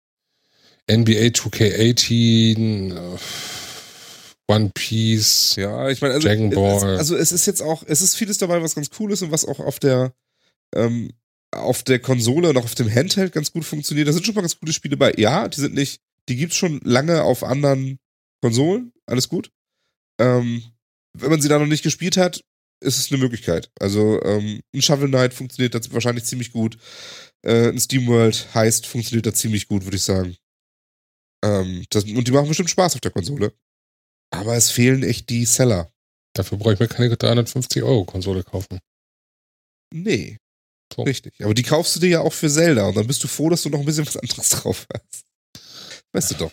[0.91, 3.19] NBA 2K18, äh,
[4.49, 5.55] One Piece.
[5.55, 6.95] Ja, ich meine, also, Dragon Ball.
[6.95, 9.31] Es, also es ist jetzt auch, es ist vieles dabei, was ganz cool ist und
[9.31, 10.12] was auch auf der
[10.75, 11.12] ähm,
[11.53, 14.09] auf der Konsole und auch auf dem Handheld ganz gut funktioniert.
[14.09, 15.15] Da sind schon mal ganz gute Spiele bei.
[15.17, 18.01] Ja, die sind nicht, die gibt's schon lange auf anderen
[18.43, 18.93] Konsolen.
[19.07, 19.53] Alles gut.
[20.21, 20.65] Ähm,
[21.12, 22.43] wenn man sie da noch nicht gespielt hat,
[22.82, 23.70] ist es eine Möglichkeit.
[23.78, 26.78] Also ähm, ein Shovel Knight funktioniert da wahrscheinlich ziemlich gut.
[27.43, 30.37] Äh, ein SteamWorld heißt funktioniert da ziemlich gut, würde ich sagen.
[31.45, 33.53] Ähm, das, und die machen bestimmt Spaß auf der Konsole.
[34.32, 35.93] Aber es fehlen echt die Seller.
[36.35, 38.78] Dafür brauche ich mir keine 350 Euro Konsole kaufen.
[39.93, 40.39] Nee.
[40.95, 41.03] So.
[41.03, 41.35] Richtig.
[41.45, 43.62] Aber die kaufst du dir ja auch für Zelda und dann bist du froh, dass
[43.62, 45.24] du noch ein bisschen was anderes drauf hast.
[46.12, 46.53] Weißt du doch.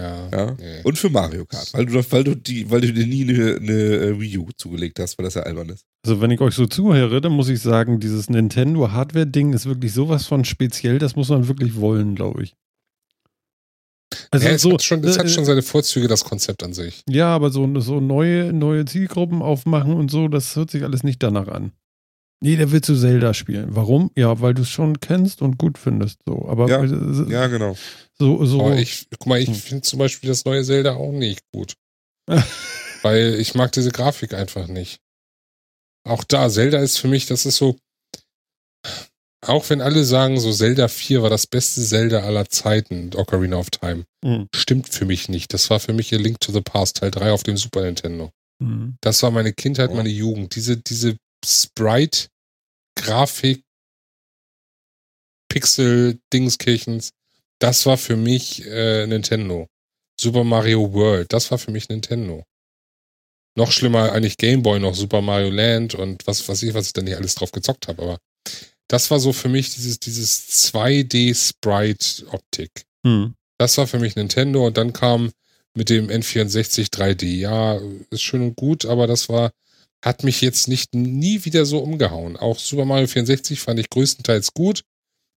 [0.00, 0.28] Ja.
[0.30, 0.56] Ja.
[0.58, 0.80] Nee.
[0.84, 3.72] Und für Mario Kart, weil du, weil du, die, weil du dir nie eine, eine
[3.72, 5.84] äh, Wii U zugelegt hast, weil das ja albern ist.
[6.04, 9.92] Also wenn ich euch so zuhöre, dann muss ich sagen, dieses Nintendo Hardware-Ding ist wirklich
[9.92, 12.54] sowas von speziell, das muss man wirklich wollen, glaube ich.
[14.30, 16.72] Also ja, es so, hat, schon, es hat äh, schon seine Vorzüge, das Konzept an
[16.72, 17.02] sich.
[17.08, 21.22] ja, aber so, so neue, neue Zielgruppen aufmachen und so, das hört sich alles nicht
[21.22, 21.72] danach an.
[22.40, 23.66] Jeder will zu Zelda spielen.
[23.74, 24.10] Warum?
[24.16, 26.18] Ja, weil du es schon kennst und gut findest.
[26.26, 27.76] So, aber Ja, äh, Ja, genau.
[28.18, 29.54] so, so Aber ich, guck mal, ich Hm.
[29.54, 31.74] finde zum Beispiel das neue Zelda auch nicht gut.
[33.02, 35.00] Weil ich mag diese Grafik einfach nicht.
[36.08, 37.76] Auch da, Zelda ist für mich, das ist so,
[39.46, 43.70] auch wenn alle sagen, so Zelda 4 war das beste Zelda aller Zeiten, Ocarina of
[43.70, 44.48] Time, Mhm.
[44.54, 45.52] stimmt für mich nicht.
[45.54, 48.30] Das war für mich A Link to the Past Teil 3 auf dem Super Nintendo.
[48.60, 48.96] Mhm.
[49.00, 50.56] Das war meine Kindheit, meine Jugend.
[50.56, 52.28] Diese, diese Sprite,
[52.96, 53.62] Grafik,
[55.48, 57.10] Pixel, Dingskirchens,
[57.58, 59.66] das war für mich äh, Nintendo.
[60.20, 62.44] Super Mario World, das war für mich Nintendo.
[63.56, 66.92] Noch schlimmer eigentlich Game Boy, noch Super Mario Land und was weiß ich, was ich
[66.92, 68.18] da nicht alles drauf gezockt habe, aber
[68.88, 72.70] das war so für mich dieses, dieses 2D-Sprite-Optik.
[73.04, 73.34] Hm.
[73.58, 75.30] Das war für mich Nintendo und dann kam
[75.74, 77.26] mit dem N64 3D.
[77.26, 79.52] Ja, ist schön und gut, aber das war,
[80.04, 82.36] hat mich jetzt nicht nie wieder so umgehauen.
[82.36, 84.82] Auch Super Mario 64 fand ich größtenteils gut,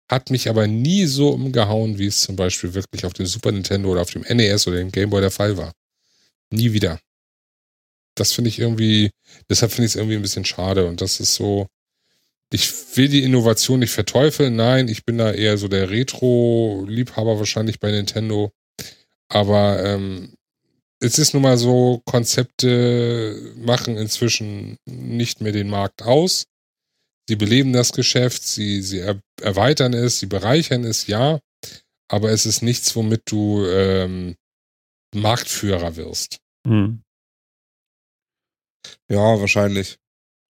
[0.09, 3.89] hat mich aber nie so umgehauen, wie es zum Beispiel wirklich auf dem Super Nintendo
[3.89, 5.73] oder auf dem NES oder dem Game Boy der Fall war.
[6.51, 6.99] Nie wieder.
[8.15, 9.11] Das finde ich irgendwie,
[9.49, 11.67] deshalb finde ich es irgendwie ein bisschen schade und das ist so,
[12.53, 17.79] ich will die Innovation nicht verteufeln, nein, ich bin da eher so der Retro-Liebhaber wahrscheinlich
[17.79, 18.51] bei Nintendo.
[19.29, 20.33] Aber ähm,
[21.01, 26.45] es ist nun mal so, Konzepte machen inzwischen nicht mehr den Markt aus.
[27.27, 31.39] Sie beleben das Geschäft, sie, sie er erweitern es, sie bereichern es, ja.
[32.07, 34.35] Aber es ist nichts, womit du ähm,
[35.15, 36.39] Marktführer wirst.
[36.67, 37.01] Hm.
[39.09, 39.97] Ja, wahrscheinlich.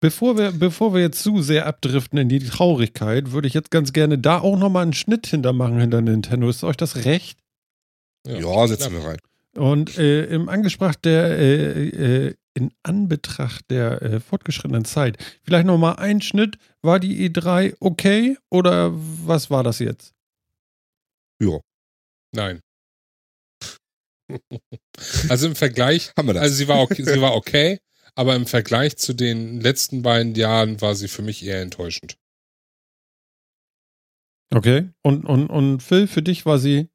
[0.02, 3.94] Bevor wir, bevor wir jetzt zu sehr abdriften in die Traurigkeit, würde ich jetzt ganz
[3.94, 6.50] gerne da auch nochmal einen Schnitt hintermachen hinter Nintendo.
[6.50, 7.38] Ist euch das recht?
[8.26, 9.20] Ja, setzen wir rein.
[9.56, 11.90] Und äh, im Angespracht der, äh,
[12.28, 16.58] äh, in Anbetracht der äh, fortgeschrittenen Zeit, vielleicht nochmal ein Schnitt.
[16.82, 20.14] War die E3 okay oder was war das jetzt?
[21.42, 21.60] Ja.
[22.34, 22.62] Nein.
[25.30, 26.44] also im Vergleich, Haben wir das.
[26.44, 27.80] also sie war okay, sie war okay,
[28.16, 32.18] aber im Vergleich zu den letzten beiden Jahren war sie für mich eher enttäuschend.
[34.54, 34.90] Okay.
[35.02, 36.90] Und, und, und Phil, für dich war sie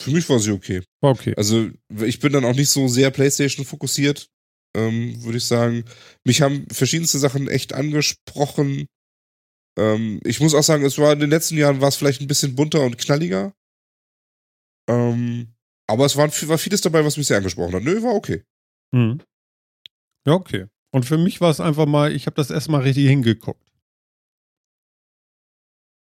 [0.00, 0.82] Für mich war sie okay.
[1.02, 1.34] war okay.
[1.36, 1.70] Also
[2.04, 4.28] ich bin dann auch nicht so sehr PlayStation fokussiert,
[4.76, 5.84] ähm, würde ich sagen.
[6.24, 8.86] Mich haben verschiedenste Sachen echt angesprochen.
[9.78, 12.28] Ähm, ich muss auch sagen, es war in den letzten Jahren war es vielleicht ein
[12.28, 13.54] bisschen bunter und knalliger.
[14.88, 15.54] Ähm,
[15.88, 17.82] aber es waren, war vieles dabei, was mich sehr angesprochen hat.
[17.82, 18.44] Nö, war okay.
[18.94, 19.20] Hm.
[20.26, 20.66] Ja, okay.
[20.92, 23.68] Und für mich war es einfach mal, ich habe das erstmal richtig hingeguckt.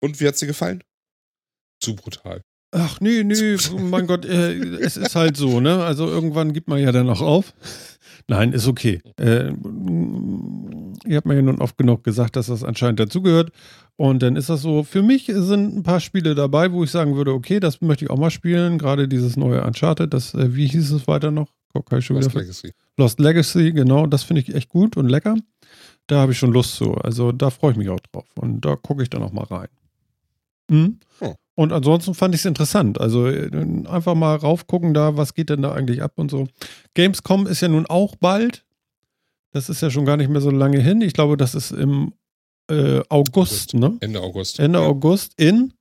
[0.01, 0.83] Und wie hat's dir gefallen?
[1.81, 2.41] Zu brutal.
[2.75, 3.55] Ach, nee, nee,
[3.89, 5.83] mein Gott, äh, es ist halt so, ne?
[5.83, 7.53] Also irgendwann gibt man ja dann auch auf.
[8.27, 8.99] Nein, ist okay.
[9.19, 9.49] Äh,
[11.07, 13.51] ihr habt mir ja nun oft genug gesagt, dass das anscheinend dazugehört.
[13.95, 14.83] Und dann ist das so.
[14.83, 18.11] Für mich sind ein paar Spiele dabei, wo ich sagen würde, okay, das möchte ich
[18.11, 18.79] auch mal spielen.
[18.79, 21.49] Gerade dieses neue Uncharted, das, äh, wie hieß es weiter noch?
[21.75, 22.71] Ich schon wieder Lost ver- Legacy.
[22.97, 25.35] Lost Legacy, genau, das finde ich echt gut und lecker.
[26.07, 26.93] Da habe ich schon Lust zu.
[26.95, 28.25] Also da freue ich mich auch drauf.
[28.35, 29.67] Und da gucke ich dann auch mal rein.
[30.69, 30.99] Mhm.
[31.19, 31.33] Oh.
[31.55, 32.99] Und ansonsten fand ich es interessant.
[32.99, 33.49] Also äh,
[33.87, 36.47] einfach mal raufgucken da, was geht denn da eigentlich ab und so.
[36.95, 38.65] Gamescom ist ja nun auch bald.
[39.51, 41.01] Das ist ja schon gar nicht mehr so lange hin.
[41.01, 42.13] Ich glaube, das ist im
[42.69, 43.97] äh, August, ne?
[43.99, 44.59] Ende August.
[44.59, 45.73] Ende Ja, August in,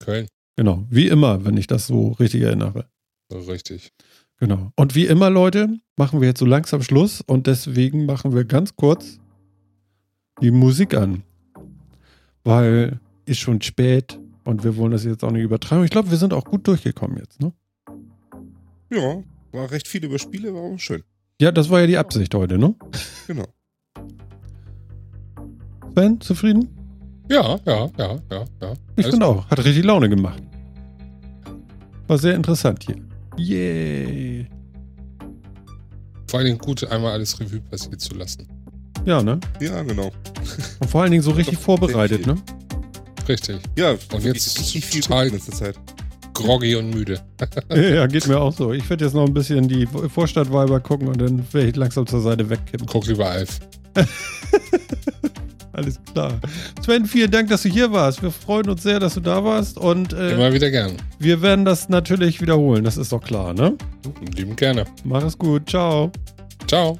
[0.00, 0.26] Köln.
[0.56, 2.86] genau, wie immer, wenn ich das so richtig erinnere.
[3.32, 3.92] Richtig.
[4.38, 4.72] Genau.
[4.76, 8.74] Und wie immer, Leute, machen wir jetzt so langsam Schluss und deswegen machen wir ganz
[8.74, 9.20] kurz
[10.42, 11.22] die Musik an.
[12.42, 15.84] Weil ist schon spät und wir wollen das jetzt auch nicht übertreiben.
[15.84, 17.52] Ich glaube, wir sind auch gut durchgekommen jetzt, ne?
[18.90, 19.22] Ja,
[19.52, 21.02] war recht viel über Spiele, war auch schön.
[21.40, 22.74] Ja, das war ja die Absicht heute, ne?
[23.26, 23.46] Genau.
[25.92, 26.68] Sven, zufrieden?
[27.28, 28.74] Ja, ja, ja, ja, ja.
[28.96, 29.48] Ich bin auch.
[29.48, 30.42] Hat richtig Laune gemacht.
[32.06, 32.96] War sehr interessant hier.
[33.36, 34.46] Yay.
[36.28, 38.46] Vor allen Dingen gut, einmal alles Revue passiert zu lassen.
[39.04, 39.40] Ja, ne?
[39.60, 40.12] Ja, genau.
[40.80, 42.36] Und vor allen Dingen so richtig vorbereitet, ne?
[43.28, 43.58] Richtig.
[43.76, 45.74] Ja, Und jetzt richtig viel total- in letzter Zeit.
[46.34, 47.20] Groggy und müde.
[47.74, 48.72] Ja, geht mir auch so.
[48.72, 52.20] Ich werde jetzt noch ein bisschen die Vorstadtweiber gucken und dann werde ich langsam zur
[52.20, 52.86] Seite wegkippen.
[52.86, 53.60] Guck lieber Alf.
[55.72, 56.40] Alles klar.
[56.84, 58.22] Sven, vielen Dank, dass du hier warst.
[58.22, 60.96] Wir freuen uns sehr, dass du da warst und äh, Immer wieder gern.
[61.18, 62.84] wir werden das natürlich wiederholen.
[62.84, 63.76] Das ist doch klar, ne?
[64.36, 64.84] Lieben gerne.
[65.04, 65.68] Mach es gut.
[65.68, 66.12] Ciao.
[66.68, 66.98] Ciao.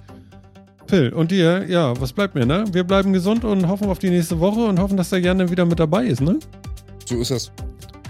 [0.95, 2.65] Phil, und dir, ja, was bleibt mir, ne?
[2.71, 5.65] Wir bleiben gesund und hoffen auf die nächste Woche und hoffen, dass der gerne wieder
[5.65, 6.39] mit dabei ist, ne?
[7.05, 7.51] So ist das.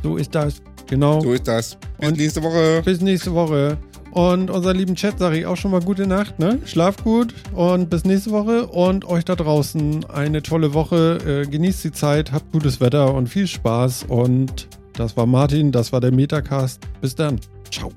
[0.03, 0.61] So ist das.
[0.87, 1.21] Genau.
[1.23, 1.79] So ist das.
[1.99, 2.83] Bis Und- nächste Woche.
[2.85, 3.79] Bis nächste Woche.
[4.11, 6.59] Und unseren lieben Chat sage ich auch schon mal gute Nacht, ne?
[6.67, 8.67] Schlaf gut und bis nächste Woche.
[8.67, 11.43] Und euch da draußen eine tolle Woche.
[11.45, 14.05] Äh, genießt die Zeit, habt gutes Wetter und viel Spaß.
[14.09, 16.81] Und das war Martin, das war der Metacast.
[17.01, 17.41] Bis dann.
[17.71, 17.91] Ciao.